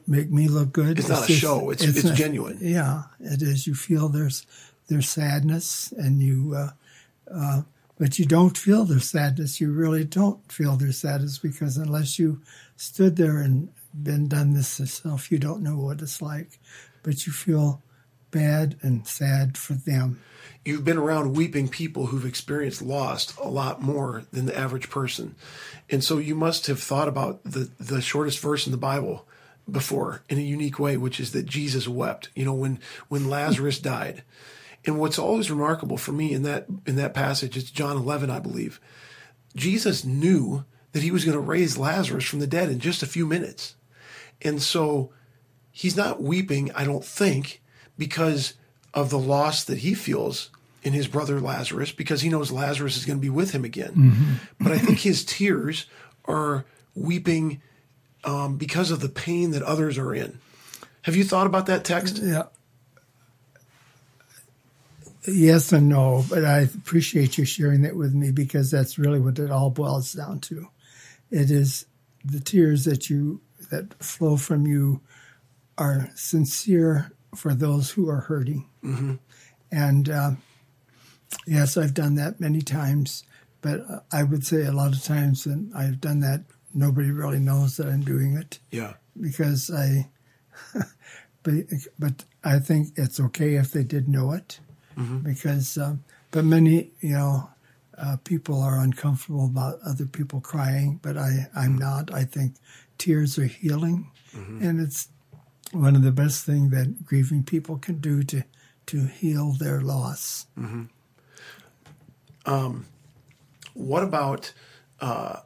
[0.06, 0.98] make me look good.
[0.98, 1.70] It's, it's not just, a show.
[1.70, 2.58] It's it's, it's not, genuine.
[2.60, 3.66] Yeah, it is.
[3.66, 4.46] You feel there's
[4.88, 6.70] there's sadness, and you, uh,
[7.34, 7.62] uh,
[7.96, 9.60] but you don't feel their sadness.
[9.60, 12.40] You really don't feel their sadness because unless you
[12.76, 16.58] stood there and been done this yourself, you don't know what it's like.
[17.02, 17.82] But you feel
[18.30, 20.20] bad and sad for them.
[20.64, 25.36] You've been around weeping people who've experienced loss a lot more than the average person.
[25.88, 29.26] And so you must have thought about the, the shortest verse in the Bible
[29.70, 33.78] before in a unique way, which is that Jesus wept, you know, when, when Lazarus
[33.78, 34.22] died.
[34.86, 38.38] And what's always remarkable for me in that, in that passage, it's John 11, I
[38.38, 38.80] believe.
[39.56, 43.06] Jesus knew that he was going to raise Lazarus from the dead in just a
[43.06, 43.76] few minutes.
[44.42, 45.10] And so
[45.70, 47.62] he's not weeping, I don't think,
[47.96, 48.54] because
[48.92, 50.50] of the loss that he feels
[50.82, 53.92] in his brother Lazarus, because he knows Lazarus is going to be with him again.
[53.92, 54.32] Mm-hmm.
[54.60, 55.86] But I think his tears
[56.26, 57.62] are weeping
[58.22, 60.38] um, because of the pain that others are in.
[61.02, 62.20] Have you thought about that text?
[62.22, 62.44] Yeah.
[65.26, 69.38] Yes and no, but I appreciate you sharing that with me because that's really what
[69.38, 70.68] it all boils down to.
[71.30, 71.86] It is
[72.24, 73.40] the tears that you
[73.70, 75.00] that flow from you
[75.78, 78.68] are sincere for those who are hurting.
[78.84, 79.14] Mm-hmm.
[79.72, 80.30] And uh,
[81.46, 83.24] yes, I've done that many times,
[83.60, 83.80] but
[84.12, 87.88] I would say a lot of times that I've done that, nobody really knows that
[87.88, 88.58] I'm doing it.
[88.70, 88.94] Yeah.
[89.20, 90.10] Because I,
[91.42, 91.54] but,
[91.98, 94.60] but I think it's okay if they did know it.
[94.96, 95.18] Mm-hmm.
[95.18, 97.50] Because, um, but many, you know,
[97.96, 102.12] uh, people are uncomfortable about other people crying, but I, I'm not.
[102.12, 102.54] I think
[102.98, 104.62] tears are healing, mm-hmm.
[104.62, 105.08] and it's
[105.72, 108.44] one of the best things that grieving people can do to
[108.86, 110.46] to heal their loss.
[110.58, 110.84] Mm-hmm.
[112.46, 112.86] Um,
[113.72, 114.52] what about
[115.00, 115.40] uh,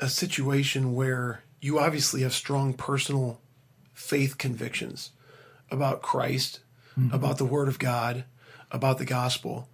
[0.00, 3.40] a situation where you obviously have strong personal
[3.94, 5.12] faith convictions
[5.70, 6.60] about Christ,
[6.98, 7.14] mm-hmm.
[7.14, 8.24] about the Word of God,
[8.76, 9.68] about the gospel,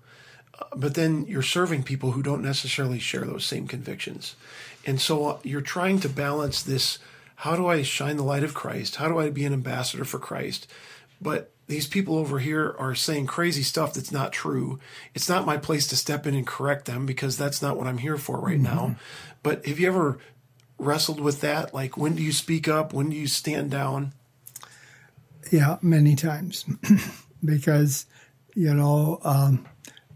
[0.59, 4.35] uh, but then you're serving people who don't necessarily share those same convictions.
[4.87, 6.99] And so uh, you're trying to balance this
[7.37, 8.97] how do I shine the light of Christ?
[8.97, 10.71] How do I be an ambassador for Christ?
[11.21, 14.79] But these people over here are saying crazy stuff that's not true.
[15.15, 17.99] It's not my place to step in and correct them because that's not what I'm
[17.99, 18.63] here for right mm-hmm.
[18.77, 18.97] now.
[19.43, 20.19] But have you ever
[20.79, 21.75] wrestled with that?
[21.75, 22.93] Like, when do you speak up?
[22.93, 24.13] When do you stand down?
[25.51, 26.65] Yeah, many times.
[27.45, 28.07] because,
[28.55, 29.67] you know, um,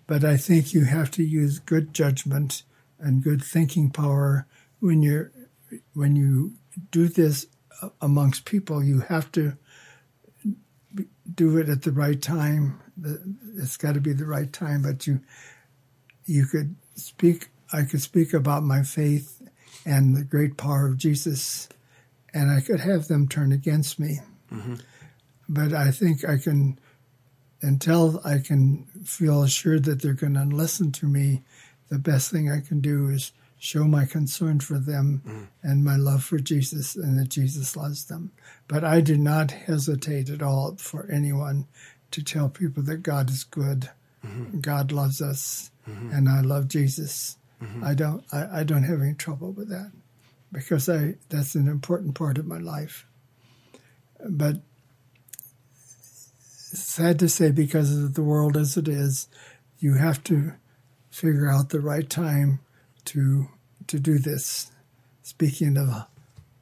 [0.06, 2.62] but I think you have to use good judgment
[2.98, 4.46] and good thinking power
[4.80, 5.32] when you're
[5.94, 6.54] when you
[6.90, 7.46] do this
[8.00, 9.56] amongst people, you have to
[11.34, 12.80] do it at the right time.
[13.56, 14.82] It's got to be the right time.
[14.82, 15.20] But you,
[16.24, 17.48] you could speak.
[17.72, 19.42] I could speak about my faith
[19.84, 21.68] and the great power of Jesus,
[22.32, 24.20] and I could have them turn against me.
[24.52, 24.76] Mm-hmm.
[25.48, 26.78] But I think I can,
[27.62, 31.42] until I can feel assured that they're going to listen to me.
[31.88, 35.46] The best thing I can do is show my concern for them mm.
[35.62, 38.32] and my love for Jesus and that Jesus loves them.
[38.68, 41.66] But I do not hesitate at all for anyone
[42.10, 43.90] to tell people that God is good,
[44.24, 44.60] mm-hmm.
[44.60, 46.12] God loves us, mm-hmm.
[46.12, 47.36] and I love Jesus.
[47.62, 47.84] Mm-hmm.
[47.84, 49.90] I don't I, I don't have any trouble with that
[50.52, 53.06] because I that's an important part of my life.
[54.24, 54.56] But
[56.78, 59.28] sad to say because of the world as it is,
[59.78, 60.52] you have to
[61.10, 62.60] figure out the right time
[63.06, 63.48] to
[63.86, 64.70] to do this.
[65.22, 66.06] Speaking of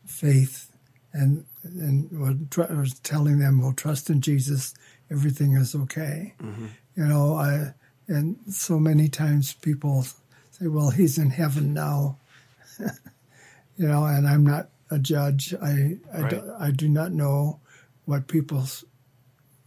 [0.07, 0.71] faith,
[1.13, 4.75] and and was telling them, "Well, trust in Jesus,
[5.11, 6.67] everything is okay." Mm-hmm.
[6.97, 7.75] You know, I
[8.09, 10.07] and so many times people
[10.51, 12.19] say, "Well, he's in heaven now,"
[12.79, 15.55] you know, and I'm not a judge.
[15.61, 16.31] I I, right.
[16.31, 17.61] do, I do not know
[18.05, 18.85] what people's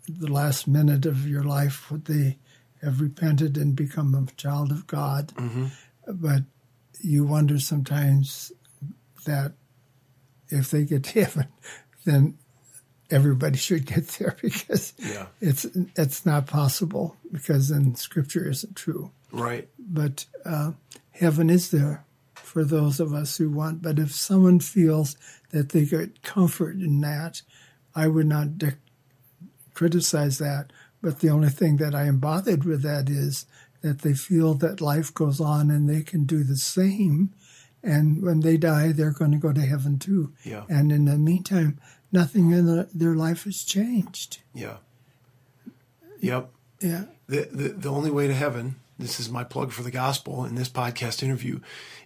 [0.08, 2.38] the last minute of your life what they
[2.82, 5.34] have repented and become a child of God.
[5.36, 5.66] Mm-hmm.
[6.08, 6.44] But
[7.02, 8.52] you wonder sometimes
[9.26, 9.54] that
[10.50, 11.48] if they get to heaven,
[12.06, 12.38] then
[13.10, 15.28] everybody should get there because yeah.
[15.42, 15.66] it's
[15.96, 19.12] it's not possible because then Scripture isn't true.
[19.32, 19.68] Right.
[19.78, 20.72] But uh,
[21.12, 22.06] heaven is there
[22.36, 23.82] for those of us who want.
[23.82, 25.18] But if someone feels
[25.52, 27.42] that they get comfort in that,
[27.94, 28.78] I would not de-
[29.78, 30.74] criticize that.
[31.02, 33.46] But the only thing that I am bothered with that is
[33.82, 37.34] that they feel that life goes on and they can do the same.
[37.84, 40.34] And when they die, they're going to go to heaven too.
[40.44, 40.64] Yeah.
[40.68, 41.80] And in the meantime,
[42.12, 44.40] nothing in the, their life has changed.
[44.54, 44.78] Yeah.
[46.20, 46.50] Yep.
[46.82, 47.04] Yeah.
[47.28, 48.78] The, the the only way to heaven.
[48.98, 51.60] This is my plug for the gospel in this podcast interview.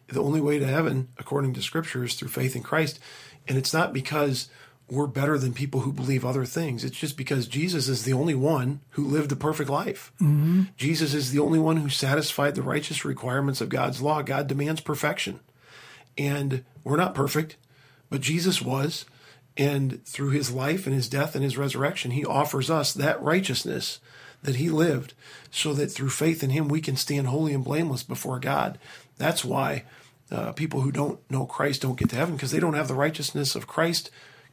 [0.07, 2.99] The only way to heaven, according to Scripture, is through faith in Christ,
[3.47, 4.49] and it's not because
[4.91, 6.83] we're better than people who believe other things.
[6.83, 10.11] It's just because Jesus is the only one who lived a perfect life.
[10.21, 10.63] Mm-hmm.
[10.75, 14.21] Jesus is the only one who satisfied the righteous requirements of God's law.
[14.21, 15.39] God demands perfection.
[16.17, 17.55] And we're not perfect,
[18.09, 19.05] but Jesus was.
[19.55, 24.01] And through his life and his death and his resurrection, he offers us that righteousness
[24.43, 25.13] that he lived
[25.51, 28.77] so that through faith in him we can stand holy and blameless before God.
[29.17, 29.85] That's why
[30.29, 32.93] uh, people who don't know Christ don't get to heaven because they don't have the
[32.93, 34.11] righteousness of Christ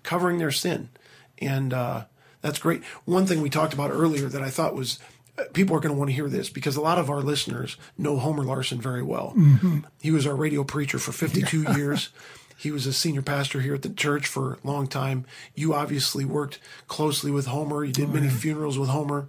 [0.08, 0.88] covering their sin.
[1.36, 2.04] And uh,
[2.40, 2.82] that's great.
[3.04, 4.98] One thing we talked about earlier that I thought was
[5.36, 7.76] uh, people are going to want to hear this because a lot of our listeners
[7.98, 9.34] know Homer Larson very well.
[9.36, 9.80] Mm-hmm.
[10.00, 11.76] He was our radio preacher for 52 yeah.
[11.76, 12.08] years.
[12.56, 15.26] He was a senior pastor here at the church for a long time.
[15.54, 17.84] You obviously worked closely with Homer.
[17.84, 18.32] You did oh, many yeah.
[18.32, 19.26] funerals with Homer.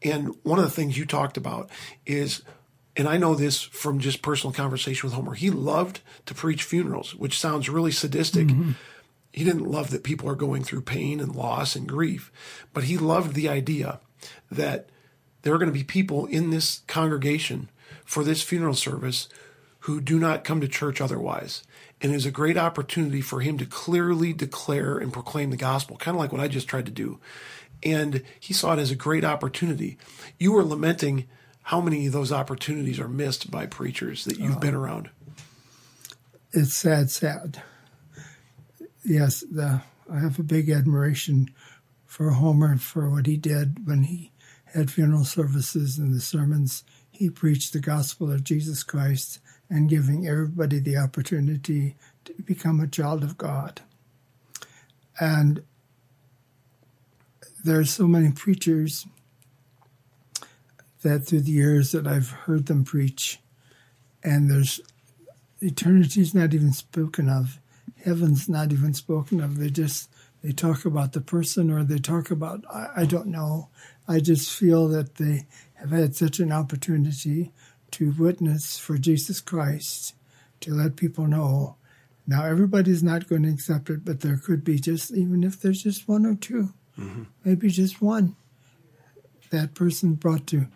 [0.00, 1.70] And one of the things you talked about
[2.06, 2.42] is,
[2.96, 7.16] and I know this from just personal conversation with Homer, he loved to preach funerals,
[7.16, 8.46] which sounds really sadistic.
[8.46, 8.72] Mm-hmm.
[9.32, 12.32] He didn't love that people are going through pain and loss and grief,
[12.72, 14.00] but he loved the idea
[14.50, 14.88] that
[15.42, 17.68] there are going to be people in this congregation
[18.04, 19.28] for this funeral service
[19.80, 21.62] who do not come to church otherwise.
[22.02, 25.96] And it is a great opportunity for him to clearly declare and proclaim the gospel,
[25.96, 27.18] kind of like what I just tried to do.
[27.82, 29.96] And he saw it as a great opportunity.
[30.38, 31.28] You were lamenting
[31.64, 34.60] how many of those opportunities are missed by preachers that you've oh.
[34.60, 35.10] been around.
[36.52, 37.62] It's sad, sad.
[39.04, 39.82] Yes, the,
[40.12, 41.50] I have a big admiration
[42.06, 44.32] for Homer for what he did when he
[44.66, 46.84] had funeral services and the sermons.
[47.10, 52.86] He preached the gospel of Jesus Christ and giving everybody the opportunity to become a
[52.86, 53.80] child of God.
[55.18, 55.62] And
[57.64, 59.06] there are so many preachers
[61.02, 63.38] that through the years that I've heard them preach,
[64.22, 64.80] and there's
[65.62, 67.59] eternity's not even spoken of,
[68.04, 69.58] heaven's not even spoken of.
[69.58, 70.10] They just
[70.42, 73.68] they talk about the person or they talk about I, I don't know.
[74.08, 77.52] I just feel that they have had such an opportunity
[77.92, 80.14] to witness for Jesus Christ,
[80.60, 81.76] to let people know.
[82.26, 85.82] Now everybody's not going to accept it, but there could be just even if there's
[85.82, 87.22] just one or two mm-hmm.
[87.44, 88.36] maybe just one,
[89.50, 90.66] that person brought to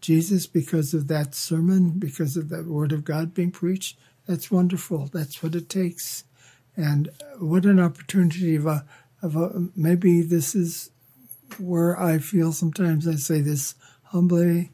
[0.00, 3.98] Jesus because of that sermon, because of that word of God being preached.
[4.26, 5.08] That's wonderful.
[5.12, 6.24] That's what it takes.
[6.76, 8.84] And what an opportunity of a,
[9.22, 10.90] of a, maybe this is
[11.58, 13.74] where I feel sometimes I say this
[14.04, 14.70] humbly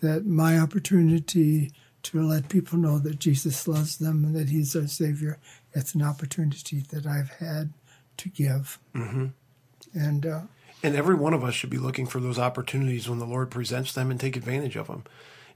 [0.00, 1.72] that my opportunity
[2.04, 5.38] to let people know that Jesus loves them and that He's our Savior,
[5.72, 7.72] it's an opportunity that I've had
[8.18, 8.78] to give.
[8.94, 9.26] Mm-hmm.
[9.94, 10.40] And uh,
[10.82, 13.94] and every one of us should be looking for those opportunities when the Lord presents
[13.94, 15.04] them and take advantage of them.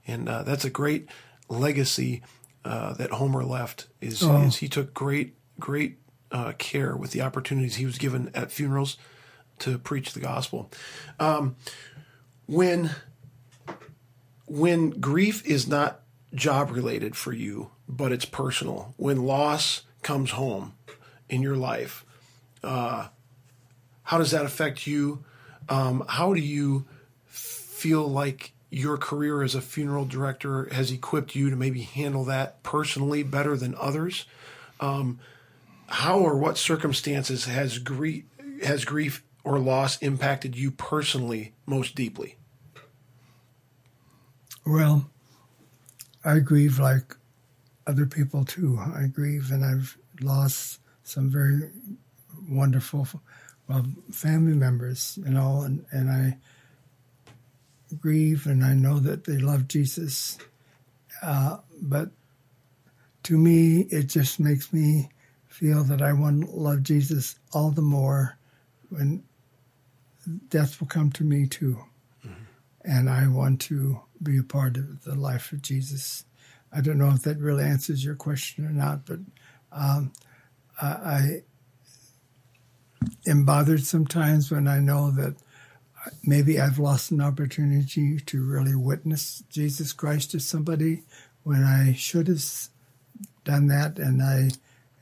[0.06, 1.08] And uh, that's a great
[1.50, 2.22] legacy
[2.64, 3.88] uh, that Homer left.
[4.00, 4.42] Is, oh.
[4.42, 5.98] is, he took great great
[6.30, 8.96] uh, care with the opportunities he was given at funerals
[9.60, 10.70] to preach the gospel.
[11.18, 11.56] Um,
[12.46, 12.90] when
[14.46, 16.00] when grief is not
[16.34, 20.74] job related for you, but it's personal, when loss comes home
[21.28, 22.04] in your life,
[22.62, 23.08] uh,
[24.04, 25.24] how does that affect you?
[25.68, 26.86] Um, how do you
[27.26, 32.62] feel like your career as a funeral director has equipped you to maybe handle that
[32.62, 34.24] personally better than others?
[34.80, 35.18] Um,
[35.88, 38.24] how or what circumstances has grief
[38.62, 42.36] has grief or loss impacted you personally most deeply?
[44.66, 45.10] Well,
[46.24, 47.16] I grieve like
[47.86, 48.78] other people too.
[48.78, 51.70] I grieve, and I've lost some very
[52.48, 53.08] wonderful
[53.68, 56.38] well, family members, you know, and, and I
[58.00, 60.38] grieve and I know that they love Jesus.
[61.22, 62.10] Uh, but
[63.24, 65.10] to me, it just makes me
[65.58, 68.38] feel that I want to love Jesus all the more
[68.90, 69.24] when
[70.50, 71.78] death will come to me too.
[72.24, 72.44] Mm-hmm.
[72.84, 76.24] And I want to be a part of the life of Jesus.
[76.72, 79.18] I don't know if that really answers your question or not, but
[79.72, 80.12] um,
[80.80, 81.42] I,
[83.26, 85.34] am bothered sometimes when I know that
[86.22, 91.02] maybe I've lost an opportunity to really witness Jesus Christ to somebody
[91.42, 92.44] when I should have
[93.44, 94.50] done that, and I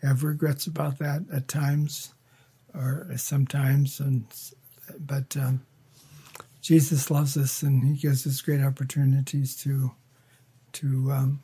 [0.02, 2.14] have regrets about that at times,
[2.74, 4.00] or sometimes.
[4.00, 4.26] And
[4.98, 5.62] but um,
[6.60, 9.92] Jesus loves us, and He gives us great opportunities to
[10.72, 11.42] to um,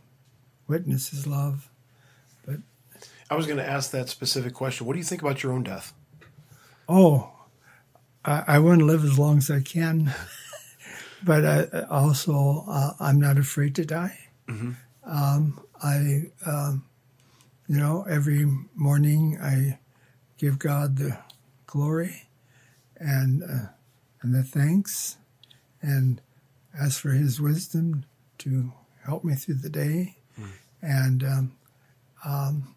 [0.69, 1.69] witness His love.
[2.45, 2.57] But
[3.31, 4.87] I was going to ask that specific question.
[4.87, 5.95] What do you think about your own death?
[6.89, 7.31] oh,
[8.24, 10.12] I, I want to live as long as I can,
[11.24, 14.19] but I, also uh, I'm not afraid to die.
[14.49, 14.73] Mm-hmm.
[15.05, 16.85] Um, I, um,
[17.73, 18.44] you know, every
[18.74, 19.78] morning I
[20.36, 21.16] give God the
[21.65, 22.28] glory
[22.99, 23.69] and uh,
[24.20, 25.16] and the thanks,
[25.81, 26.20] and
[26.78, 28.05] ask for His wisdom
[28.39, 28.74] to
[29.07, 30.51] help me through the day, mm.
[30.82, 31.53] and um,
[32.27, 32.74] um,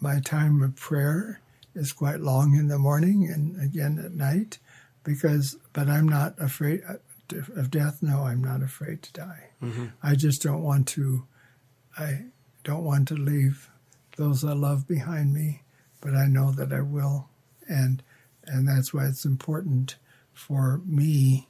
[0.00, 1.42] my time of prayer
[1.74, 4.58] is quite long in the morning and again at night
[5.04, 6.80] because but I'm not afraid
[7.54, 8.02] of death.
[8.02, 9.50] No I'm not afraid to die.
[10.02, 11.26] I just don't want to
[11.98, 12.24] I
[12.66, 13.70] don't want to leave
[14.16, 15.62] those I love behind me
[16.00, 17.28] but I know that I will.
[17.68, 18.02] And
[18.44, 19.96] and that's why it's important
[20.32, 21.48] for me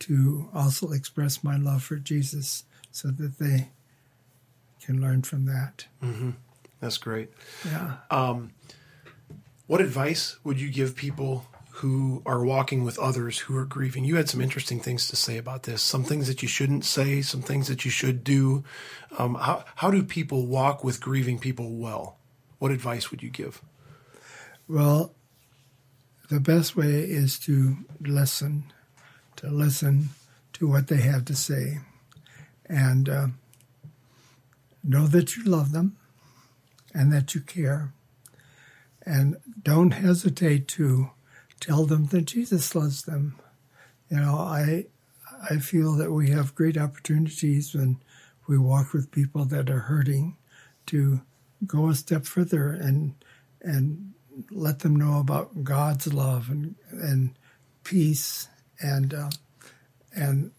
[0.00, 3.68] to also express my love for Jesus so that they
[4.82, 5.84] can learn from that.
[6.80, 7.28] That's great.
[7.66, 7.96] yeah.
[8.10, 8.52] Um,
[9.66, 11.44] What advice would you give people
[11.80, 14.04] who are walking with others who are grieving?
[14.04, 15.82] You had some interesting things to say about this.
[15.82, 18.64] Some things that you shouldn't say, some things that you should do.
[19.18, 22.18] Um, how how do people walk with grieving people well?
[22.58, 23.62] What advice would you give?
[24.68, 25.14] Well,
[26.28, 28.72] the best way is to listen,
[29.36, 30.10] to listen
[30.52, 31.78] to what they have to say,
[32.66, 33.26] and uh,
[34.84, 35.96] know that you love them
[36.92, 37.92] and that you care,
[39.06, 41.10] and don't hesitate to
[41.60, 43.36] tell them that Jesus loves them.
[44.10, 44.86] You know, I
[45.50, 47.98] I feel that we have great opportunities when
[48.46, 50.36] we walk with people that are hurting
[50.86, 51.20] to
[51.66, 53.14] go a step further and
[53.62, 54.14] and
[54.50, 57.34] let them know about God's love and and
[57.84, 58.48] peace
[58.80, 59.30] and uh,
[60.14, 60.50] and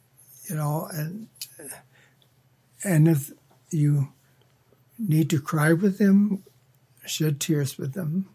[0.49, 1.27] you know and
[2.83, 3.31] and if
[3.69, 4.09] you
[4.97, 6.43] need to cry with them,
[7.05, 8.29] shed tears with them,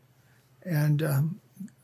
[0.63, 1.41] and um,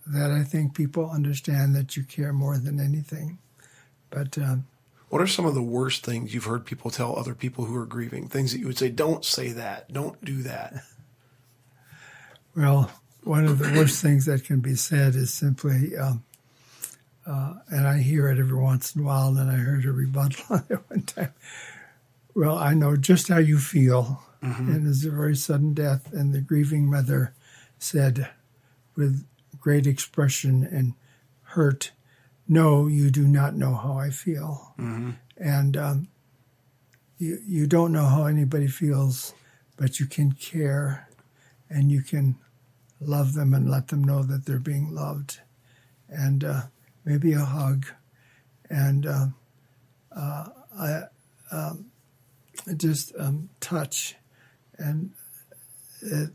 [0.06, 3.38] that I think people understand that you care more than anything.
[4.10, 4.66] But um,
[5.08, 7.86] What are some of the worst things you've heard people tell other people who are
[7.86, 8.28] grieving?
[8.28, 10.84] Things that you would say, don't say that, don't do that.
[12.56, 12.90] Well,
[13.24, 16.22] one of the worst things that can be said is simply, um,
[17.26, 20.44] uh, and I hear it every once in a while, and I heard a rebuttal
[20.50, 21.32] on it one time.
[22.34, 24.22] Well, I know just how you feel.
[24.42, 26.12] And it's a very sudden death.
[26.12, 27.32] And the grieving mother
[27.78, 28.28] said,
[28.96, 29.24] with
[29.62, 30.94] great expression and
[31.54, 31.92] hurt,
[32.48, 34.74] No, you do not know how I feel.
[35.38, 36.08] And um,
[37.18, 39.32] you, you don't know how anybody feels,
[39.76, 41.08] but you can care
[41.70, 42.36] and you can
[43.00, 45.40] love them and let them know that they're being loved,
[46.08, 46.62] and uh,
[47.04, 47.86] maybe a hug,
[48.68, 49.26] and uh,
[50.14, 50.46] uh,
[50.78, 51.02] I,
[51.50, 51.86] um,
[52.76, 54.14] just um, touch,
[54.78, 55.10] and
[56.02, 56.30] it,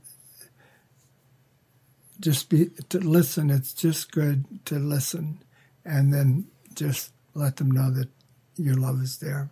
[2.20, 3.50] just be to listen.
[3.50, 5.40] It's just good to listen,
[5.86, 8.10] and then just let them know that
[8.56, 9.50] your love is there.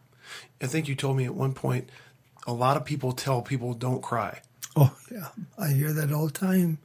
[0.62, 1.90] I think you told me at one point,
[2.48, 4.42] a lot of people tell people don't cry.
[4.76, 6.80] Oh yeah, I hear that all the time,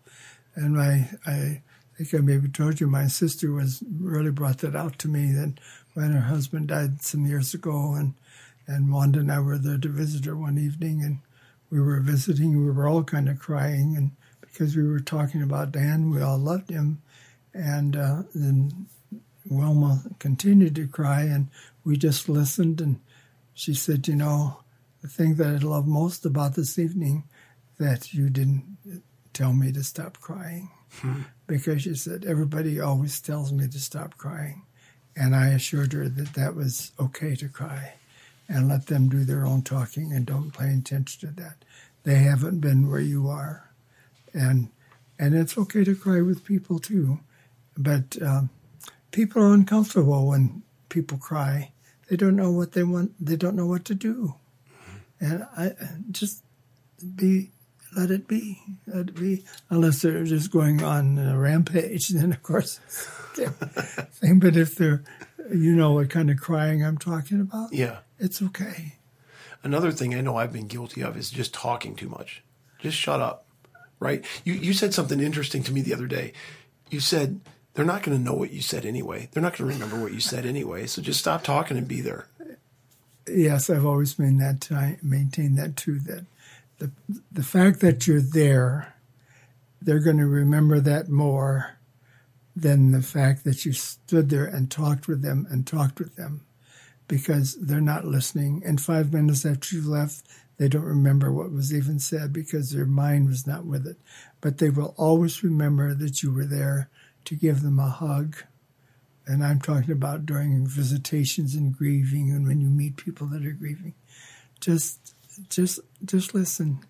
[0.55, 1.62] and my I
[1.97, 5.55] think I maybe told you my sister was really brought that out to me that
[5.94, 8.15] when her husband died some years ago, and
[8.66, 11.19] and Wanda and I were there to visit her one evening, and
[11.70, 12.65] we were visiting.
[12.65, 14.12] We were all kind of crying, and
[14.52, 17.02] because we were talking about Dan, we all loved him,
[17.55, 18.86] and uh, then
[19.48, 21.48] Wilma continued to cry, and
[21.85, 23.01] we just listened, and
[23.55, 24.60] she said, you know,
[25.02, 27.24] the thing that I love most about this evening
[27.78, 28.77] that you didn't
[29.32, 30.70] tell me to stop crying.
[31.47, 34.62] Because she said everybody always tells me to stop crying
[35.16, 37.94] and i assured her that that was okay to cry
[38.48, 41.64] and let them do their own talking and don't pay attention to that.
[42.02, 43.69] They haven't been where you are
[44.32, 44.69] and
[45.19, 47.20] and it's okay to cry with people too
[47.77, 48.51] but um,
[49.11, 51.73] people are uncomfortable when people cry
[52.09, 54.35] they don't know what they want they don't know what to do
[55.20, 55.73] and i
[56.11, 56.43] just
[57.16, 57.51] be
[57.97, 62.43] let it be let it be unless they're just going on a rampage then of
[62.43, 62.78] course
[63.35, 65.02] thing but if they're
[65.52, 67.98] you know what kind of crying i'm talking about Yeah.
[68.19, 68.94] it's okay
[69.62, 72.43] Another thing I know I've been guilty of is just talking too much.
[72.78, 73.44] Just shut up.
[74.01, 74.24] Right?
[74.44, 76.32] You you said something interesting to me the other day.
[76.90, 77.40] You said
[77.74, 79.28] they're not going to know what you said anyway.
[79.32, 80.86] They're not going to remember what you said anyway.
[80.86, 82.27] So just stop talking and be there.
[83.28, 86.24] yes i've always been that I maintain that too that
[86.78, 86.90] the
[87.31, 88.94] the fact that you're there
[89.82, 91.78] they're going to remember that more
[92.56, 96.43] than the fact that you stood there and talked with them and talked with them
[97.09, 98.62] because they're not listening.
[98.64, 100.24] And five minutes after you left,
[100.60, 103.96] they don't remember what was even said because their mind was not with it.
[104.42, 106.90] But they will always remember that you were there
[107.24, 108.36] to give them a hug.
[109.26, 113.52] And I'm talking about during visitations and grieving and when you meet people that are
[113.52, 113.94] grieving.
[114.60, 115.14] Just,
[115.48, 116.80] just, just listen.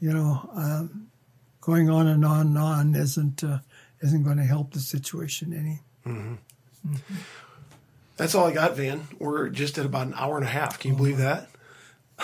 [0.00, 1.06] You know, um,
[1.62, 3.60] going on and on and on isn't uh,
[4.02, 5.80] isn't going to help the situation any.
[8.18, 9.08] That's all I got, Van.
[9.18, 10.78] We're just at about an hour and a half.
[10.78, 11.48] Can you believe that?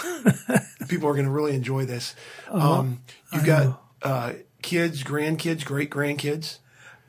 [0.89, 2.14] People are going to really enjoy this.
[2.48, 3.02] Um,
[3.32, 4.32] you've got uh,
[4.62, 6.59] kids, grandkids, great grandkids,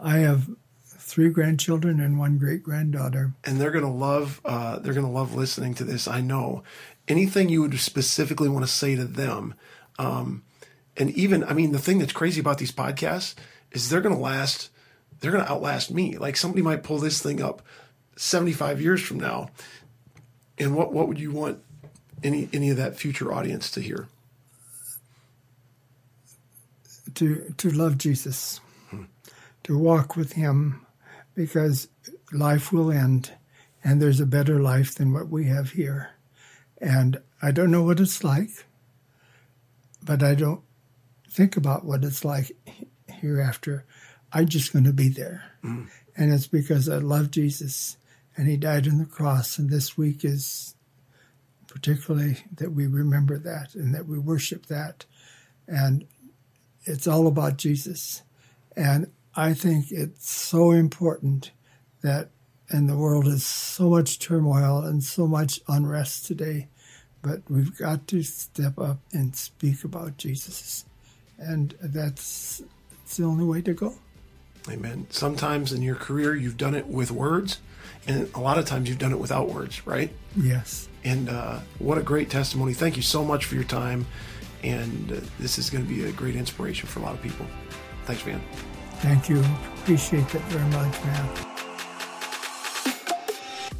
[0.02, 0.50] I have
[0.86, 3.34] three grandchildren and one great granddaughter.
[3.44, 4.42] and they're gonna love.
[4.44, 6.08] Uh, they're gonna love listening to this.
[6.08, 6.64] I know.
[7.08, 9.54] Anything you would specifically want to say to them,
[10.00, 10.44] um,
[10.98, 13.36] and even I mean, the thing that's crazy about these podcasts
[13.72, 14.70] is they're gonna last.
[15.20, 16.18] They're gonna outlast me.
[16.18, 17.62] Like somebody might pull this thing up
[18.16, 19.50] seventy five years from now,
[20.58, 21.60] and what what would you want
[22.24, 24.08] any any of that future audience to hear?
[27.16, 29.04] to to love Jesus, hmm.
[29.64, 30.86] to walk with Him,
[31.36, 31.88] because
[32.32, 33.32] life will end,
[33.84, 36.12] and there's a better life than what we have here.
[36.80, 38.66] And I don't know what it's like,
[40.04, 40.62] but I don't
[41.30, 42.52] think about what it's like
[43.08, 43.86] hereafter.
[44.34, 45.86] I'm just going to be there, hmm.
[46.16, 47.98] and it's because I love Jesus,
[48.38, 50.76] and He died on the cross, and this week is
[51.72, 55.06] particularly that we remember that and that we worship that,
[55.68, 56.06] and
[56.84, 58.24] it's all about Jesus.
[58.76, 61.52] And I think it's so important
[62.02, 62.30] that,
[62.70, 66.68] and the world is so much turmoil and so much unrest today,
[67.22, 70.84] but we've got to step up and speak about Jesus.
[71.38, 72.62] And that's
[73.04, 73.96] it's the only way to go.
[74.70, 75.08] Amen.
[75.10, 77.60] Sometimes in your career, you've done it with words,
[78.06, 80.12] and a lot of times you've done it without words, right?
[80.36, 80.90] Yes.
[81.04, 82.74] And uh, what a great testimony.
[82.74, 84.06] Thank you so much for your time.
[84.64, 87.46] And uh, this is going to be a great inspiration for a lot of people.
[88.06, 88.42] Thanks, Van.
[88.98, 89.44] Thank you.
[89.78, 91.71] Appreciate that very much, man.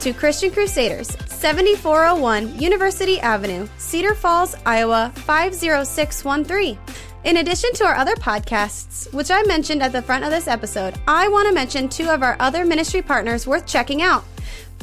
[0.00, 6.78] to Christian Crusaders, 7401 University Avenue, Cedar Falls, Iowa 50613.
[7.24, 10.94] In addition to our other podcasts, which I mentioned at the front of this episode,
[11.08, 14.24] I want to mention two of our other ministry partners worth checking out.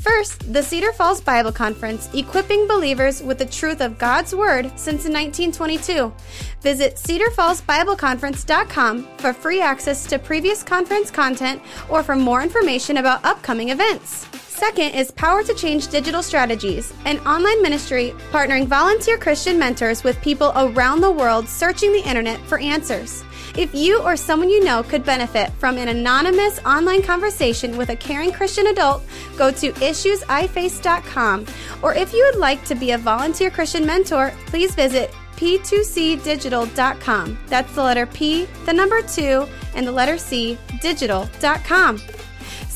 [0.02, 5.06] First, the Cedar Falls Bible Conference, equipping believers with the truth of God's Word since
[5.06, 6.11] 1922.
[6.60, 13.69] Visit cedarfallsbibleconference.com for free access to previous conference content or for more information about upcoming
[13.69, 14.27] events.
[14.64, 20.22] Second is Power to Change Digital Strategies, an online ministry partnering volunteer Christian mentors with
[20.22, 23.26] people around the world searching the internet for answers.
[23.57, 27.95] If you or someone you know could benefit from an anonymous online conversation with a
[27.98, 29.03] caring Christian adult,
[29.35, 31.45] go to issuesiface.com.
[31.81, 37.38] Or if you would like to be a volunteer Christian mentor, please visit p2cdigital.com.
[37.48, 39.45] That's the letter P, the number 2,
[39.76, 41.99] and the letter C, digital.com.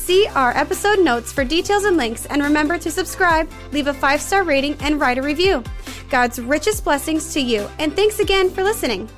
[0.08, 4.22] See our episode notes for details and links, and remember to subscribe, leave a five
[4.22, 5.62] star rating, and write a review.
[6.08, 9.10] God's richest blessings to you, and thanks again for listening.